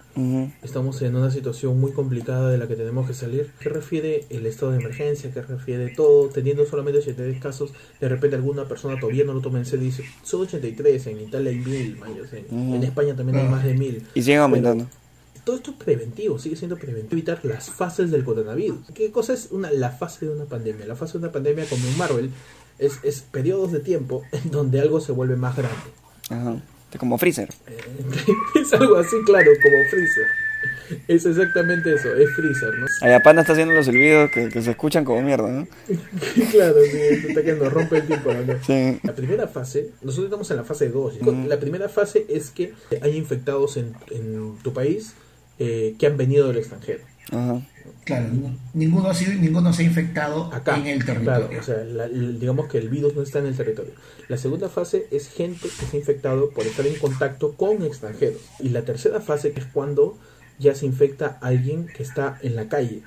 Estamos 0.63 1.03
en 1.03 1.17
una 1.17 1.31
situación 1.31 1.79
muy 1.81 1.91
complicada 1.93 2.49
de 2.51 2.59
la 2.59 2.69
que 2.69 2.77
tenemos 2.77 3.09
que 3.09 3.15
salir. 3.15 3.51
¿Qué 3.61 3.69
refiere 3.69 4.25
el 4.31 4.47
estado 4.47 4.71
de 4.73 4.79
emergencia? 4.79 5.31
¿Qué 5.33 5.43
refiere 5.43 5.89
todo? 5.95 6.29
Teniendo 6.29 6.65
solamente 6.65 7.01
83 7.01 7.41
casos, 7.43 7.73
de 8.01 8.09
repente 8.09 8.37
alguna 8.37 8.69
persona 8.69 8.99
todavía 9.01 9.25
no 9.25 9.35
lo 9.35 9.41
toma 9.41 9.59
en 9.59 9.67
serio 9.67 9.87
y 9.87 9.91
dice, 9.91 10.05
son 10.23 10.43
83, 10.43 11.07
en 11.09 11.21
Italia 11.21 11.51
hay 11.51 11.59
1000, 11.59 11.97
mayos, 11.99 12.33
en, 12.33 12.75
en 12.75 12.83
España 12.85 13.17
también 13.17 13.39
hay 13.39 13.49
más 13.49 13.65
de 13.65 13.75
1000. 13.75 14.07
Y 14.15 14.23
siguen 14.23 14.41
aumentando. 14.41 14.87
Todo 15.45 15.57
esto 15.57 15.71
es 15.71 15.77
preventivo, 15.79 16.39
sigue 16.39 16.57
siendo 16.57 16.77
preventivo. 16.77 17.13
Evitar 17.15 17.41
las 17.45 17.71
fases 17.71 18.11
del 18.11 18.23
coronavirus. 18.23 18.81
¿Qué 18.93 19.11
cosa 19.11 19.33
es 19.33 19.49
una, 19.51 19.71
la 19.73 19.89
fase 19.91 20.27
de 20.27 20.33
una 20.33 20.45
pandemia? 20.45 20.85
La 20.87 20.95
fase 20.95 21.15
de 21.15 21.25
una 21.25 21.33
pandemia, 21.33 21.65
como 21.65 21.87
en 21.89 21.97
Marvel, 21.97 22.31
es, 22.79 22.99
es 23.03 23.21
periodos 23.21 23.73
de 23.73 23.81
tiempo 23.81 24.23
en 24.33 24.51
donde 24.51 24.81
algo 24.81 25.01
se 25.01 25.13
vuelve 25.13 25.37
más 25.37 25.57
grande. 25.57 25.77
Ajá. 26.31 26.63
Como 26.99 27.19
Freezer. 27.19 27.49
Eh, 27.67 27.79
es 28.63 28.73
algo 28.73 28.97
así, 28.97 29.17
claro, 29.27 29.51
como 29.63 29.77
Freezer. 29.91 30.27
Es 31.07 31.27
exactamente 31.27 31.95
eso, 31.95 32.15
es 32.15 32.31
Freezer, 32.35 32.75
¿no? 32.79 32.87
Allá 33.03 33.23
Panda 33.23 33.43
está 33.43 33.53
haciendo 33.53 33.75
los 33.75 33.85
silbidos 33.85 34.31
que, 34.31 34.49
que 34.49 34.63
se 34.63 34.71
escuchan 34.71 35.05
como 35.05 35.21
mierda, 35.21 35.49
¿no? 35.49 35.69
claro, 36.51 36.77
sí, 36.91 37.27
está 37.29 37.43
que 37.43 37.53
nos 37.53 37.71
rompe 37.71 37.99
el 37.99 38.07
tiempo. 38.07 38.33
¿no? 38.33 38.55
Sí. 38.65 38.99
La 39.03 39.15
primera 39.15 39.47
fase, 39.49 39.91
nosotros 40.01 40.27
estamos 40.27 40.51
en 40.51 40.57
la 40.57 40.65
fase 40.65 40.89
2. 40.89 41.21
Mm. 41.21 41.47
La 41.47 41.61
primera 41.61 41.89
fase 41.91 42.25
es 42.29 42.51
que 42.51 42.73
hay 43.03 43.17
infectados 43.17 43.77
en, 43.77 43.95
en 44.11 44.57
tu 44.63 44.73
país 44.73 45.15
eh, 45.59 45.95
que 45.99 46.07
han 46.07 46.17
venido 46.17 46.49
del 46.49 46.57
extranjero. 46.57 47.05
Ajá. 47.31 47.61
Claro, 48.05 48.27
no- 48.33 48.57
ninguno, 48.75 49.09
ha 49.11 49.15
sido, 49.15 49.33
ninguno 49.35 49.73
se 49.73 49.83
ha 49.83 49.87
infectado 49.87 50.53
Acá, 50.53 50.77
en 50.79 50.87
el 50.87 51.05
territorio. 51.05 51.49
claro, 51.49 51.61
o 51.61 51.63
sea, 51.63 51.77
la- 51.85 52.09
digamos 52.09 52.69
que 52.69 52.79
el 52.79 52.89
virus 52.89 53.15
no 53.15 53.23
está 53.23 53.39
en 53.41 53.47
el 53.47 53.57
territorio. 53.57 53.93
La 54.29 54.37
segunda 54.37 54.69
fase 54.69 55.07
es 55.11 55.29
gente 55.29 55.63
que 55.69 55.87
se 55.87 55.97
ha 55.97 56.01
infectado 56.01 56.51
por 56.51 56.67
estar 56.67 56.87
en 56.87 56.95
contacto 56.97 57.53
con 57.55 57.83
extranjeros. 57.83 58.41
Y 58.61 58.71
la 58.71 58.83
tercera 58.83 59.21
fase 59.21 59.53
es 59.57 59.65
cuando 59.67 60.19
ya 60.59 60.75
se 60.75 60.87
infecta 60.87 61.39
alguien 61.41 61.87
que 61.87 62.03
está 62.03 62.39
en 62.43 62.57
la 62.57 62.69
calle. 62.69 63.03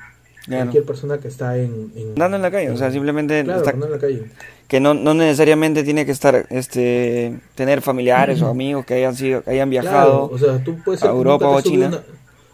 Claro. 0.45 0.63
Cualquier 0.63 0.85
persona 0.85 1.19
que 1.19 1.27
está 1.27 1.55
en... 1.57 1.91
en 1.95 2.07
Andando 2.09 2.37
en 2.37 2.41
la 2.41 2.49
calle, 2.49 2.71
o 2.71 2.77
sea, 2.77 2.89
simplemente 2.91 3.43
Claro, 3.43 3.59
está- 3.59 3.71
andando 3.71 3.85
en 3.95 4.01
la 4.01 4.07
calle. 4.07 4.23
que 4.67 4.79
no, 4.79 4.95
no 4.95 5.13
necesariamente 5.13 5.83
tiene 5.83 6.03
que 6.03 6.11
estar, 6.13 6.47
este, 6.49 7.37
tener 7.53 7.81
familiares 7.81 8.41
o 8.41 8.47
amigos 8.47 8.83
que 8.85 8.95
hayan 8.95 9.15
sido, 9.15 9.43
que 9.43 9.51
hayan 9.51 9.69
Claro, 9.69 9.83
viajado. 9.83 10.29
o 10.31 10.37
sea, 10.39 10.63
tú 10.63 10.77
puedes 10.83 11.01
ser 11.01 11.09
a 11.09 11.13
Europa 11.13 11.47
o 11.47 11.61
China. 11.61 11.87
una- 11.89 12.03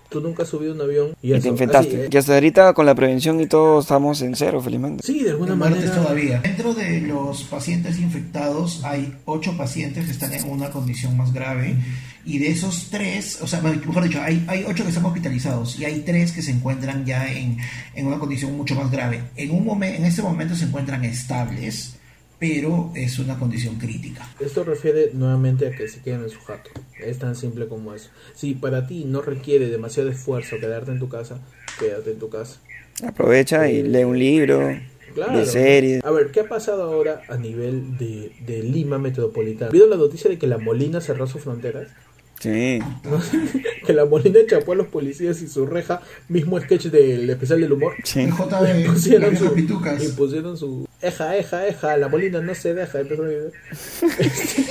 tú 0.09 0.21
nunca 0.21 0.43
has 0.43 0.49
subido 0.49 0.73
un 0.73 0.81
avión 0.81 1.11
y, 1.21 1.33
Y 1.33 1.39
te 1.39 1.47
infectaste. 1.49 1.87
así, 1.95 2.01
¿eh? 2.05 2.07
Que 2.09 2.17
hasta 2.17 2.33
ahorita 2.33 2.73
con 2.73 2.85
la 2.85 2.95
prevención 2.95 3.39
y 3.41 3.47
todo 3.47 3.79
estamos 3.79 4.21
en 4.21 4.35
cero, 4.35 4.61
felizmente. 4.61 5.03
Sí, 5.05 5.23
de 5.23 5.31
alguna 5.31 5.51
de 5.51 5.57
manera. 5.57 5.91
todavía. 5.95 6.39
Dentro 6.41 6.73
de 6.73 7.01
los 7.01 7.43
pacientes 7.43 7.99
infectados 7.99 8.83
hay 8.83 9.13
ocho 9.25 9.55
pacientes 9.57 10.05
que 10.05 10.11
están 10.11 10.33
en 10.33 10.49
una 10.49 10.69
condición 10.69 11.15
más 11.17 11.33
grave 11.33 11.75
y 12.25 12.39
de 12.39 12.49
esos 12.51 12.89
tres, 12.91 13.39
o 13.41 13.47
sea, 13.47 13.61
mejor 13.61 14.03
dicho, 14.03 14.21
hay, 14.21 14.43
hay 14.47 14.65
ocho 14.67 14.83
que 14.83 14.89
están 14.89 15.05
hospitalizados 15.05 15.79
y 15.79 15.85
hay 15.85 16.01
tres 16.01 16.33
que 16.33 16.41
se 16.41 16.51
encuentran 16.51 17.05
ya 17.05 17.31
en, 17.31 17.57
en 17.95 18.05
una 18.07 18.19
condición 18.19 18.55
mucho 18.57 18.75
más 18.75 18.91
grave. 18.91 19.21
En, 19.37 19.51
un 19.51 19.65
momen- 19.65 19.95
en 19.95 20.05
este 20.05 20.21
momento 20.21 20.53
se 20.55 20.65
encuentran 20.65 21.05
estables, 21.05 21.95
pero 22.39 22.91
es 22.95 23.17
una 23.19 23.39
condición 23.39 23.75
crítica. 23.75 24.27
Esto 24.39 24.63
refiere 24.63 25.11
nuevamente 25.13 25.67
a 25.67 25.71
que 25.71 25.87
se 25.87 26.01
queden 26.01 26.21
en 26.23 26.29
su 26.29 26.39
jato. 26.41 26.69
Es 26.99 27.17
tan 27.19 27.35
simple 27.35 27.67
como 27.67 27.93
eso. 27.93 28.09
Si 28.35 28.53
para 28.53 28.85
ti 28.87 29.05
no 29.05 29.21
requiere 29.21 29.69
demasiado 29.69 30.09
esfuerzo 30.09 30.57
quedarte 30.59 30.91
en 30.91 30.99
tu 30.99 31.09
casa, 31.09 31.39
quédate 31.79 32.11
en 32.11 32.19
tu 32.19 32.29
casa. 32.29 32.59
Aprovecha 33.03 33.69
y 33.69 33.83
lee 33.83 34.03
un 34.03 34.17
libro, 34.19 34.77
Claro. 35.13 35.39
de 35.39 35.45
series. 35.47 36.03
A 36.05 36.11
ver, 36.11 36.29
¿qué 36.31 36.41
ha 36.41 36.47
pasado 36.47 36.83
ahora 36.83 37.21
a 37.27 37.37
nivel 37.37 37.97
de, 37.97 38.31
de 38.45 38.61
Lima 38.61 38.99
metropolitana? 38.99 39.71
¿Vieron 39.71 39.89
la 39.89 39.95
noticia 39.97 40.29
de 40.29 40.37
que 40.37 40.45
la 40.45 40.59
Molina 40.59 41.01
cerró 41.01 41.25
sus 41.25 41.41
fronteras? 41.41 41.87
Sí. 42.39 42.79
que 43.85 43.93
la 43.93 44.05
Molina 44.05 44.39
chapó 44.47 44.73
a 44.73 44.75
los 44.75 44.87
policías 44.87 45.41
y 45.41 45.47
su 45.47 45.65
reja, 45.65 46.01
mismo 46.29 46.59
sketch 46.61 46.85
del 46.87 47.29
especial 47.29 47.61
del 47.61 47.71
humor. 47.73 47.93
Sí. 48.03 48.21
El 48.21 48.31
J 48.31 48.61
de 48.63 48.81
Impusieron 48.85 49.35
su, 49.37 49.53
pitucas. 49.53 50.03
impusieron 50.03 50.57
su 50.57 50.87
eja, 51.01 51.35
eja, 51.37 51.67
eja, 51.67 51.97
la 51.97 52.07
Molina 52.09 52.39
no 52.41 52.53
se 52.55 52.73
deja. 52.73 52.99
empezó 52.99 53.23
a 53.23 53.27
decir. 53.27 53.51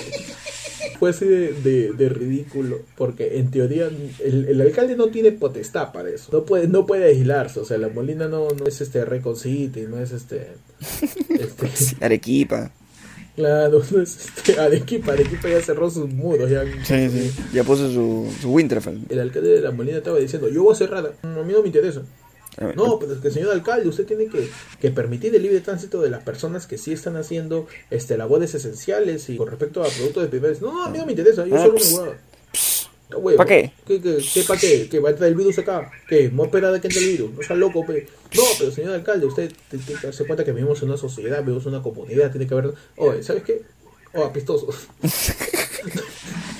Fue 0.98 1.10
así 1.10 1.26
de, 1.26 1.52
de- 1.52 1.92
de 1.92 2.08
ridículo, 2.08 2.80
porque 2.96 3.36
en 3.38 3.50
teoría 3.50 3.90
el, 4.24 4.46
el 4.48 4.60
alcalde 4.62 4.96
no 4.96 5.08
tiene 5.08 5.30
potestad 5.30 5.92
para 5.92 6.08
eso, 6.08 6.30
no 6.32 6.44
puede, 6.44 6.68
no 6.68 6.86
puede 6.86 7.04
aislarse, 7.04 7.60
o 7.60 7.66
sea, 7.66 7.76
la 7.76 7.88
Molina 7.88 8.28
no, 8.28 8.48
no 8.48 8.64
es 8.66 8.80
este 8.80 9.04
Recon 9.04 9.36
City, 9.36 9.82
no 9.90 9.98
es 10.00 10.12
este, 10.12 10.52
este 11.28 12.02
Arequipa. 12.04 12.70
Claro, 13.36 13.82
este 14.02 14.58
Arequipa, 14.58 15.12
Arequipa 15.12 15.48
ya 15.48 15.60
cerró 15.62 15.88
sus 15.90 16.08
muros, 16.08 16.50
ya, 16.50 16.64
Sí, 16.84 17.08
sí. 17.10 17.30
Ya 17.52 17.62
puso 17.62 17.90
su, 17.92 18.28
su 18.40 18.50
Winterfell. 18.52 18.98
el 19.08 19.20
alcalde 19.20 19.50
de 19.50 19.60
la 19.60 19.70
Molina 19.70 19.98
estaba 19.98 20.18
diciendo, 20.18 20.48
yo 20.48 20.62
voy 20.64 20.72
a 20.74 20.76
cerrar, 20.76 21.14
a 21.22 21.26
mí 21.42 21.52
no 21.52 21.60
me 21.62 21.66
interesa. 21.68 22.02
No, 22.74 22.98
pero 22.98 23.12
es 23.12 23.18
que 23.18 23.30
señor 23.30 23.52
alcalde, 23.52 23.86
usted 23.86 24.06
tiene 24.06 24.28
que, 24.28 24.48
que 24.80 24.90
permitir 24.90 25.34
el 25.34 25.42
libre 25.42 25.60
tránsito 25.60 26.00
de 26.00 26.08
las 26.08 26.22
personas 26.22 26.66
que 26.66 26.78
sí 26.78 26.90
están 26.90 27.16
haciendo 27.16 27.66
este 27.90 28.16
labores 28.16 28.54
esenciales 28.54 29.28
y 29.28 29.36
con 29.36 29.48
respecto 29.48 29.82
a 29.84 29.88
productos 29.88 30.22
de 30.22 30.28
primeras. 30.30 30.62
No, 30.62 30.72
no, 30.72 30.84
a 30.86 30.88
mí 30.88 30.96
no 30.96 31.04
me 31.04 31.12
interesa, 31.12 31.44
yo 31.44 31.54
Ah, 31.54 31.58
solo 31.66 31.74
me 31.74 32.06
voy 32.08 32.16
a... 33.12 33.16
Huevo. 33.16 33.36
¿Pa 33.38 33.44
qué? 33.46 33.72
¿Qué, 33.86 34.00
qué, 34.00 34.18
qué 34.34 34.42
pa' 34.42 34.56
qué? 34.56 34.88
¿Que 34.88 34.98
va 35.00 35.08
a 35.08 35.12
entrar 35.12 35.28
el 35.28 35.34
virus 35.36 35.58
acá? 35.58 35.90
¿Qué? 36.08 36.30
¿No 36.32 36.44
espera 36.44 36.72
de 36.72 36.80
que 36.80 36.88
entre 36.88 37.02
el 37.02 37.08
virus? 37.12 37.30
No 37.34 37.42
sea 37.42 37.56
loco, 37.56 37.84
pe. 37.86 38.06
No, 38.36 38.42
pero 38.58 38.70
señor 38.72 38.94
alcalde, 38.94 39.26
usted 39.26 39.52
te- 39.70 39.78
tiene 39.78 40.00
que 40.00 40.06
darse 40.08 40.24
cuenta 40.26 40.44
que 40.44 40.52
vivimos 40.52 40.82
en 40.82 40.88
una 40.88 40.98
sociedad, 40.98 41.40
vivimos 41.42 41.64
en 41.66 41.74
una 41.74 41.82
comunidad, 41.82 42.30
tiene 42.30 42.46
que 42.46 42.54
haber... 42.54 42.72
Oye, 42.96 43.22
¿sabes 43.22 43.42
qué? 43.44 43.62
Oh, 44.14 44.24
apestoso. 44.24 44.68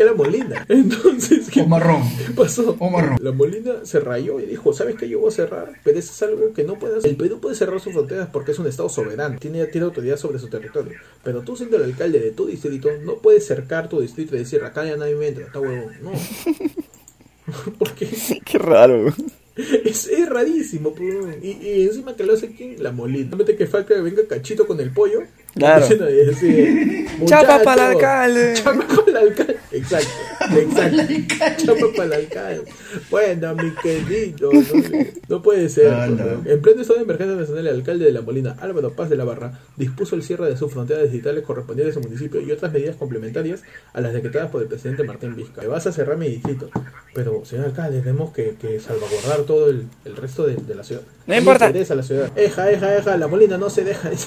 que 0.00 0.04
era 0.04 0.14
Molina. 0.14 0.64
Entonces, 0.70 1.50
¿qué 1.50 1.60
O 1.60 1.66
marrón. 1.66 2.02
pasó? 2.34 2.74
O 2.78 2.88
marrón. 2.88 3.18
La 3.20 3.32
Molina 3.32 3.84
se 3.84 4.00
rayó 4.00 4.40
y 4.40 4.46
dijo, 4.46 4.72
¿sabes 4.72 4.96
qué? 4.96 5.06
Yo 5.06 5.20
voy 5.20 5.28
a 5.28 5.30
cerrar, 5.30 5.72
pero 5.84 5.98
eso 5.98 6.10
es 6.10 6.22
algo 6.22 6.54
que 6.54 6.64
no 6.64 6.78
puede 6.78 6.96
hacer. 6.96 7.10
El 7.10 7.16
Perú 7.18 7.38
puede 7.38 7.54
cerrar 7.54 7.78
sus 7.80 7.92
fronteras 7.92 8.30
porque 8.32 8.52
es 8.52 8.58
un 8.58 8.66
estado 8.66 8.88
soberano, 8.88 9.38
tiene, 9.38 9.66
tiene 9.66 9.84
autoridad 9.84 10.16
sobre 10.16 10.38
su 10.38 10.48
territorio. 10.48 10.92
Pero 11.22 11.42
tú 11.42 11.54
siendo 11.54 11.76
el 11.76 11.82
alcalde 11.82 12.18
de 12.18 12.30
tu 12.30 12.46
distrito, 12.46 12.88
no 13.04 13.16
puedes 13.18 13.46
cercar 13.46 13.90
tu 13.90 14.00
distrito 14.00 14.34
y 14.36 14.38
decir, 14.38 14.64
acá 14.64 14.86
ya 14.86 14.96
nadie 14.96 15.16
me 15.16 15.28
entra, 15.28 15.44
está 15.44 15.60
huevón. 15.60 15.92
No. 16.02 16.12
porque 17.78 18.08
Qué 18.44 18.58
raro. 18.58 19.12
es, 19.84 20.06
es 20.08 20.28
rarísimo. 20.28 20.94
pues. 20.94 21.14
Y, 21.42 21.58
y 21.62 21.82
encima 21.82 22.16
que 22.16 22.24
lo 22.24 22.32
hace 22.32 22.54
quién? 22.54 22.82
La 22.82 22.92
Molina. 22.92 23.24
Solamente 23.30 23.56
que 23.56 23.66
falta 23.66 23.94
que 23.94 24.00
venga 24.00 24.22
Cachito 24.26 24.66
con 24.66 24.80
el 24.80 24.92
pollo. 24.92 25.20
Claro. 25.54 25.86
decir, 25.88 27.06
Chapa 27.26 27.60
para 27.62 27.88
el 27.90 27.94
"Muchachos, 27.94 28.10
alcalde". 28.14 28.54
Chapa 28.54 28.86
para 28.86 29.10
el 29.10 29.16
alcalde. 29.16 29.56
Exacto. 29.72 30.08
Exacto. 30.56 31.64
Chapa 31.64 31.86
para 31.96 32.04
el 32.04 32.12
alcalde. 32.12 32.62
Bueno, 33.10 33.54
mi 33.56 33.74
querido. 33.74 34.50
No, 34.52 34.62
no 35.28 35.42
puede 35.42 35.68
ser. 35.68 35.92
Anda. 35.92 36.24
pues, 36.42 36.54
En 36.54 36.62
pleno 36.62 36.80
estado 36.82 36.98
de 36.98 37.04
emergencia 37.04 37.36
nacional, 37.36 37.66
el 37.66 37.74
alcalde 37.74 38.04
de 38.04 38.12
La 38.12 38.22
Molina, 38.22 38.56
Álvaro 38.60 38.92
Paz 38.92 39.10
de 39.10 39.16
la 39.16 39.24
Barra, 39.24 39.58
dispuso 39.76 40.14
el 40.14 40.22
cierre 40.22 40.48
de 40.48 40.56
sus 40.56 40.72
fronteras 40.72 41.10
digitales 41.10 41.44
correspondientes 41.44 41.96
a 41.96 42.00
su 42.00 42.06
municipio 42.06 42.40
y 42.40 42.50
otras 42.52 42.72
medidas 42.72 42.96
complementarias 42.96 43.62
a 43.92 44.00
las 44.00 44.12
decretadas 44.12 44.50
por 44.50 44.62
el 44.62 44.68
presidente 44.68 45.02
Martín 45.02 45.34
Vizca. 45.34 45.62
Me 45.62 45.68
vas 45.68 45.86
a 45.86 45.92
cerrar 45.92 46.16
mi 46.16 46.28
distrito. 46.28 46.70
Pero, 47.12 47.44
señor 47.44 47.66
alcalde, 47.66 48.00
tenemos 48.00 48.32
que, 48.32 48.54
que 48.60 48.78
salvaguardar 48.80 49.40
todo 49.46 49.68
el, 49.68 49.84
el 50.04 50.16
resto 50.16 50.46
de, 50.46 50.54
de 50.54 50.74
la 50.74 50.84
ciudad. 50.84 51.02
No 51.26 51.36
importa. 51.36 51.70
La 51.70 52.02
ciudad. 52.02 52.30
Eja, 52.36 52.70
eja, 52.70 52.96
eja, 52.96 53.16
La 53.16 53.26
Molina 53.26 53.58
no 53.58 53.68
se 53.68 53.84
deja. 53.84 54.10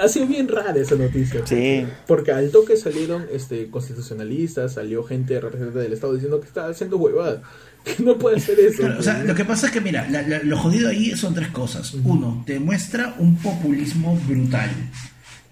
Ha 0.00 0.08
sido 0.08 0.26
bien 0.26 0.48
rara 0.48 0.74
esa 0.76 0.94
noticia. 0.96 1.40
Sí. 1.46 1.84
Porque 2.06 2.32
al 2.32 2.50
toque 2.50 2.76
salieron 2.76 3.26
este 3.32 3.68
constitucionalistas, 3.70 4.74
salió 4.74 5.04
gente 5.04 5.40
representante 5.40 5.80
del 5.80 5.92
Estado 5.92 6.14
diciendo 6.14 6.40
que 6.40 6.46
está 6.46 6.66
haciendo 6.68 6.96
huevadas. 6.98 7.40
Que 7.84 8.02
no 8.02 8.16
puede 8.16 8.36
hacer 8.38 8.58
eso. 8.60 8.78
Claro, 8.78 8.98
o 8.98 9.02
sea, 9.02 9.22
lo 9.24 9.34
que 9.34 9.44
pasa 9.44 9.66
es 9.66 9.72
que, 9.74 9.80
mira, 9.82 10.08
la- 10.08 10.22
la- 10.22 10.42
lo 10.42 10.56
jodido 10.56 10.88
ahí 10.88 11.10
son 11.16 11.34
tres 11.34 11.48
cosas. 11.48 11.92
Uno, 12.02 12.42
te 12.46 12.58
muestra 12.58 13.14
un 13.18 13.36
populismo 13.36 14.18
brutal. 14.26 14.70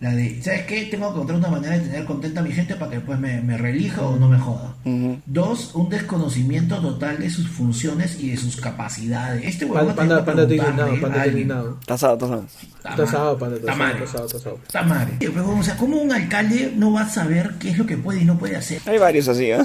La 0.02 0.10
de, 0.16 0.42
¿sabes 0.42 0.62
qué? 0.62 0.86
Tengo 0.86 1.06
que 1.10 1.14
encontrar 1.14 1.38
una 1.38 1.48
manera 1.48 1.78
de 1.78 1.82
tener 1.86 2.04
contenta 2.04 2.40
a 2.40 2.42
mi 2.42 2.50
gente 2.50 2.74
para 2.74 2.90
que 2.90 2.96
después 2.96 3.20
me, 3.20 3.40
me 3.40 3.56
relija 3.56 4.02
o 4.02 4.16
no 4.16 4.28
me 4.28 4.36
joda. 4.36 4.74
Ujú. 4.84 5.20
Dos, 5.26 5.76
un 5.76 5.88
desconocimiento 5.90 6.80
total 6.80 7.20
de 7.20 7.30
sus 7.30 7.46
funciones 7.48 8.18
y 8.18 8.30
de 8.32 8.36
sus 8.36 8.56
capacidades. 8.60 9.44
Este 9.44 9.64
huevón 9.64 9.94
Panda, 9.94 10.24
panda, 10.24 10.42
indignado, 10.42 11.00
panda, 11.00 11.24
indignado. 11.28 11.78
Tasado, 11.86 12.18
tasado. 12.18 12.44
Está 12.78 12.90
Está 12.90 13.02
asado, 13.04 13.30
mal. 13.30 13.38
panda, 13.38 13.56
está 13.56 13.70
Está 13.72 13.84
asado, 13.84 13.94
mal. 13.94 14.02
está 14.02 14.04
asado, 14.04 14.26
está 14.26 14.38
asado. 14.38 14.58
Está 14.66 14.82
madre. 14.82 15.12
Pero, 15.20 15.50
o 15.56 15.62
sea, 15.62 15.76
¿cómo 15.76 15.96
un 16.02 16.10
alcalde 16.12 16.72
no 16.76 16.92
va 16.94 17.02
a 17.02 17.08
saber 17.08 17.52
qué 17.60 17.70
es 17.70 17.78
lo 17.78 17.86
que 17.86 17.96
puede 17.96 18.22
y 18.22 18.24
no 18.24 18.36
puede 18.36 18.56
hacer? 18.56 18.82
Hay 18.86 18.98
varios 18.98 19.28
así, 19.28 19.52
¿eh? 19.52 19.64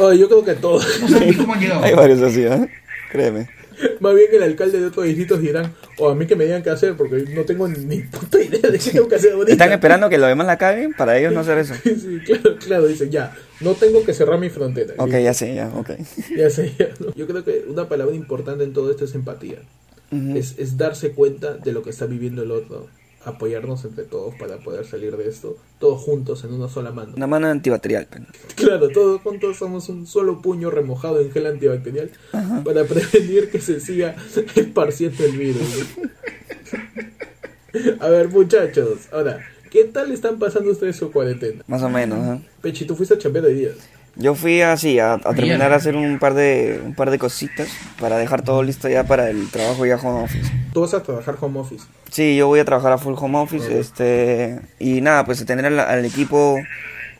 Oh, 0.00 0.12
yo 0.12 0.26
creo 0.28 0.44
que 0.44 0.54
todos. 0.54 0.84
No 1.08 1.36
cómo 1.36 1.54
han 1.54 1.60
llegado. 1.60 1.84
Hay 1.84 1.94
varios 1.94 2.20
así, 2.22 2.42
¿eh? 2.42 2.68
Créeme. 3.12 3.48
Más 4.00 4.14
bien 4.14 4.28
el 4.32 4.42
alcalde 4.42 4.80
de 4.80 4.86
otros 4.86 5.06
distritos 5.06 5.40
dirán, 5.40 5.74
o 5.98 6.08
a 6.08 6.14
mí 6.14 6.26
que 6.26 6.36
me 6.36 6.44
digan 6.44 6.62
qué 6.62 6.70
hacer, 6.70 6.96
porque 6.96 7.24
no 7.34 7.42
tengo 7.44 7.68
ni 7.68 8.00
puta 8.02 8.38
idea 8.42 8.70
de 8.70 8.78
qué 8.78 8.90
tengo 8.90 9.08
que 9.08 9.16
hacer 9.16 9.32
ahorita. 9.32 9.52
Están 9.52 9.72
esperando 9.72 10.08
que 10.08 10.18
los 10.18 10.28
demás 10.28 10.46
la 10.46 10.58
caguen 10.58 10.94
para 10.94 11.18
ellos 11.18 11.32
no 11.32 11.40
hacer 11.40 11.58
eso. 11.58 11.74
Sí, 11.84 12.20
claro, 12.24 12.56
claro, 12.58 12.86
dicen, 12.86 13.10
ya, 13.10 13.34
no 13.60 13.74
tengo 13.74 14.04
que 14.04 14.14
cerrar 14.14 14.38
mi 14.38 14.50
frontera. 14.50 14.94
Ok, 14.98 15.10
ya 15.10 15.34
sé, 15.34 15.54
ya, 15.54 15.68
ok. 15.74 15.90
Ya 16.36 16.48
sé, 16.48 16.72
ya, 16.78 16.90
¿no? 17.00 17.12
Yo 17.14 17.26
creo 17.26 17.44
que 17.44 17.64
una 17.68 17.88
palabra 17.88 18.14
importante 18.14 18.64
en 18.64 18.72
todo 18.72 18.90
esto 18.90 19.04
es 19.04 19.14
empatía. 19.14 19.58
Es, 20.10 20.54
es 20.58 20.78
darse 20.78 21.10
cuenta 21.10 21.54
de 21.54 21.72
lo 21.72 21.82
que 21.82 21.90
está 21.90 22.06
viviendo 22.06 22.42
el 22.42 22.50
otro, 22.50 22.86
apoyarnos 23.28 23.84
entre 23.84 24.04
todos 24.04 24.34
para 24.34 24.58
poder 24.58 24.84
salir 24.86 25.16
de 25.16 25.28
esto, 25.28 25.56
todos 25.78 26.00
juntos 26.02 26.44
en 26.44 26.52
una 26.52 26.68
sola 26.68 26.90
mano. 26.92 27.12
Una 27.16 27.26
mano 27.26 27.46
antibacterial. 27.48 28.06
pues. 28.06 28.22
Claro, 28.56 28.88
todos 28.88 29.20
juntos 29.22 29.56
somos 29.56 29.88
un 29.88 30.06
solo 30.06 30.42
puño 30.42 30.70
remojado 30.70 31.20
en 31.20 31.30
gel 31.30 31.46
antibacterial 31.46 32.10
para 32.64 32.84
prevenir 32.84 33.50
que 33.50 33.60
se 33.60 33.80
siga 33.80 34.16
esparciendo 34.54 35.24
el 35.24 35.32
virus. 35.38 35.86
A 38.00 38.08
ver, 38.08 38.28
muchachos, 38.28 39.08
ahora, 39.12 39.40
¿qué 39.70 39.84
tal 39.84 40.10
están 40.10 40.38
pasando 40.38 40.70
ustedes 40.70 40.96
su 40.96 41.12
cuarentena? 41.12 41.62
Más 41.66 41.82
o 41.82 41.88
menos, 41.88 42.38
¿eh? 42.38 42.42
Pechi, 42.62 42.84
tú 42.86 42.96
fuiste 42.96 43.14
a 43.14 43.18
chambear 43.18 43.44
hoy 43.44 43.54
día. 43.54 43.70
Yo 44.18 44.34
fui 44.34 44.62
así 44.62 44.98
a, 44.98 45.14
a 45.14 45.34
terminar 45.34 45.72
a 45.72 45.76
hacer 45.76 45.94
un 45.94 46.18
par 46.18 46.34
de 46.34 46.80
un 46.84 46.94
par 46.94 47.12
de 47.12 47.20
cositas 47.20 47.68
para 48.00 48.18
dejar 48.18 48.42
todo 48.42 48.64
listo 48.64 48.88
ya 48.88 49.04
para 49.04 49.30
el 49.30 49.48
trabajo 49.48 49.86
ya 49.86 49.94
home 49.96 50.24
office. 50.24 50.50
Tú 50.72 50.80
vas 50.80 50.92
a 50.92 51.04
trabajar 51.04 51.36
home 51.40 51.60
office. 51.60 51.84
Sí, 52.10 52.36
yo 52.36 52.48
voy 52.48 52.58
a 52.58 52.64
trabajar 52.64 52.92
a 52.92 52.98
full 52.98 53.14
home 53.16 53.38
office, 53.38 53.78
este 53.78 54.60
y 54.80 55.00
nada, 55.02 55.24
pues 55.24 55.44
tener 55.46 55.66
al, 55.66 55.78
al 55.78 56.04
equipo 56.04 56.56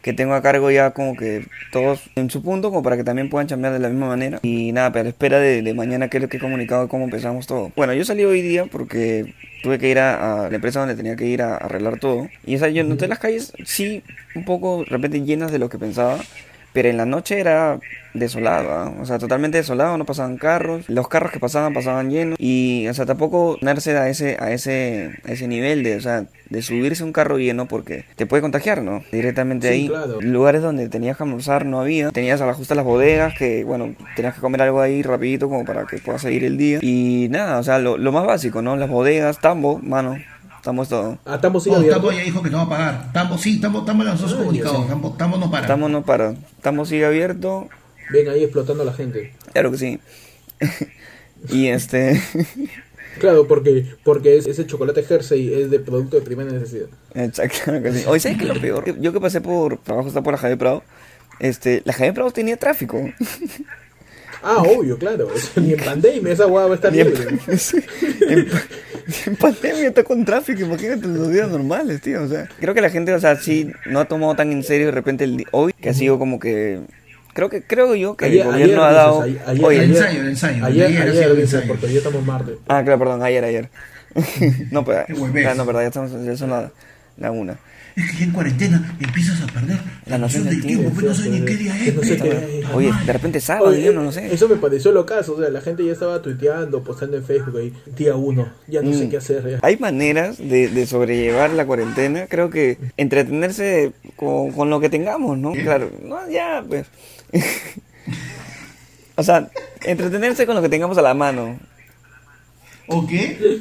que 0.02 0.12
tengo 0.12 0.34
a 0.34 0.42
cargo 0.42 0.70
ya 0.70 0.92
como 0.92 1.16
que 1.16 1.46
todos 1.70 2.10
en 2.16 2.30
su 2.30 2.42
punto 2.42 2.70
como 2.70 2.82
para 2.82 2.96
que 2.96 3.04
también 3.04 3.28
puedan 3.28 3.46
chambear 3.46 3.74
de 3.74 3.78
la 3.78 3.88
misma 3.88 4.08
manera 4.08 4.40
y 4.42 4.72
nada, 4.72 4.90
pero 4.90 5.00
a 5.00 5.04
la 5.04 5.10
espera 5.10 5.38
de, 5.38 5.62
de 5.62 5.74
mañana 5.74 6.08
que 6.08 6.18
es 6.18 6.22
lo 6.22 6.28
que 6.28 6.38
he 6.38 6.40
comunicado 6.40 6.88
cómo 6.88 7.04
empezamos 7.04 7.46
todo. 7.46 7.72
Bueno, 7.76 7.92
yo 7.94 8.04
salí 8.04 8.24
hoy 8.24 8.42
día 8.42 8.66
porque 8.66 9.34
tuve 9.62 9.78
que 9.78 9.88
ir 9.88 9.98
a, 9.98 10.46
a 10.46 10.48
la 10.48 10.54
empresa 10.54 10.80
donde 10.80 10.96
tenía 10.96 11.14
que 11.14 11.26
ir 11.26 11.42
a, 11.42 11.56
arreglar 11.56 12.00
todo 12.00 12.28
y 12.44 12.56
o 12.56 12.58
sea, 12.58 12.68
yo 12.68 12.82
noté 12.84 13.06
las 13.06 13.18
calles 13.18 13.52
sí 13.64 14.02
un 14.34 14.44
poco 14.44 14.78
de 14.78 14.86
repente 14.86 15.20
llenas 15.22 15.52
de 15.52 15.58
lo 15.58 15.68
que 15.68 15.78
pensaba. 15.78 16.18
Pero 16.72 16.88
en 16.90 16.96
la 16.96 17.06
noche 17.06 17.40
era 17.40 17.78
desolado, 18.14 18.70
¿ah? 18.72 18.92
o 19.00 19.06
sea, 19.06 19.18
totalmente 19.18 19.58
desolado, 19.58 19.96
no 19.96 20.04
pasaban 20.04 20.38
carros, 20.38 20.88
los 20.88 21.08
carros 21.08 21.30
que 21.30 21.38
pasaban 21.38 21.72
pasaban 21.72 22.10
llenos 22.10 22.36
y, 22.40 22.86
o 22.88 22.94
sea, 22.94 23.06
tampoco 23.06 23.56
ponerse 23.60 23.96
a 23.96 24.08
ese 24.08 24.36
a 24.40 24.50
ese 24.52 25.10
a 25.26 25.32
ese 25.32 25.46
nivel 25.46 25.82
de, 25.82 25.96
o 25.96 26.00
sea, 26.00 26.24
de 26.48 26.62
subirse 26.62 27.04
un 27.04 27.12
carro 27.12 27.38
lleno 27.38 27.66
porque 27.66 28.04
te 28.16 28.26
puede 28.26 28.40
contagiar, 28.40 28.82
¿no? 28.82 29.02
Directamente 29.12 29.68
Sí, 29.68 29.74
ahí. 29.74 29.88
claro. 29.88 30.20
Lugares 30.20 30.62
donde 30.62 30.88
tenías 30.88 31.16
que 31.16 31.22
almorzar 31.22 31.64
no 31.66 31.80
había, 31.80 32.10
tenías 32.10 32.40
a 32.40 32.46
la 32.46 32.54
justa 32.54 32.74
las 32.74 32.84
bodegas 32.84 33.34
que, 33.38 33.64
bueno, 33.64 33.94
tenías 34.16 34.34
que 34.34 34.40
comer 34.40 34.62
algo 34.62 34.80
ahí 34.80 35.02
rapidito 35.02 35.48
como 35.48 35.64
para 35.64 35.86
que 35.86 35.98
puedas 35.98 36.22
seguir 36.22 36.44
el 36.44 36.56
día 36.56 36.78
y 36.82 37.28
nada, 37.30 37.58
o 37.58 37.62
sea, 37.62 37.78
lo, 37.78 37.98
lo 37.98 38.10
más 38.12 38.26
básico, 38.26 38.62
¿no? 38.62 38.76
Las 38.76 38.88
bodegas, 38.90 39.38
tambo, 39.40 39.78
mano, 39.82 40.16
Estamos 40.58 40.88
todos. 40.88 41.18
Ah, 41.24 41.40
Tambo 41.40 41.60
sigue 41.60 41.76
Oh. 41.76 41.88
Tambo 41.90 42.12
ya 42.12 42.22
dijo 42.22 42.42
que 42.42 42.50
no 42.50 42.58
va 42.58 42.62
a 42.64 42.68
pagar. 42.68 43.12
Tambo, 43.12 43.38
sí, 43.38 43.60
Tambo, 43.60 43.84
Tambo 43.84 44.04
lanzó 44.04 44.28
su 44.28 44.34
Ah, 44.34 44.38
comunicado. 44.38 44.84
Tambo, 44.84 45.12
Tambo 45.14 45.38
no 45.38 45.50
para. 45.50 45.62
Estamos 45.62 45.90
no 45.90 46.04
para. 46.04 46.30
Estamos 46.56 46.88
sigue 46.88 47.06
abierto. 47.06 47.68
Ven 48.10 48.28
ahí 48.28 48.42
explotando 48.42 48.82
a 48.82 48.86
la 48.86 48.92
gente. 48.92 49.32
Claro 49.52 49.70
que 49.70 49.78
sí. 49.78 49.98
y 51.50 51.68
este. 51.68 52.20
Claro, 53.18 53.48
porque 53.48 53.84
porque 54.04 54.36
es- 54.36 54.46
ese 54.46 54.64
chocolate 54.64 55.02
Jersey 55.02 55.52
es 55.52 55.70
de 55.72 55.80
producto 55.80 56.14
de 56.16 56.22
primera 56.22 56.52
necesidad. 56.52 56.86
Exacto, 57.14 57.58
claro 57.64 57.82
que 57.82 57.92
sí. 57.92 58.04
Oye, 58.06 58.20
¿sabes 58.20 58.38
qué 58.38 58.44
es 58.44 58.54
lo 58.54 58.60
peor? 58.60 58.96
Yo 59.00 59.12
que 59.12 59.20
pasé 59.20 59.40
por 59.40 59.78
trabajo, 59.78 60.06
está 60.06 60.22
por 60.22 60.34
la 60.34 60.38
Javier 60.38 60.56
Prado. 60.58 60.84
Este, 61.40 61.82
la 61.84 61.92
Javier 61.94 62.14
Prado 62.14 62.30
tenía 62.30 62.56
tráfico. 62.56 63.02
Ah, 64.40 64.58
obvio, 64.62 64.96
claro. 64.98 65.26
Ni 65.56 65.72
en 65.72 65.80
pandemia 65.84 66.32
esa 66.32 66.46
hueá 66.46 66.66
va 66.66 66.72
a 66.72 66.74
estar 66.76 66.94
en, 66.96 67.06
libre. 67.08 67.28
en, 68.28 68.46
en 69.26 69.36
pandemia 69.36 69.88
está 69.88 70.04
con 70.04 70.24
tráfico, 70.24 70.60
imagínate 70.62 71.06
los 71.06 71.30
días 71.32 71.48
normales, 71.48 72.00
tío. 72.00 72.22
O 72.22 72.28
sea, 72.28 72.48
creo 72.60 72.74
que 72.74 72.80
la 72.80 72.90
gente, 72.90 73.12
o 73.14 73.20
sea, 73.20 73.36
sí 73.36 73.70
no 73.86 74.00
ha 74.00 74.04
tomado 74.04 74.34
tan 74.36 74.52
en 74.52 74.62
serio 74.62 74.86
de 74.86 74.92
repente 74.92 75.24
el 75.24 75.46
hoy, 75.52 75.72
que 75.72 75.88
ha 75.90 75.94
sido 75.94 76.18
como 76.18 76.38
que. 76.38 76.80
Creo 77.34 77.48
que 77.50 77.62
creo 77.62 77.94
yo 77.94 78.16
que 78.16 78.24
Ayer- 78.26 78.40
el 78.40 78.46
gobierno 78.52 78.82
ayer 78.84 78.88
ha 78.88 78.92
dado. 78.92 79.22
dices, 79.24 79.42
ayer- 79.46 79.64
Oye, 79.64 79.78
El 79.84 79.90
ensayo, 79.90 80.20
el 80.22 80.28
ensayo. 80.28 80.64
Ayer, 80.64 80.86
Ayer 80.86 80.98
ha 80.98 81.02
ayer, 81.04 81.14
sido 81.22 81.32
el 81.34 81.40
ensayo. 81.40 81.64
porque 81.68 81.86
hoy 81.86 81.96
estamos 81.96 82.24
martes. 82.26 82.54
Ah, 82.68 82.82
claro, 82.82 82.98
perdón, 82.98 83.22
ayer, 83.22 83.44
ayer. 83.44 83.70
no, 84.72 84.84
pues, 84.84 84.98
Qué 85.06 85.12
huevez. 85.14 85.46
ah, 85.46 85.54
no, 85.54 85.64
verdad, 85.64 85.82
ya 85.82 85.86
estamos, 85.88 86.10
ya 86.24 86.36
son 86.36 86.50
la, 86.50 86.70
la 87.16 87.30
una. 87.30 87.56
Es 87.98 88.10
que 88.12 88.16
ya 88.18 88.24
en 88.24 88.30
cuarentena 88.32 88.96
empiezas 89.00 89.40
a 89.42 89.46
perder 89.46 89.78
la, 90.06 90.18
noción 90.18 90.44
del 90.44 90.60
tiempo. 90.62 90.82
tiempo, 90.84 90.90
Pues 90.94 91.06
no 91.06 91.14
sé 91.14 91.30
ni 91.30 91.44
qué 91.44 91.56
día 91.56 91.74
Que 91.76 91.88
es. 91.90 91.94
no 91.96 92.02
sé 92.02 92.14
pe. 92.14 92.22
qué 92.22 92.28
día 92.46 92.58
es. 92.60 92.74
Oye, 92.74 92.92
de 93.06 93.12
repente 93.12 93.40
sábado, 93.40 93.66
Oye, 93.70 93.82
yo 93.82 93.92
no 93.92 94.04
lo 94.04 94.12
sé. 94.12 94.32
Eso 94.32 94.48
me 94.48 94.56
pareció 94.56 94.92
lo 94.92 95.04
caso, 95.04 95.34
o 95.34 95.40
sea, 95.40 95.48
la 95.50 95.60
gente 95.60 95.84
ya 95.84 95.92
estaba 95.92 96.22
tuiteando, 96.22 96.82
postando 96.84 97.16
en 97.16 97.24
Facebook 97.24 97.56
ahí, 97.58 97.72
día 97.96 98.14
uno, 98.14 98.48
ya 98.68 98.82
no 98.82 98.94
sé 98.94 99.06
Mm. 99.06 99.10
qué 99.10 99.16
hacer. 99.16 99.50
ya. 99.50 99.58
Hay 99.62 99.76
maneras 99.78 100.38
de, 100.38 100.68
de 100.68 100.86
sobrellevar 100.86 101.50
la 101.50 101.66
cuarentena. 101.66 102.26
Creo 102.28 102.50
que 102.50 102.78
entretenerse 102.96 103.92
con, 104.16 104.52
con 104.52 104.70
lo 104.70 104.78
que 104.80 104.88
tengamos, 104.90 105.36
¿no? 105.36 105.52
Claro, 105.52 105.90
no, 106.04 106.18
ya, 106.30 106.64
pues. 106.66 106.86
o 109.16 109.22
sea, 109.22 109.48
entretenerse 109.84 110.46
con 110.46 110.54
lo 110.56 110.62
que 110.62 110.68
tengamos 110.68 110.96
a 110.98 111.02
la 111.02 111.14
mano. 111.14 111.58
¿O 112.88 113.06
qué? 113.06 113.60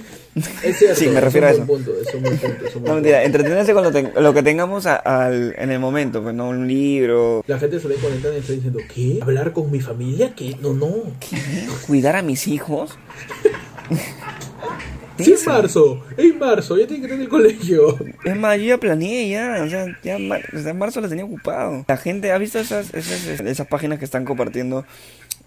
Es 0.63 0.77
cierto, 0.77 0.95
Sí, 0.99 1.07
me 1.07 1.15
es 1.17 1.23
refiero 1.23 1.47
un 1.47 1.53
a 1.61 1.65
buen 1.65 1.81
eso. 1.81 1.85
punto, 1.93 2.01
es 2.09 2.15
un 2.15 2.21
buen 2.23 2.37
punto, 2.37 2.65
es 2.67 2.75
un 2.75 2.81
No, 2.83 2.87
buen 2.91 2.95
mentira, 2.95 3.21
punto. 3.23 3.37
entretenerse 3.37 3.73
con 3.73 3.83
lo, 3.83 3.91
ten- 3.91 4.11
lo 4.15 4.33
que 4.33 4.43
tengamos 4.43 4.85
a- 4.85 4.95
al- 4.97 5.55
en 5.57 5.71
el 5.71 5.79
momento, 5.79 6.21
pues, 6.21 6.35
¿no? 6.35 6.49
Un 6.49 6.67
libro, 6.67 7.43
La 7.47 7.57
gente 7.59 7.79
se 7.79 7.87
ve 7.87 7.95
cuarentena 7.95 8.35
y 8.35 8.39
está 8.39 8.53
diciendo, 8.53 8.79
¿qué? 8.93 9.19
¿Hablar 9.21 9.51
con 9.53 9.71
mi 9.71 9.79
familia? 9.81 10.33
¿Qué? 10.35 10.55
No, 10.61 10.73
no. 10.73 10.93
cuidar 11.87 12.15
a 12.15 12.21
mis 12.21 12.47
hijos. 12.47 12.97
Sí, 15.19 15.33
es 15.33 15.47
marzo, 15.47 16.03
es 16.15 16.35
marzo, 16.35 16.77
ya 16.77 16.85
tiene 16.85 17.01
que 17.01 17.07
tener 17.07 17.23
el 17.23 17.29
colegio. 17.29 17.97
Es 18.23 18.37
más, 18.37 18.55
yo 18.59 18.65
ya 18.65 18.77
planeé 18.77 19.27
ya, 19.29 19.63
o 19.65 19.67
sea, 19.67 19.87
ya 20.03 20.15
en 20.17 20.27
mar- 20.27 20.43
o 20.55 20.59
sea, 20.59 20.69
en 20.69 20.77
marzo 20.77 21.01
la 21.01 21.09
tenía 21.09 21.25
ocupado. 21.25 21.83
La 21.87 21.97
gente, 21.97 22.31
¿ha 22.31 22.37
visto 22.37 22.59
esas, 22.59 22.93
esas, 22.93 23.39
esas 23.39 23.65
páginas 23.65 23.97
que 23.97 24.05
están 24.05 24.25
compartiendo 24.25 24.85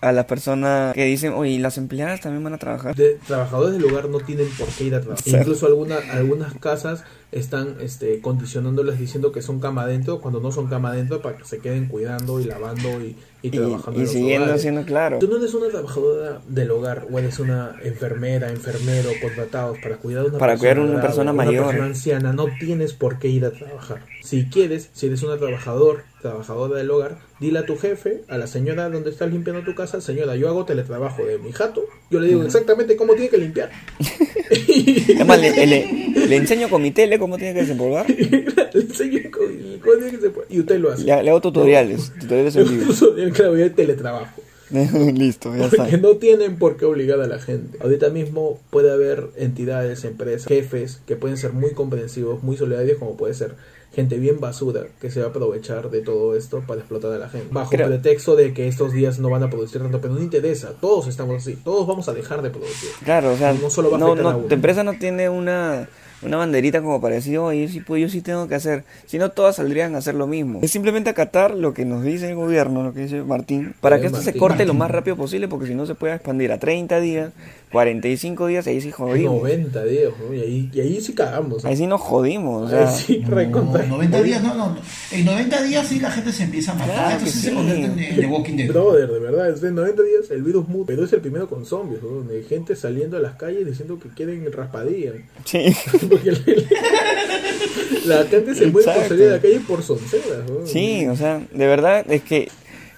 a 0.01 0.13
las 0.13 0.25
personas 0.25 0.95
que 0.95 1.05
dicen, 1.05 1.33
oye, 1.33 1.59
las 1.59 1.77
empleadas 1.79 2.21
también 2.21 2.43
van 2.43 2.55
a 2.55 2.59
trabajar? 2.59 2.95
De, 2.95 3.19
trabajadores 3.27 3.75
del 3.75 3.85
hogar 3.85 4.09
no 4.09 4.21
tienen 4.21 4.49
por 4.59 4.69
qué 4.69 4.85
ir 4.85 4.95
a 4.95 5.01
trabajar. 5.01 5.41
Incluso 5.41 5.67
alguna, 5.67 5.99
algunas 6.13 6.55
casas 6.55 7.05
están 7.33 7.77
este, 7.81 8.21
condicionándoles 8.21 8.99
diciendo 8.99 9.31
que 9.33 9.41
son 9.43 9.61
cama 9.61 9.83
adentro 9.83 10.21
cuando 10.21 10.41
no 10.41 10.51
son 10.51 10.67
cama 10.67 10.91
adentro 10.91 11.23
para 11.23 11.37
que 11.37 11.45
se 11.45 11.59
queden 11.59 11.87
cuidando 11.87 12.41
y 12.41 12.45
lavando 12.45 12.89
y, 13.01 13.15
y 13.43 13.49
Y, 13.49 13.51
trabajando. 13.51 13.93
y 13.93 14.01
en 14.01 14.03
los 14.05 14.11
siguiendo 14.13 14.45
hogares. 14.47 14.63
siendo 14.63 14.85
claro. 14.85 15.19
Tú 15.21 15.29
no 15.29 15.37
eres 15.37 15.55
una 15.55 15.69
trabajadora 15.69 16.41
del 16.49 16.71
hogar 16.73 17.07
o 17.11 17.19
eres 17.19 17.39
una 17.39 17.77
enfermera, 17.85 18.51
enfermero 18.51 19.11
contratados 19.23 19.79
para 19.79 19.97
cuidar 19.99 20.25
a 20.25 20.29
una 20.29 20.39
Para 20.39 20.53
persona 20.55 20.59
cuidar 20.59 20.77
a 20.79 20.81
una 20.81 20.91
grave, 20.93 21.07
persona 21.07 21.33
una 21.33 21.45
mayor. 21.45 21.65
persona 21.67 21.85
anciana, 21.87 22.33
no 22.33 22.47
tienes 22.59 22.93
por 22.95 23.19
qué 23.21 23.29
ir 23.29 23.45
a 23.45 23.53
trabajar. 23.53 24.05
Si 24.23 24.47
quieres, 24.47 24.91
si 24.93 25.07
eres 25.07 25.23
una 25.23 25.39
trabajador, 25.39 26.03
trabajadora 26.21 26.79
del 26.79 26.91
hogar, 26.91 27.19
dile 27.39 27.61
a 27.61 27.65
tu 27.67 27.77
jefe, 27.79 28.23
a 28.29 28.37
la 28.39 28.47
señora 28.49 28.91
donde 28.91 29.11
estás 29.11 29.31
limpiando 29.31 29.63
tu 29.63 29.75
casa, 29.75 30.01
señora, 30.01 30.37
yo 30.37 30.49
hago 30.49 30.65
teletrabajo 30.67 31.25
de 31.25 31.39
mi 31.39 31.53
jato, 31.53 31.83
yo 32.11 32.21
le 32.21 32.27
digo 32.29 32.43
exactamente 32.43 32.97
cómo 32.97 33.15
tiene 33.15 33.29
que 33.31 33.39
limpiar. 33.39 33.71
Además, 35.17 35.41
le, 35.41 35.67
le- 35.67 36.10
le 36.15 36.37
enseño 36.37 36.69
con 36.69 36.83
mi 36.83 36.91
tele 36.91 37.19
cómo 37.19 37.37
tiene 37.39 37.55
que 37.55 37.61
desempolvar. 37.61 38.07
le 38.73 38.81
enseño 38.81 39.21
cómo 39.33 39.47
cómo 39.83 39.95
tiene 39.97 40.11
que 40.13 40.21
se 40.21 40.31
puede- 40.31 40.47
y 40.51 40.61
usted 40.61 40.79
lo 40.79 40.93
hace. 40.93 41.05
Le, 41.05 41.23
le 41.23 41.31
hago 41.31 41.41
tutoriales, 41.41 42.13
tutoriales 42.21 42.57
en 42.57 42.69
vivo. 42.69 42.93
Claro, 43.33 43.55
hay 43.55 43.71
teletrabajo. 43.71 44.43
Listo, 44.71 45.55
ya 45.57 45.65
está. 45.65 45.79
Porque 45.79 45.99
no 45.99 46.11
tienen 46.17 46.57
por 46.57 46.77
qué 46.77 46.85
obligar 46.85 47.21
a 47.21 47.27
la 47.27 47.39
gente. 47.41 47.77
Ahorita 47.81 48.09
mismo 48.11 48.61
puede 48.71 48.93
haber 48.93 49.27
entidades, 49.37 50.05
empresas, 50.05 50.47
jefes 50.47 51.01
que 51.07 51.17
pueden 51.17 51.37
ser 51.37 51.53
muy 51.53 51.73
comprensivos, 51.73 52.43
muy 52.45 52.57
solidarios, 52.57 52.99
como 52.99 53.17
puede 53.17 53.35
ser 53.35 53.55
gente 53.93 54.19
bien 54.19 54.39
basura 54.39 54.87
que 55.01 55.11
se 55.11 55.19
va 55.19 55.27
a 55.27 55.29
aprovechar 55.31 55.91
de 55.91 56.01
todo 56.03 56.37
esto 56.37 56.63
para 56.65 56.79
explotar 56.79 57.13
a 57.13 57.19
la 57.19 57.29
gente. 57.29 57.49
Bajo 57.51 57.71
Creo- 57.71 57.89
pretexto 57.89 58.37
de 58.37 58.55
que 58.55 58.69
estos 58.69 58.93
días 58.93 59.19
no 59.19 59.29
van 59.31 59.43
a 59.43 59.51
producir 59.51 59.81
tanto, 59.83 60.01
pero 60.01 60.15
no 60.15 60.23
interesa. 60.23 60.75
Todos 60.81 61.09
estamos 61.09 61.43
así. 61.43 61.57
Todos 61.65 61.89
vamos 61.89 62.09
a 62.09 62.15
dejar 62.15 62.41
de 62.43 62.51
producir. 62.51 62.91
Claro, 63.05 63.33
o 63.33 63.37
sea, 63.37 63.53
No 63.55 63.71
solo 63.71 63.91
va 63.91 63.97
a 63.97 64.01
no, 64.01 64.13
a 64.13 64.15
no, 64.15 64.29
uno. 64.29 64.39
tu 64.47 64.55
empresa 64.55 64.85
no 64.85 64.93
tiene 65.01 65.29
una, 65.29 65.89
una 66.23 66.37
banderita 66.37 66.83
como 66.83 67.01
para 67.01 67.15
decir, 67.15 67.39
oye, 67.39 67.69
sí, 67.69 67.81
pues 67.81 68.03
yo 68.03 68.09
sí 68.09 68.21
tengo 68.21 68.47
que 68.49 68.55
hacer. 68.55 68.85
Si 69.07 69.19
no, 69.19 69.31
todas 69.31 69.57
saldrían 69.57 69.95
a 69.95 69.99
hacer 69.99 70.15
lo 70.15 70.27
mismo. 70.27 70.61
Es 70.63 70.71
simplemente 70.71 71.11
acatar 71.11 71.55
lo 71.55 71.73
que 71.73 71.85
nos 71.85 72.03
dice 72.03 72.29
el 72.29 72.35
gobierno, 72.37 72.83
lo 72.83 72.93
que 72.93 73.01
dice 73.01 73.23
Martín, 73.23 73.75
para 73.81 74.01
que 74.01 74.07
esto 74.07 74.19
se 74.19 74.27
Martín. 74.27 74.41
corte 74.41 74.67
lo 74.67 74.75
más 74.75 74.91
rápido 74.91 75.17
posible, 75.17 75.49
porque 75.49 75.67
si 75.67 75.75
no 75.75 75.87
se 75.87 75.95
puede 75.95 76.15
expandir 76.15 76.53
a 76.53 76.59
30 76.59 77.01
días, 77.01 77.33
45 77.73 78.47
días, 78.49 78.67
ahí 78.67 78.81
sí 78.81 78.91
jodimos. 78.91 79.37
90 79.43 79.85
días, 79.85 80.13
¿no? 80.19 80.35
y, 80.35 80.41
ahí, 80.41 80.71
y 80.73 80.81
ahí 80.81 81.01
sí 81.01 81.13
cagamos. 81.15 81.65
Ahí 81.65 81.77
sí 81.77 81.87
nos 81.87 82.01
jodimos, 82.01 82.67
o 82.67 82.69
sea, 82.69 82.89
Ahí 82.89 82.95
sí, 82.97 83.19
No, 83.29 83.37
recontra- 83.37 83.87
90 83.87 84.23
días, 84.23 84.43
no, 84.43 84.55
no. 84.55 84.77
En 85.13 85.25
90 85.25 85.63
días 85.63 85.87
sí 85.87 86.01
la 86.01 86.11
gente 86.11 86.33
se 86.33 86.43
empieza 86.45 86.73
a 86.73 86.75
matar. 86.75 86.95
Claro 86.95 87.11
Entonces 87.13 87.35
que 87.35 87.41
se 87.43 87.49
sí. 87.51 87.55
convierte 87.55 87.85
en, 87.85 87.99
en 87.99 88.17
The 88.21 88.27
Walking 88.27 88.57
Dead. 88.57 88.69
Brother, 88.69 89.09
de 89.11 89.19
verdad, 89.21 89.51
es 89.51 89.61
de 89.61 89.71
90 89.71 90.03
días 90.03 90.31
el 90.31 90.43
virus 90.43 90.69
muta, 90.69 90.87
pero 90.89 91.05
es 91.05 91.13
el 91.13 91.21
primero 91.21 91.49
con 91.49 91.65
zombies, 91.65 92.03
¿no? 92.03 92.09
donde 92.09 92.39
hay 92.39 92.45
gente 92.45 92.75
saliendo 92.75 93.17
a 93.17 93.21
las 93.21 93.35
calles 93.37 93.65
diciendo 93.67 93.99
que 94.01 94.09
quieren 94.09 94.51
raspadilla. 94.53 95.13
sí. 95.45 95.73
Porque 96.11 96.33
la, 96.33 98.17
la 98.17 98.25
gente 98.25 98.55
se 98.55 98.67
muere 98.67 98.91
por 98.93 99.09
salir 99.09 99.29
a 99.29 99.33
la 99.33 99.41
calle 99.41 99.61
por 99.61 99.83
sonceras. 99.83 100.49
¿no? 100.49 100.67
Sí, 100.67 101.07
o 101.07 101.17
sea, 101.17 101.41
de 101.53 101.67
verdad 101.67 102.05
es 102.11 102.23
que 102.23 102.49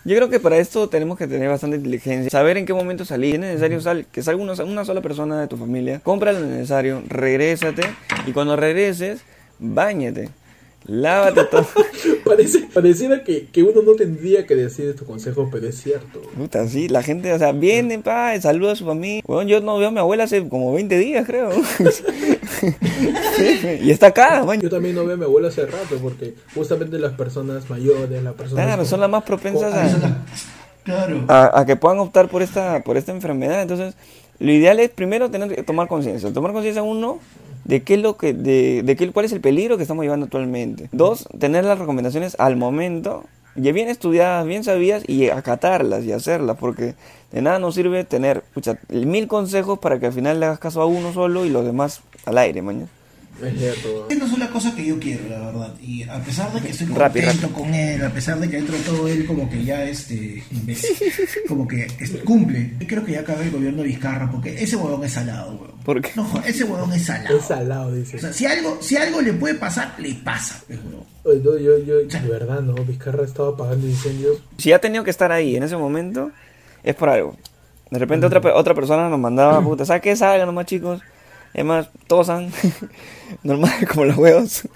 yo 0.04 0.16
creo 0.16 0.28
que 0.28 0.40
para 0.40 0.58
esto 0.58 0.88
tenemos 0.88 1.16
que 1.16 1.28
tener 1.28 1.48
bastante 1.48 1.76
inteligencia, 1.76 2.30
saber 2.30 2.56
en 2.56 2.66
qué 2.66 2.74
momento 2.74 3.04
salir. 3.04 3.30
Si 3.30 3.34
es 3.36 3.40
necesario 3.40 3.80
sal, 3.80 4.06
que 4.10 4.22
salga 4.22 4.42
una, 4.42 4.52
una 4.64 4.84
sola 4.84 5.00
persona 5.00 5.40
de 5.40 5.46
tu 5.46 5.56
familia, 5.56 6.00
compra 6.00 6.32
lo 6.32 6.40
necesario, 6.40 7.02
regrésate 7.08 7.82
y 8.26 8.32
cuando 8.32 8.56
regreses, 8.56 9.22
bañate, 9.58 10.30
lávate 10.86 11.44
todo. 11.44 11.66
Parece, 12.24 12.60
pareciera 12.72 13.24
que, 13.24 13.46
que 13.46 13.62
uno 13.62 13.82
no 13.82 13.92
tendría 13.94 14.46
que 14.46 14.54
decir 14.54 14.86
estos 14.88 15.06
consejos, 15.06 15.48
pero 15.52 15.66
es 15.68 15.76
cierto. 15.82 16.22
Puta, 16.36 16.66
sí, 16.66 16.88
la 16.88 17.02
gente, 17.02 17.32
o 17.32 17.38
sea, 17.38 17.52
viene, 17.52 17.98
pa, 17.98 18.40
saluda 18.40 18.72
a 18.72 18.76
su 18.76 18.86
familia. 18.86 19.22
Bueno, 19.26 19.48
yo 19.50 19.60
no 19.60 19.76
veo 19.76 19.88
a 19.88 19.90
mi 19.90 19.98
abuela 19.98 20.24
hace 20.24 20.48
como 20.48 20.72
20 20.72 20.96
días, 20.98 21.26
creo. 21.26 21.50
Y 23.82 23.90
está 23.90 24.08
acá, 24.08 24.44
man. 24.44 24.60
Yo 24.60 24.70
también 24.70 24.94
no 24.94 25.04
veo 25.04 25.14
a 25.14 25.18
mi 25.18 25.24
abuela 25.24 25.48
hace 25.48 25.66
rato, 25.66 25.96
porque 26.00 26.34
justamente 26.54 26.98
las 26.98 27.12
personas 27.12 27.68
mayores, 27.68 28.22
las 28.22 28.34
personas... 28.34 28.64
Claro, 28.64 28.78
con- 28.82 28.86
son 28.86 29.00
las 29.00 29.10
más 29.10 29.24
propensas 29.24 29.72
a, 29.74 29.84
las- 29.98 30.12
Claro. 30.84 31.24
a, 31.28 31.60
a 31.60 31.66
que 31.66 31.76
puedan 31.76 31.98
optar 32.00 32.28
por 32.28 32.42
esta, 32.42 32.82
por 32.82 32.96
esta 32.96 33.12
enfermedad. 33.12 33.62
Entonces, 33.62 33.94
lo 34.38 34.50
ideal 34.52 34.80
es 34.80 34.90
primero 34.90 35.30
tener 35.30 35.54
que 35.54 35.62
tomar 35.62 35.86
conciencia. 35.88 36.32
Tomar 36.32 36.52
conciencia 36.52 36.82
uno 36.82 37.18
de 37.64 37.82
qué 37.82 37.94
es 37.94 38.00
lo 38.00 38.16
que, 38.16 38.32
de, 38.32 38.82
de 38.82 38.96
qué, 38.96 39.10
cuál 39.10 39.26
es 39.26 39.32
el 39.32 39.40
peligro 39.40 39.76
que 39.76 39.82
estamos 39.82 40.04
llevando 40.04 40.24
actualmente. 40.24 40.88
Dos, 40.92 41.28
tener 41.38 41.64
las 41.64 41.78
recomendaciones 41.78 42.36
al 42.38 42.56
momento, 42.56 43.24
ya 43.54 43.72
bien 43.72 43.88
estudiadas, 43.88 44.46
bien 44.46 44.64
sabidas 44.64 45.02
y 45.06 45.28
acatarlas 45.28 46.04
y 46.04 46.12
hacerlas, 46.12 46.56
porque 46.58 46.94
de 47.30 47.42
nada 47.42 47.58
nos 47.58 47.74
sirve 47.74 48.04
tener 48.04 48.42
pucha, 48.54 48.78
mil 48.88 49.28
consejos 49.28 49.78
para 49.78 49.98
que 49.98 50.06
al 50.06 50.12
final 50.12 50.40
le 50.40 50.46
hagas 50.46 50.58
caso 50.58 50.80
a 50.82 50.86
uno 50.86 51.12
solo 51.12 51.44
y 51.44 51.50
los 51.50 51.64
demás 51.64 52.02
al 52.24 52.38
aire, 52.38 52.62
mañana. 52.62 52.88
Es 53.42 53.58
cierto. 53.58 54.06
Es 54.08 54.32
una 54.32 54.48
cosa 54.50 54.74
que 54.74 54.86
yo 54.86 54.98
quiero, 54.98 55.28
la 55.28 55.38
verdad. 55.40 55.74
Y 55.82 56.04
a 56.04 56.18
pesar 56.22 56.52
de 56.52 56.60
que 56.60 56.70
estoy 56.70 56.86
Rápido, 56.88 57.26
contento 57.28 57.54
con 57.54 57.74
él, 57.74 58.04
a 58.04 58.10
pesar 58.10 58.38
de 58.40 58.48
que 58.48 58.56
dentro 58.56 58.76
de 58.76 58.82
todo 58.82 59.08
él 59.08 59.26
como 59.26 59.48
que 59.50 59.64
ya 59.64 59.84
este 59.84 60.42
imbécil, 60.50 60.96
como 61.48 61.66
que 61.68 61.86
cumple. 62.24 62.72
Yo 62.80 62.86
creo 62.86 63.04
que 63.04 63.12
ya 63.12 63.20
acabé 63.20 63.44
el 63.44 63.50
gobierno 63.50 63.82
de 63.82 63.88
Vizcarra 63.88 64.30
porque 64.30 64.62
ese 64.62 64.76
huevón 64.76 65.04
es 65.04 65.12
salado, 65.12 65.52
huevón. 65.52 65.72
¿Por 65.84 66.00
qué? 66.00 66.10
No, 66.14 66.26
ese 66.46 66.64
huevón 66.64 66.92
es 66.92 67.04
salado. 67.06 67.36
Es 67.36 67.44
salado, 67.44 67.88
O 67.88 67.92
dice. 67.92 68.18
sea, 68.18 68.32
si 68.32 68.46
algo, 68.46 68.78
si 68.80 68.96
algo 68.96 69.20
le 69.20 69.32
puede 69.32 69.54
pasar, 69.56 69.94
le 69.98 70.14
pasa, 70.14 70.62
pues, 70.66 70.78
huevón. 70.78 71.04
No, 71.24 71.34
yo, 71.34 71.78
yo, 71.78 71.96
de 72.06 72.28
verdad, 72.28 72.60
no, 72.60 72.74
Vizcarra 72.74 73.24
estaba 73.24 73.50
apagando 73.50 73.86
incendios. 73.86 74.38
Si 74.58 74.72
ha 74.72 74.80
tenido 74.80 75.04
que 75.04 75.10
estar 75.10 75.30
ahí 75.32 75.56
en 75.56 75.62
ese 75.64 75.76
momento, 75.76 76.30
es 76.82 76.94
por 76.94 77.08
algo. 77.08 77.36
De 77.90 77.98
repente 77.98 78.24
otra, 78.26 78.40
pe- 78.40 78.50
otra 78.50 78.74
persona 78.74 79.08
nos 79.10 79.18
mandaba, 79.20 79.60
puta, 79.62 79.84
¿sabes 79.84 80.00
qué? 80.02 80.16
Salgan 80.16 80.46
nomás 80.46 80.64
chicos. 80.66 81.00
Es 81.54 81.64
más, 81.64 81.88
tosan. 82.06 82.50
Normal, 83.42 83.72
como 83.88 84.04
los 84.06 84.16
huevos. 84.16 84.68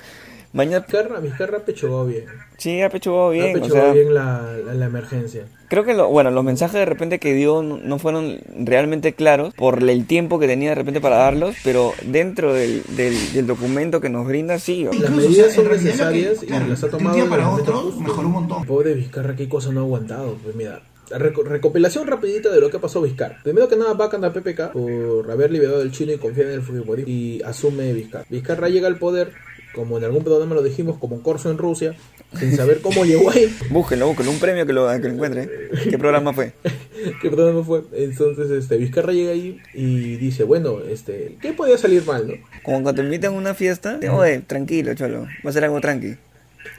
Mañana, 0.53 0.79
Vizcarra, 0.87 1.21
Vizcarra 1.21 1.59
pechugó 1.59 2.07
bien. 2.07 2.25
sí, 2.57 2.81
ha 2.81 2.89
pechugado 2.89 3.29
bien. 3.31 3.49
ha 3.57 3.59
o 3.59 3.63
pechugado 3.63 3.93
sea, 3.93 3.93
bien 3.93 4.15
la, 4.15 4.57
la, 4.65 4.73
la 4.75 4.87
emergencia. 4.87 5.45
Creo 5.69 5.85
que, 5.85 5.93
lo, 5.93 6.09
bueno, 6.09 6.31
los 6.31 6.45
mensajes 6.45 6.77
de 6.79 6.87
repente 6.87 7.19
que 7.19 7.35
dio 7.35 7.63
no, 7.63 7.99
fueron 7.99 8.39
realmente 8.59 9.13
claros 9.13 9.53
por 9.53 9.83
el 9.83 10.07
tiempo 10.07 10.39
que 10.39 10.47
tenía 10.47 10.71
de 10.71 10.77
repente 10.77 11.01
para 11.01 11.17
darlos, 11.17 11.57
pero 11.63 11.93
dentro 12.05 12.55
del, 12.55 12.83
del, 12.97 13.33
del 13.35 13.47
documento 13.47 14.01
que 14.01 14.09
nos 14.09 14.27
brinda, 14.27 14.59
sí. 14.59 14.85
Las 14.85 14.95
Incluso, 14.95 15.29
medidas 15.29 15.47
o 15.49 15.51
sea, 15.51 15.63
son 15.65 15.73
necesarias 15.73 16.39
que- 16.39 16.47
y 16.47 16.49
claro, 16.49 16.67
las 16.69 16.85
ha 16.85 16.87
de 16.89 16.93
un 16.93 16.99
tomado 17.01 17.17
día 17.17 17.29
para 17.29 17.51
otro, 17.51 17.93
mejoró 18.01 18.27
un 18.29 18.33
montón. 18.33 18.65
Pobre 18.65 18.95
Vizcarra, 18.95 19.37
qué 19.37 19.49
cosa 19.51 19.73
no 19.73 19.81
ha 19.81 19.83
aguantado. 19.83 20.39
Pues 20.43 20.55
mira, 20.57 20.81
reco- 21.11 21.45
recopilación 21.45 22.07
rapidita 22.07 22.51
de 22.53 22.61
lo 22.61 22.71
que 22.71 22.79
pasó 22.79 23.01
Vizcarra. 23.03 23.39
Primero 23.43 23.69
que 23.69 23.77
nada, 23.77 23.95
vacan 23.95 24.25
a 24.25 24.33
PPK 24.33 24.73
por 24.73 25.31
haber 25.31 25.51
liberado 25.51 25.81
al 25.83 25.93
chino 25.93 26.13
y 26.13 26.19
confiar 26.19 26.49
en 26.49 26.55
el 26.55 26.63
Fujimorismo 26.63 27.11
y 27.11 27.43
asume 27.45 27.93
Vizcarra. 27.93 28.25
Vizcarra 28.29 28.69
llega 28.69 28.89
al 28.89 28.99
poder, 28.99 29.33
como 29.75 29.99
en 29.99 30.05
algún 30.05 30.25
programa 30.25 30.55
lo 30.55 30.63
dijimos, 30.63 30.99
como 30.99 31.17
un 31.17 31.23
corso 31.23 31.51
en 31.51 31.59
Rusia, 31.59 31.95
sin 32.39 32.57
saber 32.57 32.81
cómo 32.81 33.05
llegó 33.05 33.31
ahí. 33.31 33.55
Búsquenlo, 33.71 34.07
búsquenlo, 34.09 34.33
un 34.33 34.39
premio 34.39 34.67
que 34.67 34.73
lo, 34.73 34.89
que 35.01 35.09
lo 35.09 35.15
encuentre. 35.15 35.49
¿Qué 35.91 35.99
programa 35.99 36.33
fue? 36.33 36.53
¿Qué 37.23 37.31
programa 37.31 37.63
fue? 37.63 37.83
Entonces, 37.93 38.51
este, 38.51 38.77
Vizcarra 38.79 39.13
llega 39.13 39.31
ahí 39.33 39.61
y 39.75 40.17
dice, 40.17 40.45
bueno, 40.45 40.79
este, 40.89 41.37
¿qué 41.41 41.53
podía 41.53 41.79
salir 41.79 42.05
mal, 42.05 42.27
no? 42.27 42.35
Como 42.63 42.83
cuando 42.83 42.95
te 42.95 43.03
invitan 43.03 43.35
a 43.35 43.37
una 43.37 43.55
fiesta, 43.55 44.01
te 44.01 44.09
oye, 44.09 44.41
tranquilo, 44.41 44.95
cholo, 44.95 45.27
va 45.45 45.51
a 45.51 45.53
ser 45.53 45.65
algo 45.65 45.81
tranqui. 45.81 46.17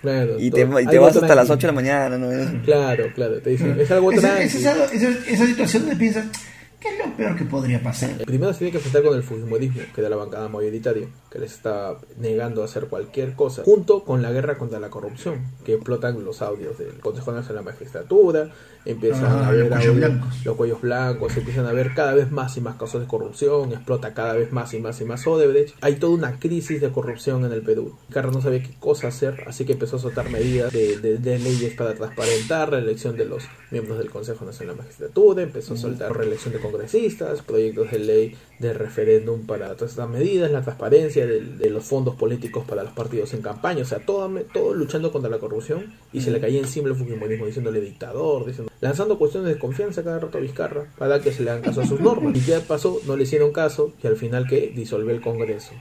Claro, 0.02 0.36
Y 0.40 0.52
te, 0.52 0.62
y 0.62 0.86
te 0.88 1.00
vas 1.00 1.16
hasta 1.16 1.36
las 1.36 1.48
tranqui. 1.48 1.52
8 1.54 1.58
de 1.60 1.68
la 1.68 1.74
mañana, 1.74 2.18
¿no? 2.18 2.64
Claro, 2.64 3.06
claro, 3.14 3.40
te 3.42 3.52
dicen, 3.52 3.78
es 3.80 3.90
algo 3.92 4.12
Esa, 4.12 4.22
tranqui. 4.22 4.44
esa, 4.58 4.86
esa, 4.94 5.10
esa 5.28 5.46
situación 5.46 5.84
donde 5.84 5.96
piensas, 5.98 6.26
¿qué 6.90 7.02
es 7.04 7.08
lo 7.10 7.16
peor 7.16 7.36
que 7.36 7.46
podría 7.46 7.82
pasar? 7.82 8.12
Primero 8.26 8.54
se 8.54 8.60
tiene 8.60 8.72
que 8.72 8.78
enfrentar 8.78 9.04
con 9.04 9.16
el 9.16 9.24
fujimorismo, 9.24 9.82
que 9.94 10.02
era 10.02 10.10
la 10.10 10.16
bancada 10.16 10.48
mayoritaria, 10.50 11.08
que 11.32 11.40
les 11.40 11.54
está 11.54 11.98
negando 12.18 12.62
a 12.62 12.66
hacer 12.66 12.86
cualquier 12.88 13.34
cosa, 13.34 13.64
junto 13.64 14.04
con 14.04 14.22
la 14.22 14.32
guerra 14.32 14.58
contra 14.58 14.80
la 14.80 14.90
corrupción, 14.90 15.42
que 15.66 15.74
explotan 15.76 16.24
los 16.24 16.42
audios 16.42 16.78
del 16.78 17.00
Consejo 17.00 17.32
Nacional 17.32 17.64
de 17.66 17.72
la 17.72 17.72
Magistratura, 17.72 18.50
empiezan 18.86 19.26
Ah, 19.26 19.48
a 19.48 19.52
ver 19.52 19.68
los 19.70 19.70
cuellos 19.80 19.96
blancos. 19.98 20.46
los 20.46 20.56
cuellos 20.56 20.82
blancos, 20.82 21.38
empiezan 21.38 21.66
a 21.66 21.74
ver 21.74 21.94
cada 21.94 22.14
vez 22.14 22.32
más 22.32 22.56
y 22.58 22.62
más 22.62 22.76
casos 22.78 23.02
de 23.02 23.08
corrupción, 23.08 23.72
explota 23.74 24.14
cada 24.14 24.34
vez 24.34 24.52
más 24.54 24.74
y 24.74 24.80
más 24.80 25.02
y 25.02 25.06
más 25.06 25.28
Odebrecht. 25.28 25.76
Hay 25.82 25.96
toda 25.96 26.14
una 26.14 26.40
crisis 26.40 26.80
de 26.80 26.90
corrupción 26.92 27.44
en 27.46 27.52
el 27.52 27.62
Perú. 27.64 27.98
Carlos 28.10 28.34
no 28.36 28.42
sabía 28.42 28.64
qué 28.64 28.72
cosa 28.80 29.10
hacer, 29.10 29.44
así 29.48 29.66
que 29.66 29.74
empezó 29.74 29.98
a 29.98 30.00
soltar 30.00 30.30
medidas 30.30 30.72
de, 30.72 30.98
de- 31.00 31.18
de 31.18 31.40
leyes 31.40 31.74
para 31.74 31.96
transparentar 31.96 32.72
la 32.72 32.80
elección 32.80 33.18
de 33.18 33.26
los 33.26 33.44
miembros 33.72 33.98
del 33.98 34.10
Consejo 34.10 34.46
Nacional 34.46 34.76
de 34.76 34.78
la 34.78 34.84
Magistratura, 34.84 35.44
empezó 35.44 35.74
a 35.74 35.78
soltar 35.78 36.16
reelección 36.16 36.54
de 36.54 36.60
congresistas, 36.60 37.42
proyectos 37.42 37.92
de 37.92 38.00
ley 38.00 38.36
de 38.60 38.74
referéndum 38.74 39.46
para 39.46 39.76
todas 39.76 39.92
estas 39.92 40.10
medidas, 40.10 40.52
la 40.52 40.62
transparencia 40.62 41.26
de, 41.26 41.70
los 41.70 41.84
fondos 41.84 42.16
políticos 42.16 42.66
para 42.66 42.84
los 42.84 42.94
partidos 42.94 43.34
en 43.34 43.42
campaña, 43.42 43.82
o 43.82 43.86
sea, 43.86 44.00
todo, 44.00 44.30
todo 44.54 44.74
luchando 44.74 45.12
contra 45.12 45.30
la 45.30 45.38
corrupción 45.38 45.94
y 46.14 46.22
se 46.22 46.32
le 46.32 46.40
caía 46.40 46.60
encima 46.60 46.88
el 46.88 46.96
fujimorismo 46.96 47.46
diciéndole 47.46 47.82
dictador, 47.82 48.46
diciendo, 48.46 48.72
lanzando 48.80 49.18
cuestiones 49.18 49.54
de 49.54 49.60
confianza 49.60 50.04
cada 50.04 50.20
rato 50.20 50.38
a 50.38 50.42
Vizcarra 50.42 50.86
para 50.98 51.20
que 51.20 51.32
se 51.32 51.44
le 51.44 51.52
hagan 51.52 51.64
caso 51.64 51.82
a 51.82 51.86
sus 51.86 52.00
normas. 52.00 52.36
Y 52.36 52.42
ya 52.42 52.62
pasó, 52.62 53.00
no 53.06 53.16
le 53.16 53.24
hicieron 53.24 53.52
caso 53.52 53.94
y 54.02 54.08
al 54.08 54.16
final 54.16 54.48
que 54.48 54.72
disolvió 54.76 55.12
el 55.12 55.22
Congreso. 55.22 55.74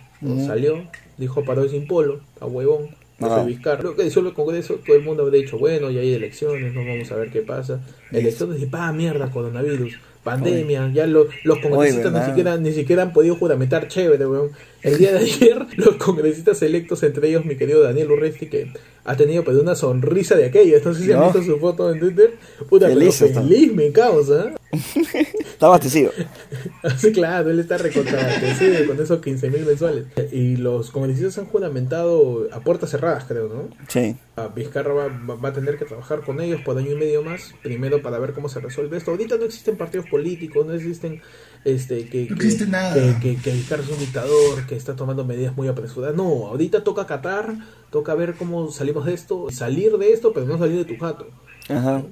Salió, 0.47 0.89
dijo 1.19 1.45
paró 1.45 1.69
sin 1.69 1.87
polo, 1.87 2.21
a 2.41 2.47
huevón. 2.47 2.91
Soy 3.19 3.47
Vizcarra. 3.47 3.83
Luego 3.83 3.97
que 3.97 4.05
disuelve 4.05 4.31
el 4.31 4.35
Congreso, 4.37 4.75
todo 4.87 4.97
el 4.97 5.03
mundo 5.03 5.23
habrá 5.23 5.37
dicho, 5.39 5.59
bueno, 5.59 5.91
ya 5.91 6.01
hay 6.01 6.13
elecciones, 6.15 6.75
no 6.75 6.85
vamos 6.85 7.11
a 7.13 7.17
ver 7.17 7.31
qué 7.31 7.41
pasa. 7.41 7.81
Elecciones 8.13 8.61
y 8.63 8.67
pa, 8.67 8.93
mierda, 8.93 9.31
coronavirus, 9.31 9.95
pandemia, 10.23 10.91
ya 10.93 11.07
lo- 11.07 11.29
los 11.45 11.59
congresistas 11.61 12.13
ni 12.13 12.19
siquiera 12.27 12.57
ni 12.59 12.73
siquiera 12.73 13.03
han 13.03 13.13
podido 13.13 13.37
juramentar 13.37 13.89
chévere, 13.89 14.27
weón. 14.27 14.51
El 14.83 14.99
día 14.99 15.13
de 15.13 15.19
ayer, 15.21 15.65
los 15.77 15.97
congresistas 15.97 16.61
electos, 16.63 17.03
entre 17.05 17.29
ellos 17.29 17.45
mi 17.45 17.57
querido 17.57 17.81
Daniel 17.83 18.11
Urresti, 18.11 18.47
que 18.47 18.71
ha 19.05 19.17
tenido 19.17 19.45
pues 19.45 19.57
una 19.57 19.75
sonrisa 19.77 20.35
de 20.37 20.47
aquella. 20.47 20.79
No 20.85 20.93
sé 20.95 21.05
si 21.05 21.13
han 21.13 21.23
visto 21.33 21.43
su 21.43 21.59
foto 21.59 21.91
en 21.93 22.01
Twitter. 22.01 22.35
Puta, 22.69 22.89
Feliz 22.89 23.17
pero 23.21 23.41
feliz 23.41 23.73
me 23.73 23.93
causa. 23.93 24.53
Está 24.73 25.67
abastecido. 25.67 26.11
Así 26.83 27.13
claro, 27.13 27.51
él 27.51 27.61
está 27.61 27.79
recontrabastecido 27.79 28.87
con 28.87 29.01
esos 29.01 29.21
15 29.21 29.51
mil 29.51 29.65
mensuales. 29.65 30.07
Y 30.33 30.57
los 30.57 30.91
congresistas 30.91 31.39
han 31.39 31.47
juramentado 31.47 32.49
a 32.53 32.61
puertas 32.61 32.91
cerradas, 32.91 33.25
creo, 33.25 33.49
¿no? 33.49 33.69
Sí. 33.89 34.17
Vizcarra 34.55 34.93
va, 34.93 35.09
va- 35.09 35.49
a 35.49 35.53
tener 35.53 35.79
que 35.79 35.85
trabajar 35.87 36.21
con 36.21 36.41
ellos 36.41 36.61
por 36.63 36.77
año 36.77 36.93
y 36.93 36.95
medio 36.97 37.23
más, 37.23 37.55
primero 37.63 38.03
para 38.03 38.19
ver 38.19 38.33
cómo 38.33 38.49
se 38.49 38.61
resuelve 38.61 38.97
esto. 38.99 39.13
Ahorita 39.13 39.37
no 39.37 39.45
existen 39.45 39.77
partidos 39.77 40.07
políticos, 40.11 40.67
no 40.67 40.75
existen 40.75 41.23
este 41.65 42.07
que, 42.09 42.27
No 42.29 42.37
que- 42.37 42.45
existe 42.45 42.67
nada. 42.67 42.95
que, 42.95 43.37
que, 43.37 43.41
que 43.43 43.53
Vizcarra 43.53 43.83
es 43.83 43.89
un 43.89 43.99
dictador, 43.99 44.67
que 44.67 44.77
está 44.77 44.95
tomando 44.95 45.25
medidas 45.25 45.57
muy 45.57 45.69
apresuradas. 45.69 46.15
No, 46.17 46.49
ahorita 46.49 46.85
toca 46.85 47.07
Qatar, 47.07 47.55
toca 47.91 48.15
ver 48.15 48.35
cómo 48.35 48.71
salimos 48.71 49.07
de 49.07 49.15
esto, 49.15 49.47
salir 49.51 49.97
de 49.97 50.13
esto, 50.13 50.33
pero 50.35 50.45
no 50.47 50.59
salir 50.59 50.77
de 50.77 50.85
tu 50.85 50.99
jato. 51.03 51.29
Ajá. 51.69 52.03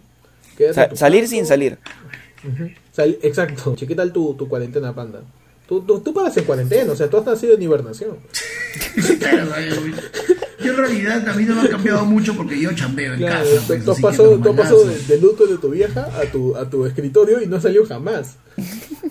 Sa- 0.73 0.95
salir 0.97 1.23
jato. 1.25 1.31
sin 1.31 1.47
salir. 1.47 1.79
Ujú. 2.47 2.71
Sal- 2.93 3.19
exacto. 3.23 3.75
¿Qué 3.77 3.95
tal 3.95 4.13
tu, 4.13 4.35
tu 4.35 4.49
cuarentena, 4.49 4.95
panda? 4.95 5.21
Tú, 5.69 5.81
tú, 5.81 6.01
tú 6.01 6.13
paras 6.13 6.37
en 6.37 6.45
cuarentena, 6.45 6.93
o 6.93 6.97
sea, 6.97 7.09
tú 7.09 7.17
has 7.17 7.25
nacido 7.27 7.55
en 7.55 7.63
hibernación. 7.63 8.19
Claro, 9.19 9.47
yo- 10.61 10.71
en 10.71 10.77
realidad 10.77 11.29
a 11.29 11.35
mí 11.35 11.45
no 11.45 11.55
me 11.57 11.63
ha 11.63 11.69
cambiado 11.71 12.05
mucho 12.05 12.35
porque 12.37 12.59
yo 12.61 12.73
chambeo 12.73 13.13
en 13.15 13.19
Claro, 13.21 13.45
casa. 13.45 13.57
tú- 13.61 13.67
pues, 13.67 13.85
tú 13.85 13.91
has 13.93 14.01
pasado, 14.01 14.29
tú 14.31 14.35
has 14.35 14.41
normalazo. 14.45 14.77
pasado 14.83 14.91
de, 14.99 14.99
de 15.15 15.21
luto 15.21 15.47
de 15.47 15.59
tu 15.59 15.71
vieja 15.71 16.09
a 16.21 16.23
tu, 16.31 16.57
a 16.57 16.69
tu 16.69 16.85
escritorio 16.87 17.41
y 17.43 17.47
no 17.47 17.61
salió 17.61 17.87
jamás. 17.87 18.37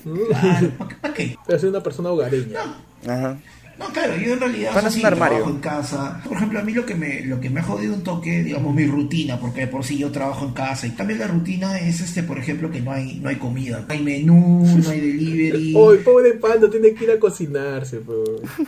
Claro, 0.03 0.71
¿para 0.77 0.89
qué? 0.89 0.95
¿para 1.01 1.13
qué? 1.13 1.37
Pero 1.47 1.59
soy 1.59 1.69
una 1.69 1.81
persona 1.83 2.09
hogareña. 2.11 2.59
Ajá. 3.07 3.39
No, 3.83 3.93
claro, 3.93 4.15
yo 4.15 4.33
en 4.33 4.39
realidad 4.39 4.71
un 4.71 5.05
armario. 5.05 5.37
trabajo 5.37 5.49
en 5.49 5.59
casa. 5.59 6.21
Por 6.23 6.37
ejemplo, 6.37 6.59
a 6.59 6.63
mí 6.63 6.73
lo 6.73 6.85
que 6.85 6.95
me 6.95 7.21
lo 7.25 7.39
que 7.39 7.49
me 7.49 7.59
ha 7.59 7.63
jodido 7.63 7.93
un 7.93 8.03
toque, 8.03 8.43
digamos, 8.43 8.73
mi 8.73 8.85
rutina, 8.85 9.39
porque 9.39 9.61
de 9.61 9.67
por 9.67 9.83
sí 9.83 9.97
yo 9.97 10.11
trabajo 10.11 10.45
en 10.45 10.53
casa 10.53 10.87
y 10.87 10.91
también 10.91 11.19
la 11.19 11.27
rutina 11.27 11.79
es 11.79 12.01
este, 12.01 12.23
por 12.23 12.37
ejemplo, 12.37 12.71
que 12.71 12.81
no 12.81 12.91
hay 12.91 13.19
no 13.21 13.29
hay 13.29 13.35
comida, 13.37 13.83
no 13.87 13.93
hay 13.93 14.01
menú, 14.01 14.63
no 14.83 14.89
hay 14.89 14.99
delivery. 15.01 15.73
Hoy, 15.77 15.97
pobre 15.99 16.33
panda, 16.33 16.69
tiene 16.69 16.93
que 16.93 17.03
ir 17.03 17.11
a 17.11 17.19
cocinarse, 17.19 17.97
pues. 17.97 18.19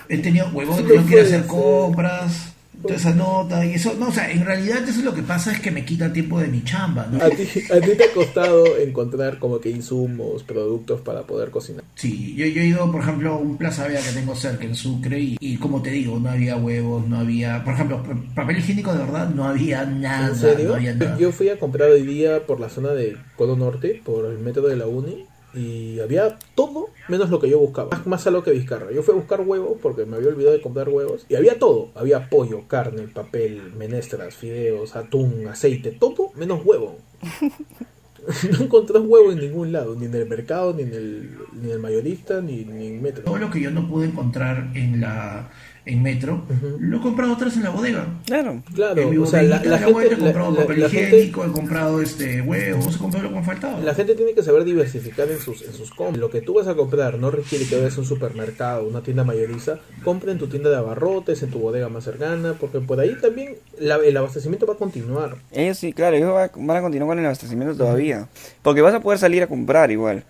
He 0.10 0.18
tenido 0.18 0.50
huevón, 0.54 0.86
tengo 0.86 1.02
no 1.02 1.08
que 1.08 1.14
ir 1.14 1.20
a 1.20 1.24
hacer 1.24 1.40
ser. 1.42 1.48
compras, 1.48 2.55
toda 2.82 2.96
esa 2.96 3.14
nota 3.14 3.66
y 3.66 3.74
eso, 3.74 3.94
no, 4.00 4.10
o 4.10 4.12
sea, 4.12 4.32
en 4.32 4.46
realidad 4.46 4.78
eso 4.84 5.00
es 5.00 5.06
lo 5.06 5.14
que 5.14 5.22
pasa 5.24 5.52
es 5.52 5.60
que 5.60 5.72
me 5.72 5.84
quita 5.86 6.12
tiempo 6.14 6.40
de 6.40 6.48
mi 6.48 6.64
chamba, 6.64 7.08
¿no? 7.12 7.24
¿A 7.24 7.30
ti, 7.30 7.44
a 7.72 7.80
ti 7.82 7.90
te 7.98 8.04
ha 8.06 8.14
costado 8.14 8.78
encontrar 8.78 9.40
como 9.40 9.60
que 9.60 9.70
insumos, 9.70 10.44
productos 10.44 11.02
para 11.02 11.24
poder 11.24 11.50
cocinar. 11.52 11.84
Sí, 11.96 12.36
yo, 12.36 12.46
yo 12.46 12.62
he 12.62 12.66
ido, 12.68 12.92
por 12.92 13.02
ejemplo, 13.02 13.34
a 13.34 13.38
un 13.38 13.58
Plaza 13.58 13.88
Vea 13.88 14.02
que 14.02 14.12
tengo 14.12 14.36
cerca 14.36 14.66
en 14.66 14.76
Sucre 14.76 15.20
y, 15.20 15.38
y 15.40 15.58
como 15.58 15.82
te 15.82 15.92
digo, 15.92 16.20
no 16.20 16.30
había 16.30 16.56
huevos, 16.58 17.08
no 17.08 17.18
había, 17.20 17.64
por 17.64 17.74
ejemplo, 17.74 18.04
pa- 18.04 18.36
papel 18.36 18.58
higiénico 18.60 18.92
de 18.94 19.00
verdad, 19.00 19.30
no 19.30 19.46
había 19.46 19.86
nada, 19.86 20.30
¿En 20.30 20.36
serio? 20.36 20.70
no 20.70 20.76
había 20.76 20.94
nada. 20.94 21.18
Yo 21.18 21.32
fui 21.32 21.50
a 21.50 21.58
comprar 21.60 21.90
hoy 21.90 22.04
día 22.04 22.46
por 22.46 22.60
la 22.60 22.70
zona 22.70 22.90
de 22.92 23.18
Codo 23.36 23.56
Norte, 23.56 24.02
por 24.06 24.26
el 24.26 24.40
método 24.40 24.68
de 24.68 24.76
la 24.76 24.88
Uni, 24.88 25.26
y 25.54 26.00
había 26.02 26.38
todo 26.54 26.90
menos 27.08 27.30
lo 27.30 27.40
que 27.40 27.50
yo 27.50 27.60
buscaba. 27.60 27.90
Más, 27.92 28.08
más 28.08 28.28
a 28.28 28.32
lo 28.32 28.44
que 28.44 28.52
Vizcarra. 28.52 28.92
Yo 28.92 29.04
fui 29.04 29.14
a 29.14 29.18
buscar 29.18 29.42
huevos 29.42 29.78
porque 29.82 30.06
me 30.06 30.18
había 30.18 30.30
olvidado 30.30 30.56
de 30.56 30.62
comprar 30.62 30.90
huevos, 30.90 31.26
y 31.30 31.36
había 31.36 31.60
todo. 31.60 31.92
Había 31.96 32.30
pollo, 32.30 32.68
carne, 32.68 33.08
papel, 33.08 33.74
menestras, 33.78 34.36
fideos, 34.36 34.96
atún, 34.96 35.48
aceite, 35.48 35.92
todo 35.92 36.32
menos 36.36 36.62
huevo. 36.66 36.98
no 38.52 38.64
encontré 38.64 38.98
un 39.00 39.10
huevo 39.10 39.32
en 39.32 39.40
ningún 39.40 39.72
lado, 39.72 39.96
ni 39.96 40.06
en 40.06 40.16
el 40.16 40.28
mercado, 40.28 40.74
ni 40.74 40.84
en 40.84 40.94
el, 40.94 41.38
ni 41.54 41.68
en 41.68 41.72
el 41.74 41.80
mayorista, 41.80 42.42
ni, 42.42 42.66
ni 42.66 42.88
en 42.88 43.02
Metro. 43.02 43.24
Todo 43.24 43.38
lo 43.38 43.50
que 43.50 43.62
yo 43.62 43.72
no 43.72 43.88
pude 43.88 44.08
encontrar 44.08 44.72
en 44.76 45.02
la 45.02 45.50
en 45.86 46.02
Metro, 46.02 46.44
lo 46.80 46.98
he 46.98 47.02
comprado 47.02 47.34
otras 47.34 47.56
en 47.58 47.64
la 47.64 47.70
bodega. 47.70 48.08
Claro. 48.26 48.64
Claro, 48.74 49.02
en 49.02 49.10
mi 49.12 49.18
o 49.18 49.26
sea, 49.26 49.44
la, 49.44 49.64
la 49.64 49.72
la 49.72 49.78
gente, 49.78 50.06
he 50.14 50.18
comprado 50.18 50.52
la- 50.52 50.58
papel 50.62 50.80
la 50.82 50.90
gente- 50.90 51.16
higiénico, 51.18 51.46
he 51.46 51.52
comprado 51.52 52.02
este 52.02 52.42
huevos, 52.42 52.96
he 52.96 52.98
comprado 53.00 53.24
lo 53.26 53.30
que 53.30 53.36
me 53.40 53.44
faltaba. 53.46 53.80
La 53.82 53.94
gente 53.94 54.16
tiene 54.16 54.34
que 54.34 54.42
saber 54.44 54.64
diversificar 54.64 55.30
en 55.30 55.40
sus, 55.40 55.62
en 55.62 55.74
sus 55.74 55.92
compras. 55.92 56.18
Lo 56.20 56.30
que 56.32 56.42
tú 56.42 56.56
vas 56.56 56.68
a 56.68 56.74
comprar 56.76 57.20
no 57.20 57.30
requiere 57.32 57.66
que 57.66 57.76
vayas 57.76 57.98
a 57.98 58.02
un 58.02 58.08
supermercado, 58.08 58.88
una 58.88 59.02
tienda 59.02 59.24
mayorista. 59.24 59.80
Compra 60.04 60.32
en 60.32 60.38
tu 60.40 60.48
tienda 60.48 60.70
de 60.70 60.78
abarrotes, 60.78 61.42
en 61.44 61.52
tu 61.52 61.60
bodega 61.60 61.88
más 61.90 62.04
cercana, 62.04 62.56
porque 62.60 62.80
por 62.80 63.00
ahí 63.00 63.16
también 63.22 63.56
la- 63.80 63.98
el 63.98 64.18
abastecimiento 64.18 64.66
va 64.66 64.74
a 64.74 64.78
continuar. 64.78 65.36
Ellos 65.52 65.78
sí, 65.78 65.94
claro, 65.94 66.16
ellos 66.16 66.30
va- 66.34 66.50
van 66.56 66.78
a 66.78 66.82
continuar 66.82 67.10
con 67.10 67.20
el 67.20 67.26
abastecimiento 67.26 67.76
todavía. 67.76 68.28
Porque 68.64 68.82
vas 68.82 68.94
a 68.96 69.02
poder 69.02 69.20
salir 69.20 69.44
a 69.44 69.48
comprar 69.48 69.92
igual. 69.92 70.24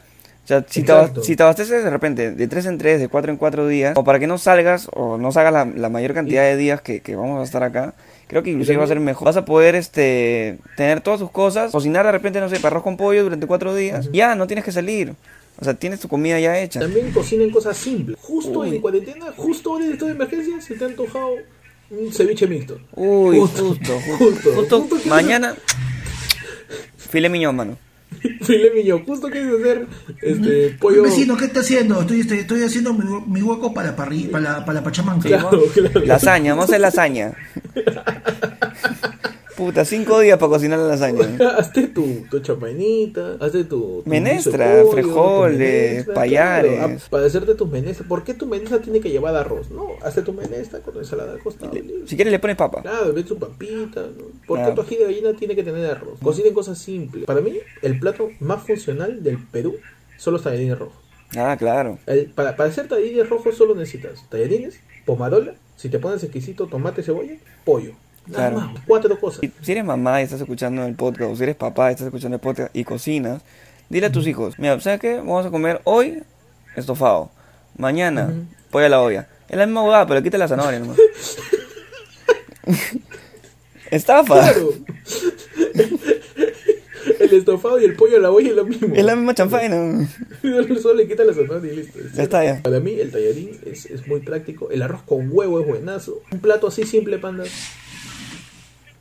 O 0.45 0.47
sea, 0.47 0.63
si 0.69 0.83
te, 0.83 0.93
si 1.23 1.35
abasteces 1.41 1.83
de 1.83 1.89
repente 1.89 2.31
de 2.31 2.47
3 2.47 2.67
en 2.67 2.77
3, 2.77 2.99
de 3.01 3.07
4 3.09 3.31
en 3.31 3.37
4 3.37 3.67
días, 3.67 3.97
o 3.97 4.03
para 4.03 4.19
que 4.19 4.27
no 4.27 4.37
salgas 4.37 4.87
o 4.93 5.17
no 5.17 5.31
salgas 5.31 5.51
la, 5.51 5.65
la 5.65 5.89
mayor 5.89 6.13
cantidad 6.13 6.43
de 6.43 6.55
días 6.55 6.81
que, 6.81 6.99
que 6.99 7.15
vamos 7.15 7.41
a 7.41 7.43
estar 7.43 7.63
acá, 7.63 7.95
creo 8.27 8.43
que 8.43 8.51
inclusive 8.51 8.77
va 8.77 8.83
a 8.83 8.87
ser 8.87 8.99
mejor. 8.99 9.25
Vas 9.25 9.37
a 9.37 9.43
poder 9.43 9.73
este 9.73 10.59
tener 10.77 11.01
todas 11.01 11.19
tus 11.19 11.31
cosas, 11.31 11.71
cocinar 11.71 12.05
de 12.05 12.11
repente, 12.11 12.39
no 12.39 12.47
sé, 12.47 12.57
para 12.57 12.73
arroz 12.73 12.83
con 12.83 12.95
pollo 12.95 13.23
durante 13.23 13.47
4 13.47 13.73
días. 13.73 14.07
Ya, 14.13 14.35
no 14.35 14.45
tienes 14.45 14.63
que 14.63 14.71
salir. 14.71 15.13
O 15.59 15.63
sea, 15.63 15.73
tienes 15.73 15.99
tu 15.99 16.07
comida 16.07 16.39
ya 16.39 16.59
hecha. 16.59 16.79
También 16.79 17.11
cocinen 17.11 17.49
cosas 17.49 17.75
simples. 17.75 18.19
Justo 18.21 18.59
Uy. 18.59 18.75
en 18.75 18.81
cuarentena, 18.81 19.27
justo 19.35 19.71
ahora 19.71 19.85
en 19.85 19.93
estado 19.93 20.07
de 20.09 20.15
emergencia, 20.15 20.61
se 20.61 20.75
te 20.75 20.83
ha 20.83 20.87
antojado 20.87 21.29
un 21.89 22.13
ceviche 22.13 22.45
mixto. 22.45 22.77
Uy, 22.93 23.39
Justo, 23.39 23.69
justo, 23.69 23.99
justo. 24.19 24.53
justo, 24.53 24.81
justo 24.81 25.09
mañana, 25.09 25.55
file 26.97 27.29
miñón, 27.29 27.55
mano. 27.55 27.77
File 28.41 28.71
miñón, 28.75 29.03
justo 29.05 29.29
quieres 29.29 29.53
hacer 29.59 29.87
este 30.21 30.75
pollo. 30.79 31.03
Vecino, 31.03 31.35
¿qué 31.37 31.45
está 31.45 31.59
haciendo? 31.61 32.01
Estoy, 32.01 32.19
estoy, 32.21 32.39
estoy 32.39 32.63
haciendo 32.63 32.93
mi, 32.93 33.03
mi 33.27 33.41
hueco 33.41 33.73
para 33.73 33.91
la, 33.91 33.97
parri- 33.97 34.29
para 34.29 34.43
la, 34.43 34.65
para 34.65 34.79
la 34.79 34.83
pachamanca. 34.83 35.27
Claro, 35.27 35.63
claro. 35.73 35.99
Lasaña, 36.05 36.51
vamos 36.53 36.63
a 36.65 36.67
hacer 36.67 36.81
lasaña. 36.81 37.33
Puta, 39.55 39.85
cinco 39.85 40.19
días 40.19 40.37
para 40.37 40.49
cocinar 40.49 40.79
la 40.79 40.87
lasaña. 40.87 41.21
hazte 41.57 41.87
tu, 41.87 42.25
tu 42.29 42.39
champainita, 42.41 43.37
hazte 43.39 43.63
tu... 43.63 44.01
tu 44.03 44.09
Menestra, 44.09 44.75
de 44.75 44.81
pollo, 44.83 44.91
frijoles, 44.91 45.57
tu 45.57 45.63
menestra, 45.63 46.13
payares. 46.13 46.71
claro, 46.73 46.93
a- 46.95 47.09
para 47.09 47.25
hacerte 47.25 47.55
tus 47.55 47.69
menestras. 47.69 48.09
¿Por 48.09 48.23
qué 48.25 48.33
tu 48.33 48.45
menestra 48.47 48.79
tiene 48.81 48.99
que 48.99 49.09
llevar 49.09 49.33
arroz? 49.35 49.71
No, 49.71 49.87
hazte 50.03 50.23
tu 50.23 50.33
menestra 50.33 50.79
con 50.79 50.97
ensalada 50.97 51.31
al 51.33 51.39
costado. 51.39 51.71
Si 52.05 52.15
quieres 52.17 52.31
le 52.33 52.39
pones 52.39 52.57
papa. 52.57 52.81
Claro, 52.81 53.13
ves 53.13 53.25
tu 53.25 53.37
papita, 53.39 54.01
¿no? 54.01 54.25
¿Por 54.45 54.61
qué 54.65 54.71
tu 54.71 54.81
ají 54.81 54.95
de 54.97 55.05
gallina 55.05 55.33
tiene 55.33 55.55
que 55.55 55.63
tener 55.63 55.85
arroz? 55.89 56.19
Cocinen 56.21 56.53
cosas 56.53 56.77
simples. 56.77 57.23
Para 57.25 57.39
mí, 57.39 57.53
el 57.81 57.97
plato 57.97 58.29
más 58.41 58.61
funcional 58.63 59.23
del 59.23 59.37
Perú 59.37 59.75
son 60.17 60.33
los 60.33 60.43
tallarines 60.43 60.77
rojos. 60.77 60.97
Ah, 61.37 61.55
claro. 61.57 61.97
El- 62.07 62.25
para, 62.31 62.57
para 62.57 62.69
hacer 62.69 62.89
tallarines 62.89 63.29
rojos 63.29 63.55
solo 63.55 63.73
necesitas 63.73 64.27
tallarines, 64.29 64.79
pomarola, 65.05 65.53
si 65.77 65.87
te 65.87 65.99
pones 65.99 66.23
exquisito, 66.23 66.67
tomate, 66.67 67.03
cebolla, 67.03 67.35
pollo. 67.63 67.91
Nada 68.27 68.49
Claro. 68.49 68.55
más, 68.67 68.81
cuatro 68.87 69.19
cosas. 69.19 69.41
Si 69.61 69.71
eres 69.71 69.85
mamá 69.85 70.21
y 70.21 70.23
estás 70.23 70.41
escuchando 70.41 70.85
el 70.85 70.95
podcast, 70.95 71.31
o 71.31 71.35
si 71.35 71.43
eres 71.43 71.55
papá 71.55 71.89
y 71.89 71.93
estás 71.93 72.07
escuchando 72.07 72.35
el 72.35 72.41
podcast 72.41 72.75
y 72.75 72.83
cocinas, 72.83 73.41
dile 73.89 74.07
a 74.07 74.11
tus 74.11 74.25
hijos, 74.27 74.57
mira, 74.57 74.79
¿sabes 74.79 74.99
qué? 74.99 75.17
Vamos 75.17 75.45
a 75.45 75.51
comer 75.51 75.81
hoy 75.83 76.23
estofado, 76.75 77.29
mañana 77.77 78.33
pollo 78.71 78.85
a 78.87 78.89
la 78.89 79.01
olla. 79.01 79.27
Es 79.47 79.55
la 79.57 79.65
misma 79.67 79.83
huevada, 79.83 80.07
pero 80.07 80.23
quita 80.23 80.37
la 80.39 80.47
zanahoria 80.47 80.79
nomás. 80.79 80.97
Estafa. 83.91 84.33
Claro. 84.41 84.73
el 87.19 87.33
estofado 87.33 87.79
y 87.79 87.85
el 87.85 87.95
pollo 87.95 88.17
a 88.17 88.19
la 88.19 88.31
olla 88.31 88.49
es 88.49 88.55
lo 88.55 88.65
mismo. 88.65 88.95
Es 88.95 89.03
la 89.05 89.15
misma 89.15 89.33
chanfaina. 89.35 90.09
Solo 90.81 90.95
le 90.95 91.07
quita 91.07 91.23
la 91.23 91.33
zanahoria 91.33 91.71
y 91.71 91.75
listo. 91.77 91.99
Ya 92.15 92.23
está, 92.23 92.43
ya. 92.43 92.61
Para 92.63 92.79
mí 92.79 92.99
el 92.99 93.11
tallarín 93.11 93.51
es, 93.65 93.85
es 93.85 94.07
muy 94.07 94.19
práctico. 94.21 94.71
El 94.71 94.81
arroz 94.81 95.03
con 95.03 95.29
huevo 95.31 95.59
es 95.59 95.67
buenazo. 95.67 96.21
Un 96.31 96.39
plato 96.39 96.67
así 96.67 96.83
simple, 96.83 97.19
panda. 97.19 97.43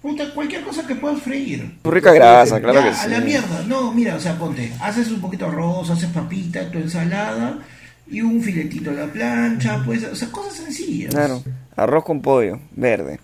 Puta, 0.05 0.35
cualquier 0.35 0.63
cosa 0.63 0.87
que 0.87 0.95
puedas 0.97 1.23
freír. 1.23 1.79
Tu 1.81 1.91
rica 1.91 2.13
grasa, 2.13 2.61
claro 2.61 2.79
Ya, 2.81 2.91
que 2.91 2.97
A 3.01 3.07
la 3.09 3.19
sí. 3.21 3.25
mierda. 3.25 3.65
No, 3.67 3.91
mira, 3.95 4.17
o 4.17 4.21
sea, 4.21 4.37
ponte, 4.39 4.71
haces 4.83 5.11
un 5.11 5.19
poquito 5.23 5.47
de 5.47 5.53
arroz, 5.53 5.89
haces 5.89 6.11
papita, 6.11 6.71
tu 6.71 6.77
ensalada 6.79 7.61
y 8.07 8.21
un 8.21 8.43
filetito 8.43 8.91
a 8.91 8.93
la 8.93 9.07
plancha, 9.07 9.83
pues, 9.87 10.05
o 10.05 10.15
sea, 10.15 10.29
cosas 10.31 10.57
sencillas. 10.57 11.11
Claro. 11.15 11.43
Arroz 11.75 12.05
con 12.05 12.21
pollo, 12.21 12.61
verde. 12.73 13.19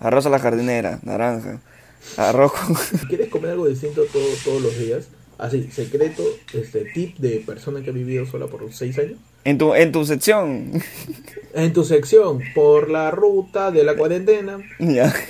Arroz 0.00 0.26
a 0.26 0.30
la 0.30 0.40
jardinera, 0.40 0.98
naranja. 1.04 1.60
Arroz 2.16 2.50
con... 2.52 2.74
Si 2.76 2.96
quieres 3.08 3.28
comer 3.28 3.52
algo 3.52 3.68
distinto 3.68 4.02
todo- 4.12 4.34
todos 4.44 4.60
los 4.60 4.76
días, 4.76 5.04
así, 5.38 5.70
secreto, 5.70 6.24
este 6.52 6.84
tip 6.92 7.16
de 7.18 7.44
persona 7.46 7.80
que 7.80 7.90
ha 7.90 7.92
vivido 7.92 8.26
sola 8.26 8.48
por 8.48 8.72
6 8.72 8.98
años. 8.98 9.18
En 9.44 9.58
tu, 9.58 9.74
en 9.74 9.92
tu 9.92 10.04
sección. 10.06 10.70
En 11.52 11.72
tu 11.72 11.84
sección, 11.84 12.40
por 12.54 12.90
la 12.90 13.10
ruta 13.10 13.70
de 13.70 13.84
la 13.84 13.94
cuarentena, 13.94 14.58
ya. 14.78 15.14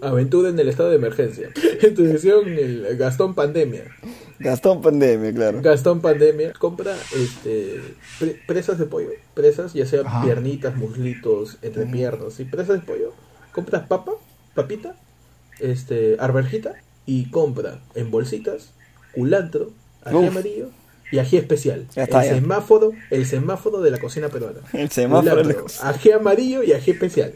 aventura 0.00 0.48
en 0.50 0.58
el 0.58 0.68
estado 0.68 0.90
de 0.90 0.96
emergencia. 0.96 1.50
En 1.82 1.94
tu 1.94 2.04
sección, 2.06 2.48
el 2.48 2.96
Gastón 2.96 3.34
Pandemia. 3.34 3.84
Gastón 4.38 4.82
Pandemia, 4.82 5.32
claro. 5.34 5.60
Gastón 5.62 6.00
Pandemia 6.00 6.52
compra 6.52 6.94
este 7.16 7.80
pre- 8.20 8.40
presas 8.46 8.78
de 8.78 8.86
pollo, 8.86 9.10
presas 9.34 9.72
ya 9.74 9.84
sea 9.86 10.02
Ajá. 10.02 10.22
piernitas, 10.24 10.76
muslitos, 10.76 11.58
entrepiernas 11.62 12.38
y 12.38 12.44
presas 12.44 12.80
de 12.80 12.86
pollo. 12.86 13.12
Compras 13.52 13.86
papa, 13.88 14.12
papita, 14.54 14.94
este 15.58 16.16
arvejita 16.20 16.74
y 17.04 17.30
compra 17.30 17.80
en 17.96 18.10
bolsitas 18.12 18.70
culantro, 19.14 19.70
ají 20.04 20.26
amarillo 20.26 20.68
y 21.10 21.18
ají 21.18 21.36
especial. 21.36 21.86
Está, 21.94 22.24
el 22.26 22.36
semáforo, 22.36 22.92
el 23.10 23.26
semáforo 23.26 23.80
de 23.80 23.90
la 23.90 23.98
cocina 23.98 24.28
peruana. 24.28 24.60
El 24.72 24.90
semáforo 24.90 25.42
de 25.42 25.54
cocina. 25.54 25.90
ají 25.90 26.12
amarillo 26.12 26.62
y 26.62 26.72
ají 26.72 26.90
especial. 26.90 27.32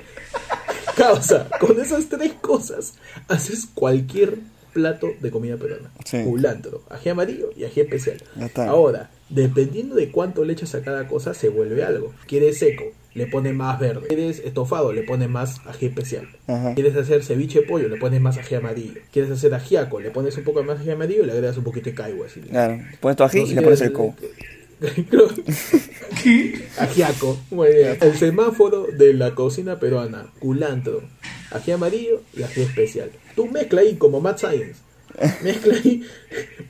Causa, 0.97 1.49
con 1.59 1.81
esas 1.81 2.09
tres 2.09 2.35
cosas 2.35 2.95
haces 3.29 3.67
cualquier 3.73 4.39
plato 4.73 5.09
de 5.21 5.31
comida 5.31 5.57
peruana. 5.57 5.91
Sí. 6.05 6.23
Culantro, 6.23 6.83
ají 6.91 7.09
amarillo 7.11 7.51
y 7.57 7.65
ají 7.65 7.81
especial. 7.81 8.23
Ahora, 8.57 9.11
dependiendo 9.29 9.95
de 9.95 10.11
cuánto 10.11 10.45
le 10.45 10.53
echas 10.53 10.75
a 10.75 10.83
cada 10.83 11.09
cosa, 11.09 11.35
se 11.35 11.49
vuelve 11.49 11.85
algo. 11.85 12.13
Quieres 12.27 12.59
seco, 12.59 12.85
le 13.15 13.27
pones 13.27 13.55
más 13.55 13.79
verde. 13.79 14.07
Quieres 14.09 14.39
estofado, 14.41 14.93
le 14.93 15.03
pones 15.03 15.29
más 15.29 15.61
ají 15.67 15.87
especial. 15.87 16.29
Ajá. 16.47 16.75
Quieres 16.75 16.97
hacer 16.97 17.23
ceviche 17.25 17.61
de 17.61 17.67
pollo, 17.67 17.89
le 17.89 17.97
pones 17.97 18.21
más 18.21 18.39
ají 18.39 18.55
amarillo. 18.55 19.01
Quieres 19.13 19.31
hacer 19.31 19.53
ajiaco, 19.55 20.01
le 20.01 20.11
pones 20.11 20.37
un 20.39 20.45
poco 20.45 20.63
más 20.63 20.81
ají 20.81 20.91
amarillo 20.91 21.23
y 21.23 21.27
le 21.27 21.33
agregas 21.33 21.57
un 21.59 21.65
poquito 21.65 21.91
de 21.91 21.95
caigo 21.95 22.25
así. 22.25 22.41
Claro. 22.41 22.79
Pones 23.01 23.17
tu 23.17 23.25
ají 23.25 23.41
y 23.41 23.55
le 23.55 23.63
pones 23.63 23.81
es- 23.81 23.87
el 23.89 23.93
co. 23.93 24.15
Ajiaco. 26.79 27.39
El 28.01 28.17
semáforo 28.17 28.87
de 28.87 29.15
la 29.15 29.35
cocina 29.35 29.79
peruana, 29.79 30.27
culantro, 30.41 31.03
ají 31.51 31.73
amarillo 31.73 32.23
y 32.37 32.43
ají 32.43 32.63
especial. 32.63 33.11
Tú 33.37 33.47
mezcla 33.47 33.81
ahí 33.83 33.95
como 33.97 34.21
Mad 34.21 34.39
Science. 34.39 34.75
Mezcla 35.43 35.75
ahí 35.75 36.03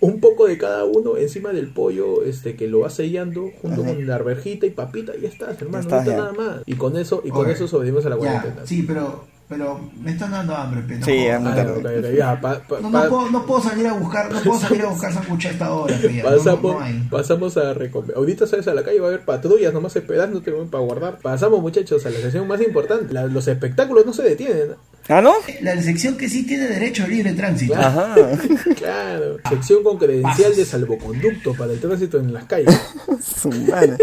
un 0.00 0.20
poco 0.20 0.46
de 0.46 0.58
cada 0.58 0.84
uno 0.84 1.16
encima 1.16 1.52
del 1.52 1.68
pollo 1.68 2.24
este 2.24 2.56
que 2.56 2.66
lo 2.68 2.80
vas 2.80 2.94
sellando 2.94 3.50
junto 3.60 3.84
con 3.84 4.06
la 4.06 4.16
arvejita 4.16 4.66
y 4.66 4.70
papita 4.70 5.12
y 5.16 5.22
ya 5.22 5.28
estás, 5.28 5.60
hermano, 5.62 5.88
Ya 5.88 5.98
está, 6.00 6.12
no 6.16 6.22
nada 6.22 6.32
más. 6.32 6.62
Y 6.66 6.74
con 6.74 6.96
eso 6.96 7.22
y 7.24 7.30
con 7.30 7.44
Oye, 7.46 7.52
eso 7.54 7.68
sobrevivimos 7.68 8.04
a 8.06 8.08
la 8.10 8.16
cuarentena. 8.16 8.66
sí, 8.66 8.82
pero, 8.82 9.24
pero 9.48 9.80
me 10.02 10.12
están 10.12 10.30
dando 10.32 10.54
hambre, 10.56 10.82
pero. 10.88 11.04
Sí, 11.04 11.24
ya, 11.26 11.36
Ah, 11.36 11.38
no, 11.40 11.54
tarde. 11.54 11.72
ok, 11.98 12.04
ok, 12.06 12.16
ya, 12.18 12.40
pa- 12.40 12.62
pa- 12.66 12.80
No, 12.80 12.90
pa- 12.90 13.04
no, 13.04 13.08
puedo, 13.10 13.30
no 13.30 13.46
puedo 13.46 13.60
salir 13.62 13.86
a 13.86 13.92
buscar, 13.92 14.32
no 14.32 14.40
puedo 14.40 14.58
salir 14.58 14.82
a 14.82 14.88
buscar 14.88 15.12
sanguche 15.12 15.48
a 15.48 15.50
esta 15.52 15.72
hora, 15.72 15.94
Pasamos, 16.24 16.76
pasamos 17.10 17.56
a 17.58 17.74
recomendar. 17.74 18.16
Ahorita 18.16 18.46
sales 18.46 18.66
a 18.68 18.74
la 18.74 18.82
calle 18.82 18.98
va 19.00 19.06
a 19.06 19.08
haber 19.10 19.24
patrullas 19.24 19.72
nomás 19.72 19.94
esperándote 19.96 20.50
para 20.70 20.82
guardar. 20.84 21.18
Pasamos 21.22 21.60
muchachos 21.60 22.04
a 22.06 22.10
la 22.10 22.18
sesión 22.18 22.48
más 22.48 22.60
importante. 22.60 23.12
La- 23.12 23.26
los 23.26 23.46
espectáculos 23.46 24.04
no 24.06 24.12
se 24.12 24.22
detienen. 24.22 24.70
¿No? 25.08 25.16
¿Ah, 25.16 25.20
no? 25.20 25.34
La 25.60 25.80
sección 25.82 26.16
que 26.16 26.28
sí 26.28 26.44
tiene 26.46 26.68
derecho 26.68 27.04
a 27.04 27.08
libre 27.08 27.32
tránsito. 27.32 27.74
Ajá. 27.74 28.14
Claro. 28.76 29.38
Sección 29.48 29.82
con 29.82 29.98
credencial 29.98 30.56
de 30.56 30.64
salvoconducto 30.64 31.54
para 31.54 31.72
el 31.72 31.80
tránsito 31.80 32.18
en 32.18 32.32
las 32.32 32.44
calles. 32.44 32.74
Su 33.40 33.50
madre. 33.50 33.96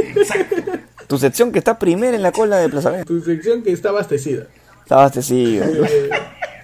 Tu 1.08 1.18
sección 1.18 1.52
que 1.52 1.60
está 1.60 1.78
primera 1.80 2.16
en 2.16 2.22
la 2.22 2.32
cola 2.32 2.58
de 2.58 2.70
Plaza 2.70 2.92
Verde. 2.92 3.06
Tu 3.06 3.22
sección 3.22 3.64
que 3.64 3.72
está 3.72 3.90
abastecida. 3.90 4.48
Está 4.84 4.96
abastecido. 4.96 5.66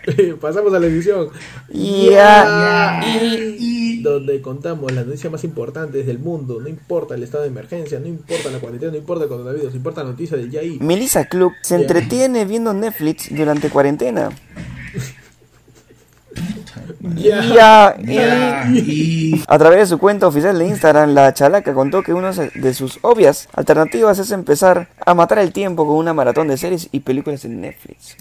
Pasamos 0.41 0.73
a 0.73 0.79
la 0.79 0.87
edición. 0.87 1.29
Ya. 1.69 3.01
Y 3.17 4.01
Donde 4.01 4.41
contamos 4.41 4.91
las 4.91 5.05
noticias 5.05 5.31
más 5.31 5.43
importantes 5.43 6.05
del 6.05 6.19
mundo. 6.19 6.59
No 6.61 6.67
importa 6.69 7.15
el 7.15 7.23
estado 7.23 7.43
de 7.43 7.49
emergencia, 7.49 7.99
no 7.99 8.07
importa 8.07 8.51
la 8.51 8.59
cuarentena, 8.59 8.91
no 8.91 8.97
importa 8.97 9.23
el 9.23 9.29
coronavirus, 9.29 9.71
no 9.71 9.77
importa 9.77 10.03
la 10.03 10.11
noticia 10.11 10.37
del 10.37 10.51
YAI. 10.51 10.77
Melissa 10.79 11.25
Club 11.25 11.51
se 11.61 11.75
entretiene 11.75 12.45
viendo 12.45 12.73
Netflix 12.73 13.35
durante 13.35 13.69
cuarentena. 13.69 14.29
Ya. 17.15 17.41
Ya. 17.43 17.95
ya, 18.03 18.67
y- 18.69 19.35
y 19.35 19.43
A 19.47 19.57
través 19.57 19.79
de 19.79 19.85
su 19.87 19.97
cuenta 19.97 20.27
oficial 20.27 20.57
de 20.59 20.67
Instagram, 20.67 21.13
la 21.13 21.33
chalaca 21.33 21.73
contó 21.73 22.03
que 22.03 22.13
una 22.13 22.31
de 22.31 22.73
sus 22.73 22.99
obvias 23.01 23.47
alternativas 23.53 24.19
es 24.19 24.31
empezar 24.31 24.89
a 25.05 25.13
matar 25.13 25.39
el 25.39 25.53
tiempo 25.53 25.85
con 25.87 25.95
una 25.95 26.13
maratón 26.13 26.47
de 26.47 26.57
series 26.57 26.89
y 26.91 26.99
películas 27.01 27.45
en 27.45 27.61
Netflix. 27.61 28.17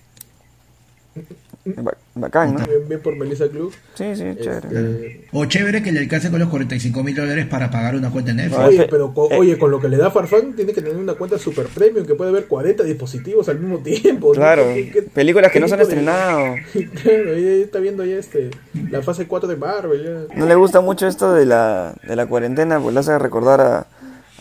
Ba- 1.67 1.97
Bacán, 2.15 2.55
¿no? 2.55 2.67
Bien, 2.67 2.87
bien 2.89 3.01
por 3.01 3.17
Melissa 3.17 3.49
Club. 3.49 3.73
Sí, 3.95 4.05
sí, 4.15 4.23
chévere. 4.41 4.67
Este, 4.69 5.27
o 5.33 5.47
chévere 5.47 5.83
que 5.83 5.93
le 5.93 6.01
alcance 6.01 6.31
con 6.31 6.39
los 6.39 6.49
45 6.51 7.03
mil 7.03 7.15
dólares 7.15 7.47
para 7.47 7.71
pagar 7.71 7.97
una 7.97 8.11
cuenta 8.11 8.33
en 8.33 8.37
Netflix. 8.37 8.61
Oye, 8.61 8.87
pero 8.91 9.15
co- 9.15 9.31
eh. 9.31 9.39
oye, 9.39 9.59
con 9.59 9.71
lo 9.71 9.81
que 9.81 9.89
le 9.89 9.97
da 9.97 10.11
Farfán, 10.11 10.53
tiene 10.55 10.73
que 10.73 10.83
tener 10.83 10.97
una 10.99 11.15
cuenta 11.15 11.39
super 11.39 11.67
premium 11.67 12.07
que 12.07 12.15
puede 12.15 12.33
ver 12.33 12.47
40 12.47 12.83
dispositivos 12.85 13.49
al 13.49 13.59
mismo 13.61 13.79
tiempo. 13.79 14.33
Claro, 14.33 14.62
¿Qué- 14.75 14.91
qué- 14.91 15.03
películas 15.03 15.51
que 15.51 15.61
no 15.61 15.67
se 15.67 15.75
han 15.75 15.79
de- 15.79 15.85
estrenado. 15.85 16.55
claro, 17.03 17.33
está 17.35 17.79
viendo 17.79 18.05
ya 18.05 18.17
este, 18.17 18.51
la 18.91 19.03
fase 19.03 19.27
4 19.27 19.49
de 19.49 19.57
Marvel. 19.57 20.27
Ya. 20.29 20.37
No 20.37 20.47
le 20.47 20.55
gusta 20.55 20.81
mucho 20.83 21.07
esto 21.09 21.33
de 21.33 21.47
la, 21.47 21.95
de 22.07 22.15
la 22.15 22.27
cuarentena, 22.27 22.79
pues 22.79 22.93
le 22.95 23.01
hace 23.01 23.19
recordar 23.19 23.61
a, 23.62 23.87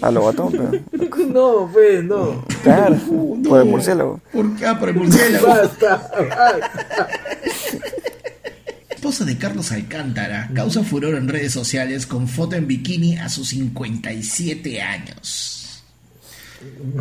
a 0.04 0.12
Lobatón, 0.12 0.52
pero... 0.52 0.72
No, 1.28 1.70
pues, 1.72 2.04
no. 2.04 2.44
Claro, 2.64 2.98
No. 3.10 3.50
por 3.50 3.60
el 3.62 3.66
murciélago. 3.66 4.20
¿Por 4.32 4.56
qué? 4.56 4.66
Ah, 4.66 4.80
por 4.80 4.90
el 4.90 4.96
murciélago. 4.96 5.48
Basta, 5.48 6.12
basta. 6.18 7.08
esposa 8.90 9.26
de 9.26 9.38
Carlos 9.38 9.72
Alcántara 9.72 10.50
causa 10.54 10.84
furor 10.84 11.16
en 11.16 11.28
redes 11.28 11.52
sociales 11.54 12.06
con 12.06 12.28
foto 12.28 12.56
en 12.56 12.68
bikini 12.68 13.18
a 13.18 13.30
sus 13.30 13.50
57 13.50 14.82
años. 14.82 15.84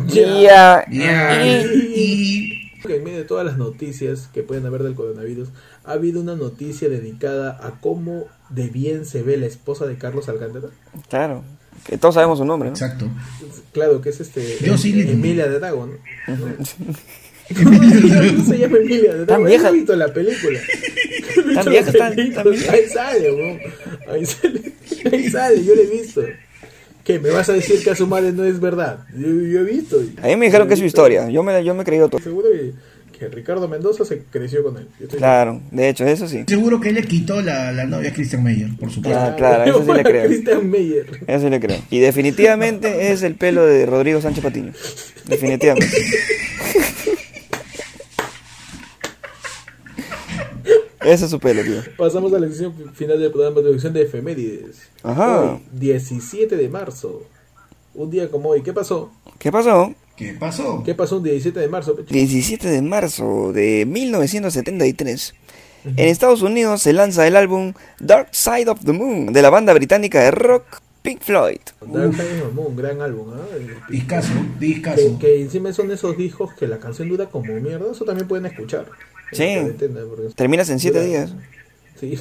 Ya. 0.07 0.85
Ya, 0.91 1.45
y 1.45 2.71
Que 2.85 2.97
en 2.97 3.03
medio 3.05 3.17
de 3.19 3.23
todas 3.23 3.45
las 3.45 3.57
noticias 3.57 4.27
que 4.33 4.43
pueden 4.43 4.65
haber 4.65 4.83
del 4.83 4.95
coronavirus, 4.95 5.49
ha 5.85 5.93
habido 5.93 6.19
una 6.19 6.35
noticia 6.35 6.89
dedicada 6.89 7.57
a 7.65 7.79
cómo 7.79 8.25
de 8.49 8.67
bien 8.67 9.05
se 9.05 9.23
ve 9.23 9.37
la 9.37 9.45
esposa 9.45 9.85
de 9.85 9.97
Carlos 9.97 10.27
Alcántara. 10.27 10.67
Claro, 11.09 11.43
que 11.87 11.97
todos 11.97 12.15
sabemos 12.15 12.37
su 12.39 12.45
nombre, 12.45 12.69
¿no? 12.69 12.75
exacto. 12.75 13.07
Claro, 13.73 14.01
que 14.01 14.09
es 14.09 14.19
este 14.19 14.57
Yo 14.61 14.77
sí 14.77 14.93
le- 14.93 15.11
Emilia 15.11 15.47
de 15.47 15.59
Dragon. 15.59 15.91
se 17.47 18.57
llama 18.57 18.77
Emilia 18.77 19.13
de 19.15 19.25
Dragon. 19.25 19.45
vieja. 19.47 19.67
¿Has 19.67 19.73
visto 19.73 19.95
la 19.95 20.13
película? 20.13 20.59
Tan 21.55 21.65
vieja, 21.69 21.91
tan- 21.91 22.33
tan 22.33 22.49
vieja. 22.51 22.71
Ahí 22.71 22.85
sale, 22.89 23.31
bro. 23.31 23.59
Ahí 24.13 24.25
sale. 24.25 24.61
Ahí 25.11 25.29
sale, 25.29 25.63
yo 25.63 25.75
la 25.75 25.81
he 25.81 25.87
visto. 25.87 26.21
¿Qué? 27.03 27.19
¿Me 27.19 27.31
vas 27.31 27.49
a 27.49 27.53
decir 27.53 27.83
que 27.83 27.89
a 27.91 27.95
su 27.95 28.07
madre 28.07 28.31
no 28.31 28.45
es 28.45 28.59
verdad? 28.61 28.99
Yo, 29.13 29.27
yo 29.27 29.59
he 29.59 29.63
visto. 29.63 30.01
A 30.21 30.27
mí 30.27 30.35
me 30.37 30.45
dijeron 30.45 30.67
que 30.67 30.75
es 30.75 30.79
su 30.79 30.85
historia. 30.85 31.29
Yo 31.29 31.43
me, 31.43 31.63
yo 31.63 31.73
me 31.75 31.81
he 31.81 31.85
creído 31.85 32.07
todo. 32.07 32.21
Seguro 32.21 32.47
que, 32.49 32.71
Ricardo 33.29 33.67
Mendoza 33.67 34.05
se 34.05 34.23
creció 34.23 34.63
con 34.63 34.77
él. 34.77 34.87
Claro, 35.17 35.61
de 35.71 35.89
hecho, 35.89 36.05
eso 36.05 36.27
sí. 36.27 36.43
Seguro 36.47 36.79
que 36.79 36.89
él 36.89 36.95
le 36.95 37.03
quitó 37.03 37.41
la, 37.41 37.71
la 37.71 37.85
novia 37.85 38.09
a 38.09 38.13
Christian 38.13 38.43
Meyer, 38.43 38.69
por 38.79 38.91
supuesto. 38.91 39.19
Ah, 39.19 39.35
claro, 39.35 39.63
eso 39.63 39.85
sí 39.85 39.91
le 39.93 40.03
creo. 40.03 40.25
Christian 40.25 40.69
Meyer. 40.69 41.21
Eso 41.27 41.45
sí 41.45 41.49
le 41.49 41.59
creo. 41.59 41.79
Y 41.89 41.99
definitivamente 41.99 43.11
es 43.11 43.23
el 43.23 43.35
pelo 43.35 43.65
de 43.65 43.85
Rodrigo 43.85 44.21
Sánchez 44.21 44.43
Patiño. 44.43 44.73
Definitivamente. 45.27 45.97
Ese 51.05 51.25
es 51.25 51.31
su 51.31 51.39
pelo, 51.39 51.63
tío. 51.63 51.81
Pasamos 51.97 52.33
a 52.33 52.39
la 52.39 52.47
sección 52.47 52.73
final 52.93 53.19
del 53.19 53.31
programa 53.31 53.57
de 53.57 53.63
producción 53.63 53.93
de 53.93 54.03
efemérides. 54.03 54.89
Ajá. 55.03 55.41
Hoy, 55.53 55.59
17 55.73 56.55
de 56.55 56.69
marzo. 56.69 57.23
Un 57.93 58.09
día 58.09 58.29
como 58.31 58.49
hoy. 58.49 58.61
¿Qué 58.63 58.71
pasó? 58.71 59.11
¿Qué 59.37 59.51
pasó? 59.51 59.93
¿Qué 60.15 60.33
pasó? 60.39 60.83
¿Qué 60.85 60.93
pasó 60.93 61.17
un 61.17 61.23
17 61.23 61.59
de 61.59 61.67
marzo? 61.67 61.95
Pecho? 61.95 62.13
17 62.13 62.69
de 62.69 62.81
marzo 62.81 63.51
de 63.53 63.85
1973. 63.87 65.33
En 65.85 65.99
Estados 66.07 66.41
Unidos 66.41 66.81
se 66.81 66.93
lanza 66.93 67.27
el 67.27 67.35
álbum 67.35 67.73
Dark 67.99 68.29
Side 68.31 68.69
of 68.69 68.85
the 68.85 68.93
Moon 68.93 69.33
de 69.33 69.41
la 69.41 69.49
banda 69.49 69.73
británica 69.73 70.21
de 70.21 70.31
rock 70.31 70.63
Pink 71.01 71.19
Floyd. 71.21 71.57
Dark 71.81 72.13
Side 72.13 72.41
of 72.41 72.47
the 72.49 72.53
Moon, 72.53 72.75
gran 72.75 73.01
álbum. 73.01 73.33
¿ah? 73.33 73.41
El- 73.53 73.75
Discaso, 73.91 74.29
Que, 74.59 74.65
discaso. 74.65 75.17
que 75.19 75.41
encima 75.41 75.73
son 75.73 75.91
esos 75.91 76.15
discos 76.15 76.53
que 76.53 76.67
la 76.67 76.77
canción 76.79 77.09
dura 77.09 77.25
como 77.25 77.53
mierda. 77.55 77.91
Eso 77.91 78.05
también 78.05 78.27
pueden 78.27 78.45
escuchar. 78.45 78.85
Sí. 79.33 79.57
Terminas 80.35 80.69
en 80.69 80.79
7 80.79 80.99
Dura- 80.99 81.09
días. 81.09 81.33
Sí. 81.99 82.17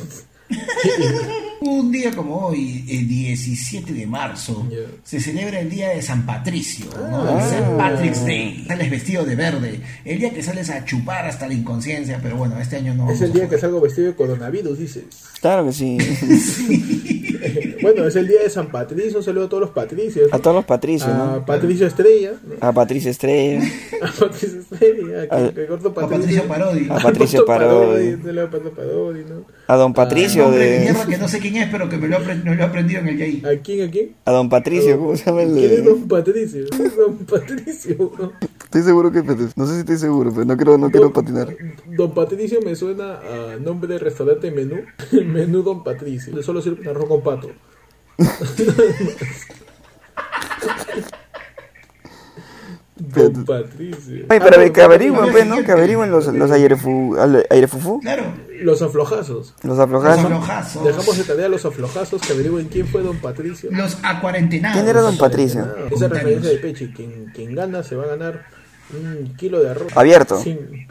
Un 1.60 1.92
día 1.92 2.10
como 2.10 2.46
hoy, 2.46 2.84
el 2.88 3.06
17 3.08 3.92
de 3.92 4.06
marzo, 4.06 4.66
Ya. 4.70 4.78
se 5.04 5.20
celebra 5.20 5.60
el 5.60 5.70
día 5.70 5.90
de 5.90 6.02
San 6.02 6.26
Patricio, 6.26 6.86
¿no? 6.96 7.22
Ah. 7.28 7.38
el 7.38 7.44
St. 7.44 7.76
Patrick's 7.78 8.24
Day. 8.26 8.64
Sales 8.66 8.90
vestido 8.90 9.24
de 9.24 9.36
verde, 9.36 9.80
el 10.04 10.18
día 10.18 10.30
que 10.30 10.42
sales 10.42 10.70
a 10.70 10.84
chupar 10.84 11.24
hasta 11.26 11.46
la 11.46 11.54
inconsciencia, 11.54 12.18
pero 12.22 12.36
bueno, 12.36 12.58
este 12.60 12.76
año 12.76 12.94
no. 12.94 13.10
Es 13.10 13.20
el 13.20 13.32
día 13.32 13.48
que 13.48 13.58
salgo 13.58 13.80
vestido 13.80 14.08
de 14.08 14.14
coronavirus, 14.16 14.76
dices. 14.78 15.04
Claro 15.40 15.64
que 15.66 15.72
sí. 15.72 15.98
bueno, 17.82 18.06
es 18.06 18.16
el 18.16 18.26
día 18.28 18.42
de 18.42 18.50
San 18.50 18.68
Patricio. 18.70 19.18
Un 19.18 19.24
saludo 19.24 19.46
a 19.46 19.48
todos 19.48 19.60
los 19.62 19.70
patricios. 19.70 20.30
¿no? 20.30 20.36
A 20.36 20.40
todos 20.40 20.56
los 20.56 20.64
patricios, 20.64 21.10
A 21.10 21.16
¿no? 21.36 21.46
Patricio 21.46 21.86
Estrella. 21.86 22.32
¿no? 22.44 22.54
A 22.68 22.72
Patricia 22.72 23.10
Estrella. 23.10 23.60
A 24.02 24.06
Patricio 24.20 24.60
Estrella. 24.60 25.28
A, 25.30 25.34
Al- 25.36 25.48
que- 25.54 25.60
que 25.62 25.66
corto 25.66 25.88
A 25.88 26.08
Patricio 26.08 26.44
Parodi. 26.48 26.86
A 26.90 26.96
Patricio 26.96 27.44
Parodi. 27.46 28.08
Un 28.14 28.22
saludo 28.22 28.44
a 28.46 28.50
Patricio 28.50 28.74
Parodi, 28.74 29.20
¿no? 29.28 29.61
A 29.72 29.76
don 29.76 29.94
Patricio 29.94 30.50
de 30.50 30.58
de... 30.58 30.80
mierda 30.80 31.06
que 31.06 31.16
no 31.16 31.28
sé 31.28 31.38
quién 31.38 31.56
es, 31.56 31.70
pero 31.70 31.88
que 31.88 31.96
me 31.96 32.06
lo, 32.06 32.18
apre- 32.18 32.42
me 32.44 32.54
lo 32.54 32.62
he 32.62 32.66
aprendido 32.66 33.00
en 33.00 33.08
el. 33.08 33.46
¿A 33.46 33.56
quién? 33.62 33.88
¿A 33.88 33.90
quién? 33.90 34.14
A 34.26 34.30
don 34.32 34.50
Patricio, 34.50 34.98
¿cómo 34.98 35.16
se 35.16 35.24
llama 35.24 35.42
el 35.44 35.54
¿Quién 35.54 35.72
es. 35.72 35.84
Don 35.84 36.08
Patricio? 36.08 36.64
Don 36.96 37.16
Patricio. 37.24 38.12
Estoy 38.64 38.82
seguro 38.82 39.10
que... 39.10 39.22
No 39.56 39.66
sé 39.66 39.74
si 39.74 39.80
estoy 39.80 39.96
seguro, 39.96 40.30
pero 40.30 40.44
no 40.44 40.56
quiero, 40.56 40.76
no 40.76 40.90
quiero 40.90 41.10
patinar. 41.12 41.56
Don 41.86 42.12
Patricio 42.12 42.60
me 42.60 42.76
suena 42.76 43.20
a 43.20 43.56
nombre 43.58 43.94
de 43.94 43.98
restaurante 43.98 44.50
menú. 44.50 44.76
menú 45.24 45.62
Don 45.62 45.82
Patricio. 45.82 46.42
Solo 46.42 46.60
sirve 46.60 46.90
arroz 46.90 47.08
con 47.08 47.22
pato. 47.22 47.50
Don 53.08 53.44
Patricio. 53.44 54.26
Ay, 54.28 54.38
Ah, 54.40 54.44
pero 54.48 54.64
no, 54.64 54.72
que 54.72 54.82
averigüen, 54.82 55.20
no, 55.26 55.32
pues, 55.32 55.46
¿no? 55.46 55.64
Que 55.64 55.72
averigüen 55.72 56.10
los, 56.10 56.26
los 56.28 56.50
airefu, 56.50 57.16
airefufú, 57.50 58.00
Claro, 58.00 58.24
Los 58.62 58.80
aflojazos. 58.82 59.54
los 59.62 59.64
los 59.64 59.78
aflojados. 59.78 60.18
aflojazos, 60.24 60.84
Dejamos 60.84 61.18
de 61.18 61.24
tarea 61.24 61.46
a 61.46 61.48
los 61.48 61.64
aflojazos 61.64 62.22
que 62.22 62.32
averigüen 62.32 62.68
quién 62.68 62.86
fue 62.86 63.02
Don 63.02 63.16
Patricio. 63.18 63.70
los 63.72 63.98
acuarentenados. 64.02 64.76
¿Quién 64.78 64.88
era 64.88 65.00
don 65.00 65.18
Patricio? 65.18 65.62
Ah, 65.66 65.88
Esa 65.90 66.08
referencia 66.08 66.50
de 66.50 66.58
Pechi. 66.58 66.92
Quien, 66.92 67.32
quien 67.34 67.54
gana 67.54 67.82
se 67.82 67.96
va 67.96 68.04
a 68.04 68.08
ganar 68.08 68.44
un 68.92 69.34
kilo 69.36 69.60
de 69.62 69.70
arroz. 69.70 69.96
Abierto. 69.96 70.38
Sin- 70.38 70.86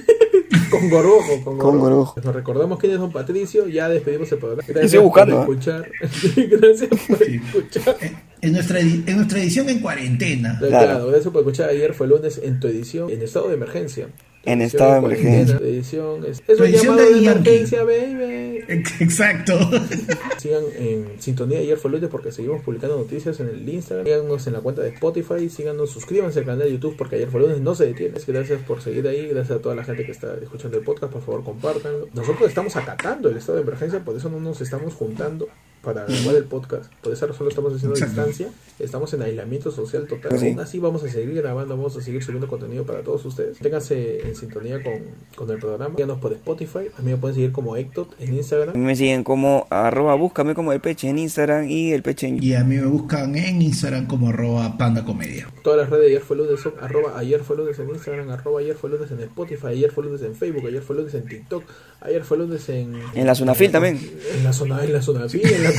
con 0.70 0.88
gorgojo, 0.88 1.44
con 1.44 1.58
gorgojo. 1.58 1.60
Con 1.70 1.78
gorgojo. 1.80 2.20
Nos 2.22 2.34
recordamos 2.34 2.78
quién 2.78 2.92
es 2.92 2.98
Don 2.98 3.12
Patricio. 3.12 3.66
Ya 3.68 3.88
despedimos 3.88 4.30
el 4.32 4.38
programa. 4.38 4.62
Gracias 4.66 5.02
buscando, 5.02 5.44
por 5.44 5.54
¿eh? 5.54 5.58
escuchar. 5.58 5.90
Gracias 6.60 6.90
por 7.08 7.22
escuchar. 7.22 7.96
En 8.42 8.52
nuestra, 8.52 8.80
edi- 8.80 9.02
en 9.06 9.16
nuestra 9.16 9.38
edición 9.40 9.68
en 9.68 9.80
cuarentena. 9.80 10.58
Claro. 10.58 11.06
gracias 11.08 11.32
por 11.32 11.40
escuchar. 11.42 11.70
Ayer 11.70 11.92
fue 11.94 12.06
lunes 12.06 12.40
en 12.42 12.58
tu 12.60 12.68
edición 12.68 13.10
en 13.10 13.22
estado 13.22 13.48
de 13.48 13.54
emergencia. 13.54 14.08
En 14.42 14.62
estado 14.62 14.94
de 14.94 15.00
cuarentena, 15.00 15.34
emergencia. 15.34 15.66
Edición 15.68 16.24
es, 16.24 16.42
es 16.48 16.58
edición 16.60 16.96
llamado 16.96 17.10
de 17.10 17.18
emergencia, 17.18 17.84
baby. 17.84 18.64
Exacto. 19.00 19.58
Sigan 20.38 20.62
en 20.78 21.06
sintonía 21.20 21.58
ayer 21.58 21.76
fue 21.76 21.90
lunes 21.90 22.08
porque 22.08 22.32
seguimos 22.32 22.62
publicando 22.62 22.96
noticias 22.96 23.38
en 23.40 23.48
el 23.48 23.68
Instagram. 23.68 24.06
Síganos 24.06 24.46
en 24.46 24.52
la 24.54 24.60
cuenta 24.60 24.80
de 24.80 24.88
Spotify, 24.90 25.50
síganos, 25.50 25.90
suscríbanse 25.90 26.38
al 26.38 26.46
canal 26.46 26.60
de 26.66 26.72
YouTube 26.72 26.94
porque 26.96 27.16
ayer 27.16 27.28
fue 27.28 27.40
lunes 27.40 27.60
no 27.60 27.74
se 27.74 27.86
detiene. 27.86 28.14
Gracias 28.26 28.62
por 28.62 28.80
seguir 28.80 29.06
ahí, 29.08 29.28
gracias 29.28 29.58
a 29.58 29.60
toda 29.62 29.74
la 29.74 29.84
gente 29.84 30.06
que 30.06 30.12
está 30.12 30.34
escuchando 30.42 30.78
el 30.78 30.84
podcast, 30.84 31.12
por 31.12 31.22
favor 31.22 31.44
compártanlo. 31.44 32.08
Nosotros 32.14 32.48
estamos 32.48 32.74
acatando 32.76 33.28
el 33.28 33.36
estado 33.36 33.56
de 33.56 33.64
emergencia, 33.64 34.00
por 34.02 34.16
eso 34.16 34.30
no 34.30 34.40
nos 34.40 34.60
estamos 34.62 34.94
juntando 34.94 35.48
para 35.82 36.04
grabar 36.04 36.34
el 36.34 36.44
podcast. 36.44 36.92
Por 37.02 37.12
esa 37.12 37.26
razón 37.26 37.44
lo 37.44 37.50
estamos 37.50 37.74
haciendo 37.74 37.96
a 37.96 38.06
distancia. 38.06 38.48
Estamos 38.78 39.12
en 39.14 39.22
aislamiento 39.22 39.70
social 39.70 40.06
total. 40.06 40.38
Sí. 40.38 40.48
Aún 40.48 40.60
así 40.60 40.78
vamos 40.78 41.02
a 41.04 41.08
seguir 41.08 41.34
grabando, 41.34 41.76
vamos 41.76 41.96
a 41.96 42.00
seguir 42.00 42.22
subiendo 42.22 42.48
contenido 42.48 42.84
para 42.84 43.02
todos 43.02 43.24
ustedes. 43.24 43.58
Ténganse 43.58 44.26
en 44.26 44.34
sintonía 44.34 44.82
con, 44.82 44.94
con 45.34 45.50
el 45.50 45.58
programa. 45.58 45.94
Síganos 45.96 46.18
por 46.18 46.32
Spotify. 46.32 46.88
A 46.98 47.02
mí 47.02 47.10
me 47.10 47.16
pueden 47.16 47.34
seguir 47.34 47.52
como 47.52 47.76
Ectot 47.76 48.14
en 48.20 48.34
Instagram. 48.34 48.70
A 48.70 48.78
mí 48.78 48.84
me 48.84 48.96
siguen 48.96 49.24
como 49.24 49.66
arroba 49.70 50.14
búscame 50.14 50.54
como 50.54 50.72
el 50.72 50.80
peche 50.80 51.08
en 51.08 51.18
Instagram 51.18 51.68
y 51.68 51.92
el 51.92 52.02
peche 52.02 52.28
en 52.28 52.42
Y 52.42 52.54
a 52.54 52.64
mí 52.64 52.76
me 52.76 52.86
buscan 52.86 53.36
en 53.36 53.62
Instagram 53.62 54.06
como 54.06 54.28
arroba 54.28 54.76
panda 54.76 55.04
comedia. 55.04 55.48
Todas 55.62 55.80
las 55.80 55.90
redes 55.90 56.04
de 56.04 56.10
ayer 56.10 56.22
fue 56.22 56.36
lunes 56.36 56.60
son 56.60 56.74
arroba 56.80 57.18
ayer 57.18 57.40
fue 57.40 57.56
lunes 57.56 57.78
en 57.78 57.90
Instagram, 57.90 58.30
arroba 58.30 58.60
ayer 58.60 58.76
fue 58.76 58.90
lunes 58.90 59.10
en 59.10 59.20
Spotify, 59.20 59.68
ayer 59.68 59.90
fue 59.90 60.04
lunes 60.04 60.22
en 60.22 60.34
Facebook, 60.34 60.66
ayer 60.66 60.82
fue 60.82 60.96
lunes 60.96 61.14
en 61.14 61.24
TikTok, 61.26 61.64
ayer 62.00 62.24
fue 62.24 62.38
lunes 62.38 62.68
en... 62.68 62.94
En 63.14 63.26
la 63.26 63.34
Sunafil 63.34 63.70
también. 63.70 63.98
En 64.34 64.44
la 64.44 64.52
zona, 64.52 64.82
en 64.84 64.92
la 64.92 65.02
zona 65.02 65.26
en 65.30 65.64
la... 65.64 65.69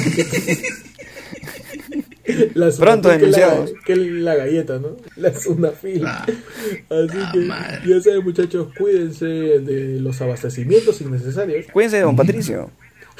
la 2.53 2.69
Pronto 2.71 3.09
que 3.09 3.15
es 3.15 3.21
la- 3.21 3.27
denunciados. 3.37 3.71
Que 3.85 3.93
es 3.93 3.99
la 3.99 4.35
galleta, 4.35 4.79
¿no? 4.79 4.97
La 5.17 5.33
Sunafil. 5.37 6.05
Ah, 6.05 6.25
Así 6.25 7.17
ah, 7.17 7.29
que 7.33 7.39
madre. 7.39 7.79
ya 7.87 8.01
saben 8.01 8.23
muchachos, 8.23 8.67
cuídense 8.77 9.25
de 9.25 9.99
los 9.99 10.21
abastecimientos 10.21 11.01
innecesarios. 11.01 11.65
Cuídense 11.73 11.97
de 11.97 12.03
don 12.03 12.15
Patricio. 12.15 12.69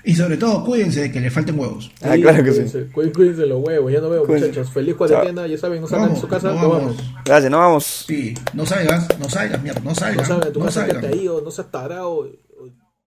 Y 0.03 0.15
sobre 0.17 0.37
todo, 0.39 0.65
cuídense 0.65 1.03
de 1.03 1.13
que 1.13 1.21
le 1.21 1.31
falten 1.31 1.57
huevos. 1.59 1.93
Ah, 2.03 2.17
claro 2.21 2.43
que 2.43 2.51
sí. 2.53 2.57
Cuídense, 2.63 2.87
cuí- 2.93 3.13
cuídense 3.13 3.47
los 3.47 3.63
huevos, 3.65 3.93
ya 3.93 4.01
no 4.01 4.11
veo 4.11 4.25
Cuídense. 4.25 4.49
muchachos. 4.49 4.73
Feliz 4.73 4.95
cuarentena, 4.97 5.47
ya 5.47 5.57
saben, 5.57 5.81
no 5.81 5.87
salgan 5.87 6.15
de 6.15 6.21
su 6.21 6.27
casa, 6.27 6.49
no 6.49 6.61
no 6.63 6.69
vamos. 6.69 6.97
vamos. 6.97 7.15
Gracias, 7.25 7.51
no 7.51 7.59
vamos. 7.59 8.05
Sí, 8.09 8.35
no 8.55 8.67
salgas, 8.67 9.07
no 9.21 9.31
salgas, 9.31 9.63
mierda, 9.63 9.81
no 9.81 9.91
No 9.91 9.95
salgas. 9.95 10.27
salgan 10.27 10.47
de 10.49 10.53
tu 10.53 10.59
no 10.59 10.65
casa, 10.67 10.85
que 10.87 10.93
salgan. 10.95 11.11
te 11.13 11.17
ha 11.17 11.21
ido, 11.23 11.41
no 11.43 11.51
seas 11.53 11.71
tarado. 11.71 12.29